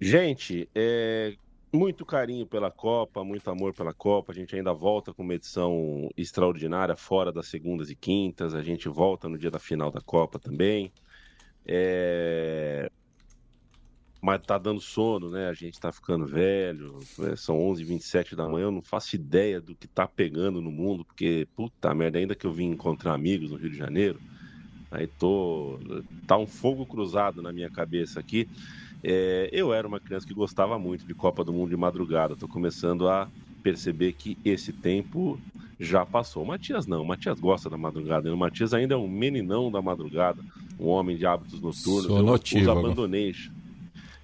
Gente, 0.00 0.68
é, 0.74 1.34
muito 1.72 2.04
carinho 2.04 2.46
pela 2.46 2.70
Copa, 2.70 3.22
muito 3.22 3.48
amor 3.48 3.72
pela 3.72 3.94
Copa. 3.94 4.32
A 4.32 4.34
gente 4.34 4.56
ainda 4.56 4.72
volta 4.72 5.14
com 5.14 5.22
uma 5.22 5.34
edição 5.34 6.10
extraordinária 6.16 6.96
fora 6.96 7.30
das 7.30 7.46
segundas 7.46 7.88
e 7.90 7.94
quintas. 7.94 8.54
A 8.54 8.62
gente 8.62 8.88
volta 8.88 9.28
no 9.28 9.38
dia 9.38 9.50
da 9.50 9.60
final 9.60 9.92
da 9.92 10.00
Copa 10.00 10.38
também. 10.38 10.92
É 11.64 12.90
mas 14.20 14.40
tá 14.42 14.58
dando 14.58 14.80
sono, 14.80 15.30
né? 15.30 15.48
A 15.48 15.54
gente 15.54 15.80
tá 15.80 15.90
ficando 15.90 16.26
velho, 16.26 16.98
é, 17.20 17.36
são 17.36 17.56
11h27 17.56 18.34
da 18.34 18.46
manhã, 18.46 18.64
eu 18.64 18.72
não 18.72 18.82
faço 18.82 19.16
ideia 19.16 19.60
do 19.60 19.74
que 19.74 19.86
tá 19.88 20.06
pegando 20.06 20.60
no 20.60 20.70
mundo, 20.70 21.04
porque, 21.04 21.48
puta 21.56 21.94
merda, 21.94 22.18
ainda 22.18 22.34
que 22.34 22.46
eu 22.46 22.52
vim 22.52 22.70
encontrar 22.70 23.14
amigos 23.14 23.50
no 23.50 23.56
Rio 23.56 23.70
de 23.70 23.78
Janeiro, 23.78 24.20
aí 24.90 25.06
tô. 25.06 25.78
tá 26.26 26.36
um 26.36 26.46
fogo 26.46 26.84
cruzado 26.84 27.40
na 27.40 27.52
minha 27.52 27.70
cabeça 27.70 28.20
aqui. 28.20 28.46
É, 29.02 29.48
eu 29.52 29.72
era 29.72 29.88
uma 29.88 29.98
criança 29.98 30.26
que 30.26 30.34
gostava 30.34 30.78
muito 30.78 31.06
de 31.06 31.14
Copa 31.14 31.42
do 31.42 31.52
Mundo 31.52 31.70
de 31.70 31.76
madrugada, 31.76 32.36
tô 32.36 32.46
começando 32.46 33.08
a 33.08 33.26
perceber 33.62 34.12
que 34.12 34.36
esse 34.44 34.72
tempo 34.72 35.40
já 35.78 36.04
passou. 36.04 36.42
O 36.42 36.46
Matias 36.46 36.86
não, 36.86 37.00
o 37.00 37.06
Matias 37.06 37.40
gosta 37.40 37.70
da 37.70 37.78
madrugada, 37.78 38.32
o 38.32 38.36
Matias 38.36 38.74
ainda 38.74 38.94
é 38.94 38.98
um 38.98 39.08
meninão 39.08 39.70
da 39.70 39.80
madrugada, 39.80 40.42
um 40.78 40.88
homem 40.88 41.16
de 41.16 41.24
hábitos 41.24 41.58
noturnos, 41.60 42.04
Sou 42.04 42.22
notivo, 42.22 42.60
eu 42.60 42.72
os 42.72 42.78
abandonei. 42.78 43.34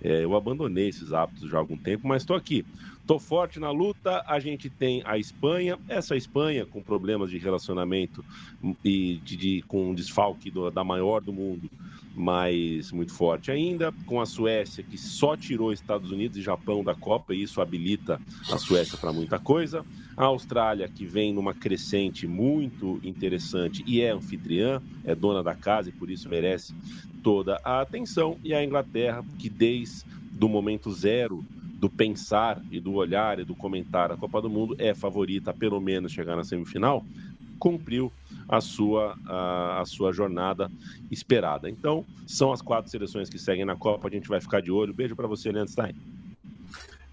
É, 0.00 0.24
eu 0.24 0.36
abandonei 0.36 0.88
esses 0.88 1.12
hábitos 1.12 1.48
já 1.48 1.56
há 1.56 1.60
algum 1.60 1.76
tempo, 1.76 2.06
mas 2.06 2.22
estou 2.22 2.36
aqui. 2.36 2.64
Estou 3.00 3.18
forte 3.18 3.60
na 3.60 3.70
luta. 3.70 4.24
A 4.26 4.40
gente 4.40 4.68
tem 4.68 5.00
a 5.04 5.16
Espanha, 5.16 5.78
essa 5.88 6.16
Espanha 6.16 6.66
com 6.66 6.82
problemas 6.82 7.30
de 7.30 7.38
relacionamento 7.38 8.24
e 8.84 9.20
de, 9.24 9.36
de 9.36 9.62
com 9.62 9.90
um 9.90 9.94
desfalque 9.94 10.50
do, 10.50 10.70
da 10.70 10.82
maior 10.82 11.20
do 11.20 11.32
mundo, 11.32 11.70
mas 12.14 12.90
muito 12.90 13.12
forte 13.12 13.50
ainda. 13.50 13.92
Com 14.04 14.20
a 14.20 14.26
Suécia, 14.26 14.82
que 14.82 14.98
só 14.98 15.36
tirou 15.36 15.72
Estados 15.72 16.10
Unidos 16.10 16.36
e 16.36 16.42
Japão 16.42 16.82
da 16.82 16.94
Copa, 16.94 17.32
e 17.32 17.42
isso 17.42 17.60
habilita 17.60 18.20
a 18.50 18.58
Suécia 18.58 18.98
para 18.98 19.12
muita 19.12 19.38
coisa. 19.38 19.84
A 20.16 20.24
Austrália, 20.24 20.88
que 20.88 21.06
vem 21.06 21.32
numa 21.32 21.54
crescente 21.54 22.26
muito 22.26 22.98
interessante 23.04 23.84
e 23.86 24.00
é 24.00 24.10
anfitriã, 24.10 24.82
é 25.04 25.14
dona 25.14 25.42
da 25.42 25.54
casa 25.54 25.90
e 25.90 25.92
por 25.92 26.10
isso 26.10 26.28
merece 26.28 26.74
toda 27.26 27.60
a 27.64 27.80
atenção. 27.80 28.38
E 28.44 28.54
a 28.54 28.62
Inglaterra, 28.62 29.24
que 29.36 29.50
desde 29.50 30.04
o 30.40 30.48
momento 30.48 30.92
zero 30.92 31.44
do 31.80 31.90
pensar 31.90 32.62
e 32.70 32.78
do 32.78 32.94
olhar 32.94 33.40
e 33.40 33.44
do 33.44 33.52
comentar 33.52 34.12
a 34.12 34.16
Copa 34.16 34.40
do 34.40 34.48
Mundo 34.48 34.76
é 34.78 34.94
favorita 34.94 35.52
pelo 35.52 35.80
menos 35.80 36.12
chegar 36.12 36.36
na 36.36 36.44
semifinal, 36.44 37.04
cumpriu 37.58 38.12
a 38.48 38.60
sua, 38.60 39.18
a, 39.26 39.80
a, 39.80 39.84
sua 39.84 40.12
jornada 40.12 40.70
esperada. 41.10 41.68
Então, 41.68 42.04
são 42.28 42.52
as 42.52 42.62
quatro 42.62 42.88
seleções 42.88 43.28
que 43.28 43.40
seguem 43.40 43.64
na 43.64 43.74
Copa, 43.74 44.06
a 44.06 44.10
gente 44.10 44.28
vai 44.28 44.40
ficar 44.40 44.62
de 44.62 44.70
olho. 44.70 44.94
Beijo 44.94 45.16
para 45.16 45.26
você, 45.26 45.50
Leandro 45.50 45.72
Stein. 45.72 45.96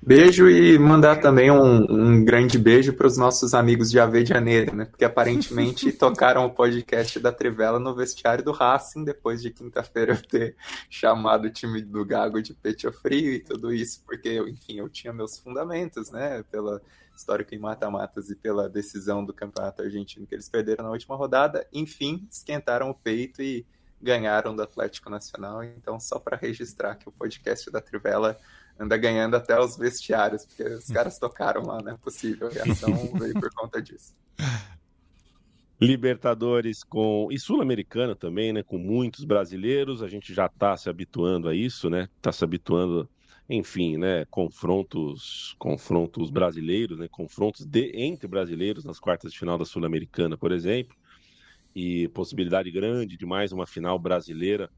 Beijo 0.05 0.49
e 0.49 0.77
mandar 0.77 1.21
também 1.21 1.49
um, 1.49 1.85
um 1.89 2.25
grande 2.25 2.57
beijo 2.57 2.91
para 2.91 3.07
os 3.07 3.17
nossos 3.17 3.53
amigos 3.53 3.89
de 3.89 4.01
Ave 4.01 4.21
de 4.21 4.29
Janeiro, 4.29 4.75
né? 4.75 4.83
Porque 4.83 5.05
aparentemente 5.05 5.91
tocaram 5.97 6.45
o 6.45 6.49
podcast 6.49 7.17
da 7.21 7.31
Trivela 7.31 7.79
no 7.79 7.95
vestiário 7.95 8.43
do 8.43 8.51
Racing, 8.51 9.05
depois 9.05 9.41
de 9.41 9.49
quinta-feira 9.49 10.11
eu 10.11 10.21
ter 10.21 10.57
chamado 10.89 11.45
o 11.45 11.49
time 11.49 11.81
do 11.81 12.03
Gago 12.03 12.41
de 12.41 12.53
pecho 12.53 12.91
frio 12.91 13.31
e 13.31 13.39
tudo 13.39 13.73
isso, 13.73 14.03
porque, 14.05 14.41
enfim, 14.41 14.79
eu 14.79 14.89
tinha 14.89 15.13
meus 15.13 15.39
fundamentos, 15.39 16.11
né? 16.11 16.43
Pela 16.51 16.81
histórico 17.15 17.55
em 17.55 17.59
mata-matas 17.59 18.29
e 18.29 18.35
pela 18.35 18.67
decisão 18.67 19.23
do 19.23 19.33
campeonato 19.33 19.83
argentino 19.83 20.27
que 20.27 20.35
eles 20.35 20.49
perderam 20.49 20.83
na 20.83 20.91
última 20.91 21.15
rodada. 21.15 21.65
Enfim, 21.71 22.27
esquentaram 22.29 22.89
o 22.89 22.93
peito 22.93 23.41
e 23.41 23.65
ganharam 24.01 24.53
do 24.53 24.61
Atlético 24.61 25.09
Nacional. 25.09 25.63
Então, 25.63 25.97
só 25.97 26.19
para 26.19 26.35
registrar 26.35 26.95
que 26.95 27.07
o 27.07 27.11
podcast 27.11 27.71
da 27.71 27.79
Trivela 27.79 28.37
anda 28.79 28.97
ganhando 28.97 29.35
até 29.35 29.59
os 29.59 29.77
vestiários, 29.77 30.45
porque 30.45 30.63
os 30.63 30.87
caras 30.87 31.17
tocaram 31.19 31.63
lá, 31.63 31.81
não 31.81 31.93
é 31.93 31.97
possível. 31.97 32.47
A 32.47 32.51
reação 32.51 32.91
veio 33.19 33.33
por 33.33 33.49
conta 33.53 33.81
disso. 33.81 34.13
Libertadores 35.79 36.83
com 36.83 37.27
e 37.31 37.39
Sul-Americana 37.39 38.15
também, 38.15 38.53
né? 38.53 38.63
Com 38.63 38.77
muitos 38.77 39.25
brasileiros, 39.25 40.01
a 40.01 40.07
gente 40.07 40.33
já 40.33 40.45
está 40.45 40.77
se 40.77 40.89
habituando 40.89 41.49
a 41.49 41.55
isso, 41.55 41.89
né? 41.89 42.07
Está 42.15 42.31
se 42.31 42.43
habituando, 42.43 43.09
enfim, 43.49 43.97
né? 43.97 44.25
Confrontos, 44.29 45.55
confrontos 45.59 46.29
brasileiros, 46.29 46.97
né? 46.97 47.07
Confrontos 47.09 47.65
de, 47.65 47.91
entre 47.95 48.27
brasileiros 48.27 48.85
nas 48.85 48.99
quartas 48.99 49.31
de 49.31 49.39
final 49.39 49.57
da 49.57 49.65
Sul-Americana, 49.65 50.37
por 50.37 50.51
exemplo, 50.51 50.95
e 51.75 52.07
possibilidade 52.09 52.71
grande 52.71 53.17
de 53.17 53.25
mais 53.25 53.51
uma 53.51 53.67
final 53.67 53.99
brasileira 53.99 54.69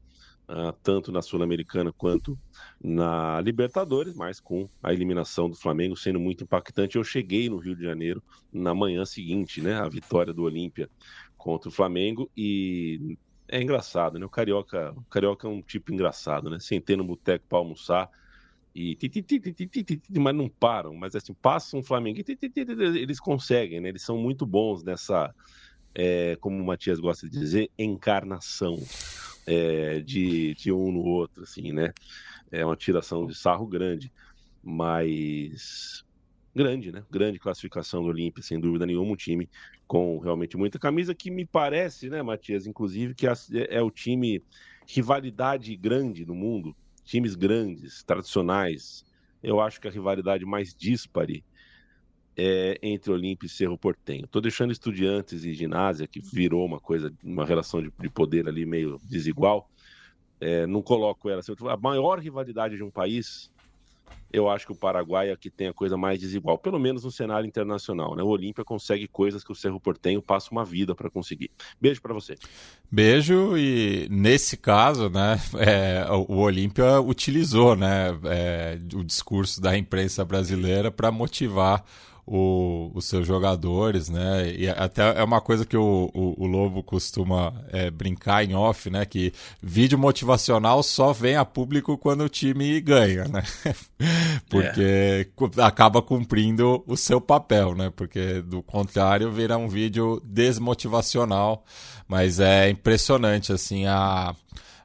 uh, 0.48 0.72
tanto 0.82 1.12
na 1.12 1.22
Sul-Americana 1.22 1.92
quanto 1.92 2.38
na 2.82 3.40
Libertadores, 3.40 4.14
mas 4.14 4.40
com 4.40 4.68
a 4.82 4.92
eliminação 4.92 5.48
do 5.48 5.56
Flamengo 5.56 5.96
sendo 5.96 6.20
muito 6.20 6.44
impactante. 6.44 6.96
Eu 6.96 7.04
cheguei 7.04 7.48
no 7.48 7.58
Rio 7.58 7.76
de 7.76 7.82
Janeiro 7.82 8.22
na 8.52 8.74
manhã 8.74 9.04
seguinte, 9.04 9.60
né, 9.60 9.74
a 9.74 9.88
vitória 9.88 10.32
do 10.32 10.42
Olímpia 10.42 10.88
contra 11.36 11.68
o 11.68 11.72
Flamengo 11.72 12.30
e 12.36 13.16
é 13.48 13.62
engraçado, 13.62 14.18
né? 14.18 14.26
O 14.26 14.28
carioca, 14.28 14.92
o 14.96 15.04
carioca 15.04 15.46
é 15.46 15.50
um 15.50 15.62
tipo 15.62 15.92
engraçado, 15.92 16.50
né? 16.50 16.58
Sentei 16.58 16.96
no 16.96 17.04
boteco 17.04 17.44
para 17.48 17.58
almoçar 17.58 18.10
e 18.74 18.96
mas 20.10 20.34
não 20.34 20.48
param, 20.48 20.94
mas 20.94 21.14
assim, 21.14 21.32
passam 21.32 21.80
um 21.80 21.82
Flamengo, 21.82 22.20
eles 22.56 23.20
conseguem, 23.20 23.80
né? 23.80 23.88
Eles 23.88 24.02
são 24.02 24.18
muito 24.18 24.44
bons 24.44 24.82
nessa 24.82 25.32
é, 25.94 26.36
como 26.40 26.62
o 26.62 26.66
Matias 26.66 27.00
gosta 27.00 27.26
de 27.26 27.38
dizer, 27.38 27.70
encarnação 27.78 28.76
é, 29.46 30.00
de, 30.00 30.54
de 30.54 30.72
um 30.72 30.92
no 30.92 31.00
outro, 31.00 31.42
assim, 31.42 31.72
né? 31.72 31.92
É 32.50 32.64
uma 32.64 32.76
tiração 32.76 33.26
de 33.26 33.34
sarro 33.34 33.66
grande, 33.66 34.12
mas 34.62 36.04
grande, 36.54 36.90
né? 36.90 37.04
Grande 37.10 37.38
classificação 37.38 38.02
do 38.02 38.08
Olímpia, 38.08 38.42
sem 38.42 38.58
dúvida 38.58 38.86
nenhuma, 38.86 39.12
um 39.12 39.16
time 39.16 39.48
com 39.86 40.18
realmente 40.18 40.56
muita 40.56 40.78
camisa, 40.78 41.14
que 41.14 41.30
me 41.30 41.46
parece, 41.46 42.08
né, 42.10 42.22
Matias, 42.22 42.66
inclusive, 42.66 43.14
que 43.14 43.26
é, 43.26 43.32
é 43.70 43.82
o 43.82 43.90
time 43.90 44.42
rivalidade 44.88 45.76
grande 45.76 46.24
no 46.24 46.34
mundo, 46.34 46.76
times 47.04 47.34
grandes, 47.34 48.02
tradicionais. 48.04 49.04
Eu 49.42 49.60
acho 49.60 49.80
que 49.80 49.86
a 49.86 49.90
rivalidade 49.90 50.44
mais 50.44 50.74
dispare 50.74 51.44
é, 52.36 52.78
entre 52.82 53.10
Olímpia 53.10 53.46
e 53.46 53.50
Cerro 53.50 53.78
Portenho. 53.78 54.26
Estou 54.26 54.42
deixando 54.42 54.72
estudiantes 54.72 55.44
e 55.44 55.54
ginásio, 55.54 56.06
que 56.06 56.20
virou 56.20 56.64
uma 56.66 56.78
coisa, 56.78 57.12
uma 57.24 57.46
relação 57.46 57.80
de, 57.80 57.90
de 57.98 58.08
poder 58.10 58.46
ali 58.46 58.66
meio 58.66 59.00
desigual. 59.04 59.70
É, 60.38 60.66
não 60.66 60.82
coloco 60.82 61.30
ela 61.30 61.40
assim. 61.40 61.54
A 61.66 61.76
maior 61.78 62.18
rivalidade 62.18 62.76
de 62.76 62.82
um 62.82 62.90
país, 62.90 63.50
eu 64.30 64.50
acho 64.50 64.66
que 64.66 64.72
o 64.72 64.76
Paraguai 64.76 65.30
é 65.30 65.36
que 65.36 65.48
tem 65.48 65.68
a 65.68 65.72
coisa 65.72 65.96
mais 65.96 66.20
desigual, 66.20 66.58
pelo 66.58 66.78
menos 66.78 67.04
no 67.04 67.10
cenário 67.10 67.48
internacional. 67.48 68.14
Né? 68.14 68.22
O 68.22 68.26
Olímpia 68.26 68.62
consegue 68.62 69.08
coisas 69.08 69.42
que 69.42 69.50
o 69.50 69.54
Cerro 69.54 69.80
Portenho 69.80 70.20
passa 70.20 70.50
uma 70.50 70.62
vida 70.62 70.94
para 70.94 71.08
conseguir. 71.08 71.50
Beijo 71.80 72.02
para 72.02 72.12
você. 72.12 72.34
Beijo 72.92 73.56
e 73.56 74.06
nesse 74.10 74.58
caso, 74.58 75.08
né, 75.08 75.40
é, 75.56 76.04
o 76.10 76.36
Olímpia 76.36 77.00
utilizou, 77.00 77.74
né, 77.74 78.08
é, 78.24 78.78
o 78.92 79.02
discurso 79.02 79.58
da 79.58 79.76
imprensa 79.78 80.22
brasileira 80.22 80.90
para 80.90 81.10
motivar 81.10 81.82
o, 82.26 82.90
os 82.92 83.04
seus 83.04 83.26
jogadores, 83.26 84.08
né? 84.08 84.52
E 84.52 84.68
até 84.68 85.20
é 85.20 85.22
uma 85.22 85.40
coisa 85.40 85.64
que 85.64 85.76
o, 85.76 86.10
o, 86.12 86.42
o 86.42 86.46
Lobo 86.46 86.82
costuma 86.82 87.54
é, 87.68 87.88
brincar 87.90 88.44
em 88.44 88.54
off, 88.54 88.90
né? 88.90 89.04
Que 89.06 89.32
vídeo 89.62 89.96
motivacional 89.96 90.82
só 90.82 91.12
vem 91.12 91.36
a 91.36 91.44
público 91.44 91.96
quando 91.96 92.24
o 92.24 92.28
time 92.28 92.80
ganha, 92.80 93.26
né? 93.26 93.44
Porque 94.50 95.28
é. 95.58 95.62
acaba 95.62 96.02
cumprindo 96.02 96.82
o 96.86 96.96
seu 96.96 97.20
papel, 97.20 97.76
né? 97.76 97.92
Porque 97.94 98.42
do 98.42 98.60
contrário 98.62 99.30
vira 99.30 99.56
um 99.56 99.68
vídeo 99.68 100.20
desmotivacional. 100.24 101.64
Mas 102.08 102.40
é 102.40 102.70
impressionante, 102.70 103.52
assim, 103.52 103.86
a 103.86 104.34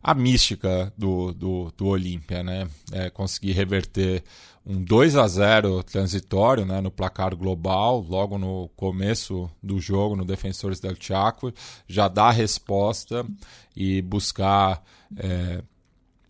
a 0.04 0.16
mística 0.16 0.92
do, 0.98 1.32
do, 1.32 1.72
do 1.78 1.86
Olímpia, 1.86 2.42
né? 2.42 2.68
É, 2.92 3.10
conseguir 3.10 3.52
reverter 3.52 4.24
um 4.66 4.84
2 4.84 5.16
a 5.16 5.28
0 5.28 5.84
transitório 5.84 6.66
né, 6.66 6.82
no 6.82 6.92
placar 6.92 7.36
global, 7.36 8.06
logo 8.08 8.38
no 8.38 8.70
começo 8.76 9.50
do 9.62 9.80
jogo, 9.80 10.16
no 10.16 10.26
Defensores 10.26 10.80
del 10.80 10.96
Chaco, 11.00 11.52
já 11.88 12.08
dá 12.08 12.26
a 12.26 12.32
resposta 12.32 13.26
e 13.76 14.02
buscar 14.02 14.84
é, 15.18 15.64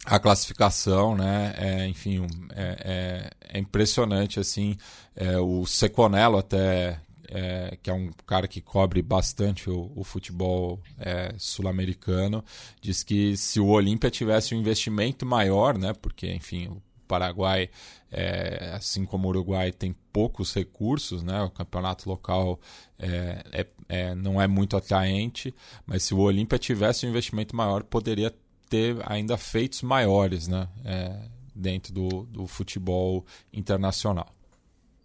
a 0.05 0.19
classificação, 0.19 1.15
né? 1.15 1.53
É, 1.57 1.87
enfim, 1.87 2.25
é, 2.55 3.31
é, 3.49 3.57
é 3.57 3.59
impressionante 3.59 4.39
assim. 4.39 4.77
É, 5.15 5.37
o 5.37 5.65
Seconello 5.65 6.37
até 6.37 6.99
é, 7.31 7.77
que 7.81 7.89
é 7.89 7.93
um 7.93 8.11
cara 8.27 8.47
que 8.47 8.59
cobre 8.59 9.01
bastante 9.01 9.69
o, 9.69 9.89
o 9.95 10.03
futebol 10.03 10.79
é, 10.99 11.33
sul-americano, 11.37 12.43
diz 12.81 13.03
que 13.03 13.37
se 13.37 13.59
o 13.59 13.67
Olímpia 13.67 14.11
tivesse 14.11 14.53
um 14.53 14.59
investimento 14.59 15.25
maior, 15.25 15.77
né, 15.77 15.93
porque, 15.93 16.29
enfim, 16.31 16.67
o 16.67 16.81
Paraguai, 17.11 17.69
é, 18.09 18.71
assim 18.73 19.05
como 19.05 19.27
o 19.27 19.31
Uruguai, 19.31 19.73
tem 19.73 19.93
poucos 20.13 20.53
recursos, 20.53 21.21
né, 21.21 21.41
o 21.41 21.49
campeonato 21.49 22.09
local 22.09 22.57
é, 22.97 23.43
é, 23.51 23.67
é 23.89 24.15
não 24.15 24.41
é 24.41 24.47
muito 24.47 24.77
atraente, 24.77 25.53
mas 25.85 26.03
se 26.03 26.13
o 26.13 26.19
Olímpia 26.19 26.57
tivesse 26.57 27.05
um 27.05 27.09
investimento 27.09 27.53
maior, 27.53 27.83
poderia 27.83 28.33
ter 28.69 28.95
ainda 29.05 29.37
feitos 29.37 29.81
maiores 29.81 30.47
né, 30.47 30.69
é, 30.85 31.27
dentro 31.53 31.93
do, 31.93 32.23
do 32.23 32.47
futebol 32.47 33.25
internacional. 33.51 34.33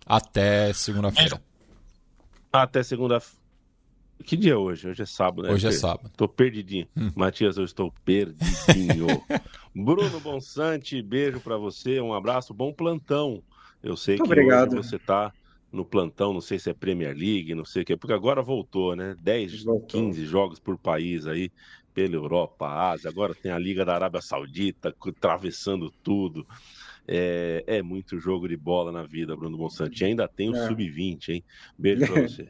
Até 0.06 0.72
segunda-feira. 0.72 1.42
Até 2.52 2.84
segunda. 2.84 3.20
Que 4.24 4.36
dia 4.36 4.52
é 4.52 4.56
hoje? 4.56 4.88
Hoje 4.88 5.02
é 5.02 5.06
sábado, 5.06 5.42
né? 5.42 5.52
Hoje 5.52 5.66
é 5.66 5.72
sábado. 5.72 6.10
Tô 6.16 6.26
perdidinho. 6.26 6.88
Hum. 6.96 7.10
Matias, 7.14 7.56
eu 7.56 7.64
estou 7.64 7.92
perdidinho. 8.04 9.06
Bruno 9.74 10.20
Bonsante, 10.20 11.00
beijo 11.02 11.40
para 11.40 11.56
você, 11.56 12.00
um 12.00 12.12
abraço, 12.12 12.54
bom 12.54 12.72
plantão. 12.72 13.42
Eu 13.82 13.96
sei 13.96 14.16
Muito 14.16 14.28
que 14.28 14.32
obrigado. 14.32 14.72
hoje 14.72 14.88
você 14.88 14.98
tá 14.98 15.32
no 15.70 15.84
plantão, 15.84 16.32
não 16.32 16.40
sei 16.40 16.58
se 16.58 16.70
é 16.70 16.74
Premier 16.74 17.14
League, 17.14 17.54
não 17.54 17.64
sei 17.64 17.82
o 17.82 17.84
que, 17.84 17.96
porque 17.96 18.14
agora 18.14 18.42
voltou, 18.42 18.96
né? 18.96 19.14
10, 19.20 19.64
voltou. 19.64 20.00
15 20.00 20.24
jogos 20.24 20.58
por 20.58 20.78
país 20.78 21.26
aí, 21.26 21.50
pela 21.92 22.14
Europa, 22.14 22.66
Ásia, 22.66 23.10
agora 23.10 23.34
tem 23.34 23.52
a 23.52 23.58
Liga 23.58 23.84
da 23.84 23.94
Arábia 23.94 24.20
Saudita 24.20 24.94
atravessando 25.00 25.90
tudo. 26.02 26.46
É, 27.06 27.62
é 27.66 27.82
muito 27.82 28.18
jogo 28.18 28.48
de 28.48 28.56
bola 28.56 28.90
na 28.90 29.04
vida, 29.04 29.36
Bruno 29.36 29.56
Monsanto. 29.56 30.02
E 30.02 30.04
ainda 30.04 30.26
tem 30.26 30.50
o 30.50 30.56
é. 30.56 30.66
sub-20, 30.66 31.28
hein? 31.28 31.44
Beijo 31.78 32.06
pra 32.06 32.22
você. 32.26 32.48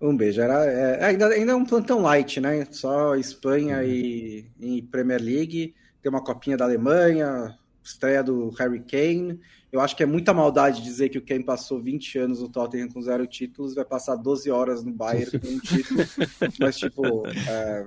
Um 0.00 0.16
beijo. 0.16 0.40
Era, 0.40 0.64
é, 0.64 1.04
ainda, 1.04 1.28
ainda 1.28 1.52
é 1.52 1.54
um 1.54 1.64
plantão 1.64 2.00
light, 2.00 2.40
né? 2.40 2.66
Só 2.70 3.14
Espanha 3.16 3.78
uhum. 3.78 3.84
e, 3.84 4.50
e 4.60 4.82
Premier 4.82 5.20
League. 5.20 5.74
Tem 6.02 6.10
uma 6.10 6.22
copinha 6.22 6.56
da 6.56 6.64
Alemanha, 6.64 7.58
estreia 7.82 8.22
do 8.22 8.50
Harry 8.50 8.80
Kane. 8.80 9.40
Eu 9.72 9.80
acho 9.80 9.96
que 9.96 10.02
é 10.02 10.06
muita 10.06 10.32
maldade 10.32 10.82
dizer 10.82 11.08
que 11.08 11.18
o 11.18 11.24
Kane 11.24 11.44
passou 11.44 11.80
20 11.80 12.18
anos 12.18 12.40
no 12.40 12.48
Tottenham 12.48 12.88
com 12.88 13.02
zero 13.02 13.26
títulos, 13.26 13.74
vai 13.74 13.84
passar 13.84 14.14
12 14.14 14.50
horas 14.50 14.84
no 14.84 14.92
Bayern 14.92 15.38
com 15.38 15.48
um 15.48 15.58
título. 15.58 16.00
Mas, 16.60 16.76
tipo, 16.76 17.26
é, 17.26 17.86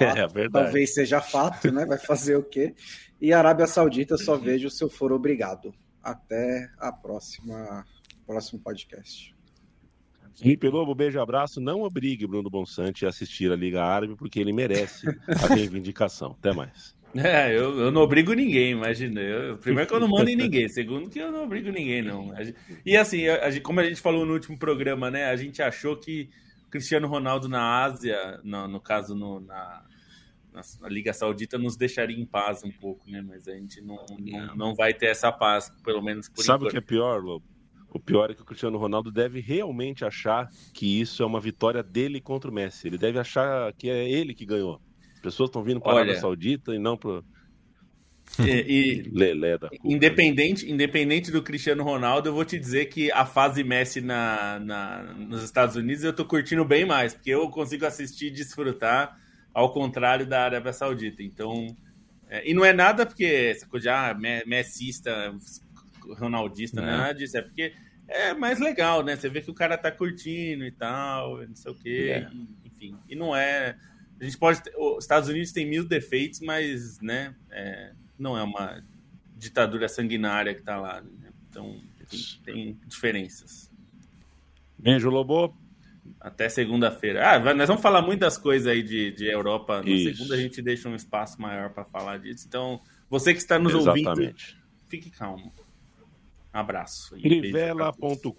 é, 0.00 0.26
verdade. 0.26 0.52
talvez 0.52 0.92
seja 0.92 1.20
fato, 1.20 1.72
né? 1.72 1.86
Vai 1.86 1.98
fazer 1.98 2.36
o 2.36 2.42
quê? 2.42 2.74
E 3.20 3.32
a 3.32 3.38
Arábia 3.38 3.66
Saudita 3.66 4.18
só 4.18 4.36
vejo 4.36 4.68
se 4.68 4.84
eu 4.84 4.90
for 4.90 5.12
obrigado. 5.12 5.74
Até 6.02 6.68
a 6.78 6.92
próxima 6.92 7.86
próximo 8.26 8.60
podcast. 8.60 9.33
Felipe 10.36 10.68
Lobo, 10.68 10.94
beijo 10.94 11.18
e 11.18 11.20
abraço. 11.20 11.60
Não 11.60 11.82
obrigue 11.82 12.26
Bruno 12.26 12.50
Bonsante 12.50 13.06
a 13.06 13.08
assistir 13.08 13.52
a 13.52 13.56
Liga 13.56 13.82
Árabe, 13.82 14.16
porque 14.16 14.40
ele 14.40 14.52
merece 14.52 15.06
a 15.28 15.46
reivindicação. 15.54 16.36
Até 16.38 16.52
mais. 16.52 16.94
É, 17.14 17.56
eu, 17.56 17.78
eu 17.78 17.90
não 17.92 18.02
obrigo 18.02 18.32
ninguém, 18.32 18.72
imagina. 18.72 19.20
Eu, 19.20 19.56
primeiro 19.58 19.88
que 19.88 19.94
eu 19.94 20.00
não 20.00 20.08
mando 20.08 20.28
em 20.28 20.36
ninguém, 20.36 20.68
segundo 20.68 21.08
que 21.08 21.20
eu 21.20 21.30
não 21.30 21.44
obrigo 21.44 21.70
ninguém, 21.70 22.02
não. 22.02 22.34
E 22.84 22.96
assim, 22.96 23.28
a, 23.28 23.46
a, 23.46 23.60
como 23.60 23.78
a 23.78 23.84
gente 23.84 24.00
falou 24.00 24.26
no 24.26 24.32
último 24.32 24.58
programa, 24.58 25.10
né? 25.10 25.26
A 25.26 25.36
gente 25.36 25.62
achou 25.62 25.96
que 25.96 26.28
Cristiano 26.68 27.06
Ronaldo 27.06 27.48
na 27.48 27.84
Ásia, 27.84 28.40
no, 28.42 28.66
no 28.66 28.80
caso 28.80 29.14
no, 29.14 29.38
na, 29.38 29.84
na, 30.52 30.88
Liga 30.88 31.12
Saudita, 31.12 31.56
nos 31.56 31.76
deixaria 31.76 32.18
em 32.18 32.26
paz 32.26 32.64
um 32.64 32.72
pouco, 32.72 33.08
né? 33.08 33.22
Mas 33.22 33.46
a 33.46 33.52
gente 33.52 33.80
não, 33.80 34.04
não, 34.18 34.56
não 34.56 34.74
vai 34.74 34.92
ter 34.92 35.06
essa 35.06 35.30
paz, 35.30 35.70
pelo 35.84 36.02
menos 36.02 36.28
por 36.28 36.42
Sabe 36.42 36.64
o 36.64 36.68
que 36.68 36.78
é 36.78 36.80
pior, 36.80 37.22
Lobo? 37.22 37.53
O 37.94 38.00
pior 38.00 38.28
é 38.28 38.34
que 38.34 38.42
o 38.42 38.44
Cristiano 38.44 38.76
Ronaldo 38.76 39.12
deve 39.12 39.40
realmente 39.40 40.04
achar 40.04 40.50
que 40.72 41.00
isso 41.00 41.22
é 41.22 41.26
uma 41.26 41.40
vitória 41.40 41.80
dele 41.80 42.20
contra 42.20 42.50
o 42.50 42.52
Messi. 42.52 42.88
Ele 42.88 42.98
deve 42.98 43.20
achar 43.20 43.72
que 43.72 43.88
é 43.88 44.10
ele 44.10 44.34
que 44.34 44.44
ganhou. 44.44 44.80
As 45.14 45.20
pessoas 45.20 45.48
estão 45.48 45.62
vindo 45.62 45.80
para 45.80 45.92
a 45.92 45.96
Arábia 45.98 46.20
Saudita 46.20 46.74
e 46.74 46.78
não 46.78 46.96
para 46.96 47.22
e, 48.40 49.02
e 49.02 49.02
Lelé 49.12 49.58
da 49.58 49.68
independente, 49.84 50.68
independente 50.68 51.30
do 51.30 51.42
Cristiano 51.42 51.84
Ronaldo, 51.84 52.28
eu 52.28 52.34
vou 52.34 52.44
te 52.44 52.58
dizer 52.58 52.86
que 52.86 53.12
a 53.12 53.24
fase 53.24 53.62
Messi 53.62 54.00
na, 54.00 54.58
na, 54.58 55.02
nos 55.14 55.44
Estados 55.44 55.76
Unidos 55.76 56.02
eu 56.02 56.12
tô 56.12 56.24
curtindo 56.24 56.64
bem 56.64 56.84
mais, 56.84 57.14
porque 57.14 57.30
eu 57.30 57.48
consigo 57.50 57.86
assistir 57.86 58.26
e 58.26 58.30
desfrutar, 58.30 59.16
ao 59.52 59.72
contrário 59.72 60.26
da 60.26 60.42
Arábia 60.42 60.72
Saudita. 60.72 61.22
Então, 61.22 61.66
é, 62.28 62.50
e 62.50 62.54
não 62.54 62.64
é 62.64 62.72
nada 62.72 63.06
porque 63.06 63.24
essa 63.24 63.68
coisa 63.68 63.84
de 63.84 63.88
ah, 63.90 64.42
messista, 64.46 65.32
ronaldista, 66.18 66.80
é. 66.80 66.86
nada 66.86 67.14
disso, 67.14 67.36
é 67.36 67.42
porque 67.42 67.72
é 68.08 68.34
mais 68.34 68.60
legal, 68.60 69.02
né? 69.02 69.16
Você 69.16 69.28
vê 69.28 69.40
que 69.40 69.50
o 69.50 69.54
cara 69.54 69.78
tá 69.78 69.90
curtindo 69.90 70.64
e 70.64 70.70
tal, 70.70 71.46
não 71.46 71.56
sei 71.56 71.72
o 71.72 71.74
quê, 71.74 72.10
é. 72.12 72.30
enfim. 72.64 72.96
E 73.08 73.14
não 73.14 73.34
é. 73.34 73.76
A 74.20 74.24
gente 74.24 74.38
pode. 74.38 74.60
Os 74.76 75.04
Estados 75.04 75.28
Unidos 75.28 75.52
tem 75.52 75.66
mil 75.66 75.86
defeitos, 75.86 76.40
mas, 76.40 77.00
né? 77.00 77.34
É, 77.50 77.92
não 78.18 78.36
é 78.36 78.42
uma 78.42 78.82
ditadura 79.36 79.88
sanguinária 79.88 80.54
que 80.54 80.60
está 80.60 80.78
lá. 80.78 81.00
Né? 81.00 81.30
Então, 81.48 81.80
tem, 82.08 82.20
tem, 82.44 82.80
diferenças. 82.86 83.70
Beijo, 84.78 85.08
Lobo. 85.08 85.56
Até 86.20 86.48
segunda-feira. 86.48 87.34
Ah, 87.34 87.54
nós 87.54 87.68
vamos 87.68 87.82
falar 87.82 88.02
muitas 88.02 88.36
coisas 88.36 88.66
aí 88.66 88.82
de, 88.82 89.10
de 89.12 89.26
Europa. 89.26 89.82
No 89.82 89.88
Isso. 89.88 90.16
segunda 90.16 90.34
a 90.34 90.38
gente 90.38 90.60
deixa 90.60 90.88
um 90.88 90.94
espaço 90.94 91.40
maior 91.40 91.70
para 91.70 91.84
falar 91.84 92.18
disso. 92.18 92.46
Então, 92.46 92.80
você 93.08 93.32
que 93.32 93.40
está 93.40 93.58
nos 93.58 93.74
Exatamente. 93.74 94.08
ouvindo, 94.08 94.34
fique 94.88 95.10
calmo. 95.10 95.52
Abraço. 96.54 97.16
Trivela.com.br 97.16 98.30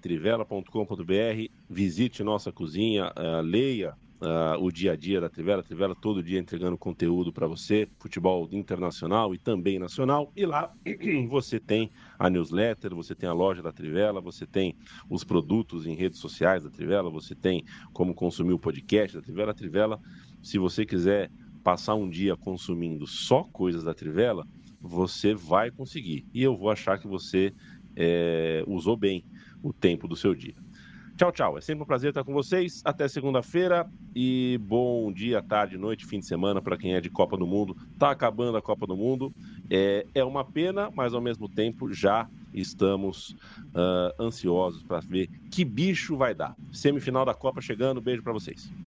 Trivela.com.br 0.00 1.50
Visite 1.68 2.22
nossa 2.22 2.52
cozinha, 2.52 3.12
uh, 3.18 3.42
leia 3.42 3.96
uh, 4.20 4.64
o 4.64 4.70
dia 4.70 4.92
a 4.92 4.96
dia 4.96 5.20
da 5.20 5.28
Trivela. 5.28 5.64
Trivela 5.64 5.96
todo 5.96 6.22
dia 6.22 6.38
entregando 6.38 6.78
conteúdo 6.78 7.32
para 7.32 7.48
você, 7.48 7.88
futebol 7.98 8.48
internacional 8.52 9.34
e 9.34 9.38
também 9.38 9.80
nacional. 9.80 10.30
E 10.36 10.46
lá 10.46 10.72
você 11.28 11.58
tem 11.58 11.90
a 12.16 12.30
newsletter, 12.30 12.94
você 12.94 13.16
tem 13.16 13.28
a 13.28 13.32
loja 13.32 13.60
da 13.60 13.72
Trivela, 13.72 14.20
você 14.20 14.46
tem 14.46 14.76
os 15.10 15.24
produtos 15.24 15.88
em 15.88 15.96
redes 15.96 16.20
sociais 16.20 16.62
da 16.62 16.70
Trivela, 16.70 17.10
você 17.10 17.34
tem 17.34 17.64
como 17.92 18.14
consumir 18.14 18.52
o 18.52 18.60
podcast 18.60 19.16
da 19.16 19.22
Trivela. 19.22 19.52
Trivela, 19.52 20.00
se 20.40 20.56
você 20.56 20.86
quiser 20.86 21.32
passar 21.64 21.94
um 21.94 22.08
dia 22.08 22.36
consumindo 22.36 23.08
só 23.08 23.42
coisas 23.42 23.82
da 23.82 23.92
Trivela, 23.92 24.46
você 24.84 25.34
vai 25.34 25.70
conseguir. 25.70 26.26
E 26.34 26.42
eu 26.42 26.54
vou 26.54 26.70
achar 26.70 26.98
que 26.98 27.08
você 27.08 27.54
é, 27.96 28.62
usou 28.66 28.96
bem 28.96 29.24
o 29.62 29.72
tempo 29.72 30.06
do 30.06 30.14
seu 30.14 30.34
dia. 30.34 30.54
Tchau, 31.16 31.32
tchau. 31.32 31.56
É 31.56 31.60
sempre 31.60 31.84
um 31.84 31.86
prazer 31.86 32.10
estar 32.10 32.24
com 32.24 32.32
vocês. 32.32 32.82
Até 32.84 33.06
segunda-feira 33.06 33.88
e 34.14 34.58
bom 34.60 35.12
dia, 35.12 35.40
tarde, 35.40 35.78
noite, 35.78 36.04
fim 36.04 36.18
de 36.18 36.26
semana 36.26 36.60
para 36.60 36.76
quem 36.76 36.94
é 36.94 37.00
de 37.00 37.08
Copa 37.08 37.36
do 37.36 37.46
Mundo. 37.46 37.76
Tá 37.98 38.10
acabando 38.10 38.58
a 38.58 38.62
Copa 38.62 38.84
do 38.84 38.96
Mundo. 38.96 39.32
É, 39.70 40.04
é 40.12 40.24
uma 40.24 40.44
pena, 40.44 40.90
mas 40.90 41.14
ao 41.14 41.20
mesmo 41.20 41.48
tempo 41.48 41.92
já 41.92 42.28
estamos 42.52 43.30
uh, 43.30 44.22
ansiosos 44.22 44.82
para 44.82 44.98
ver 45.00 45.30
que 45.52 45.64
bicho 45.64 46.16
vai 46.16 46.34
dar. 46.34 46.56
Semifinal 46.72 47.24
da 47.24 47.32
Copa 47.32 47.60
chegando. 47.60 48.00
Beijo 48.00 48.22
para 48.22 48.32
vocês. 48.32 48.70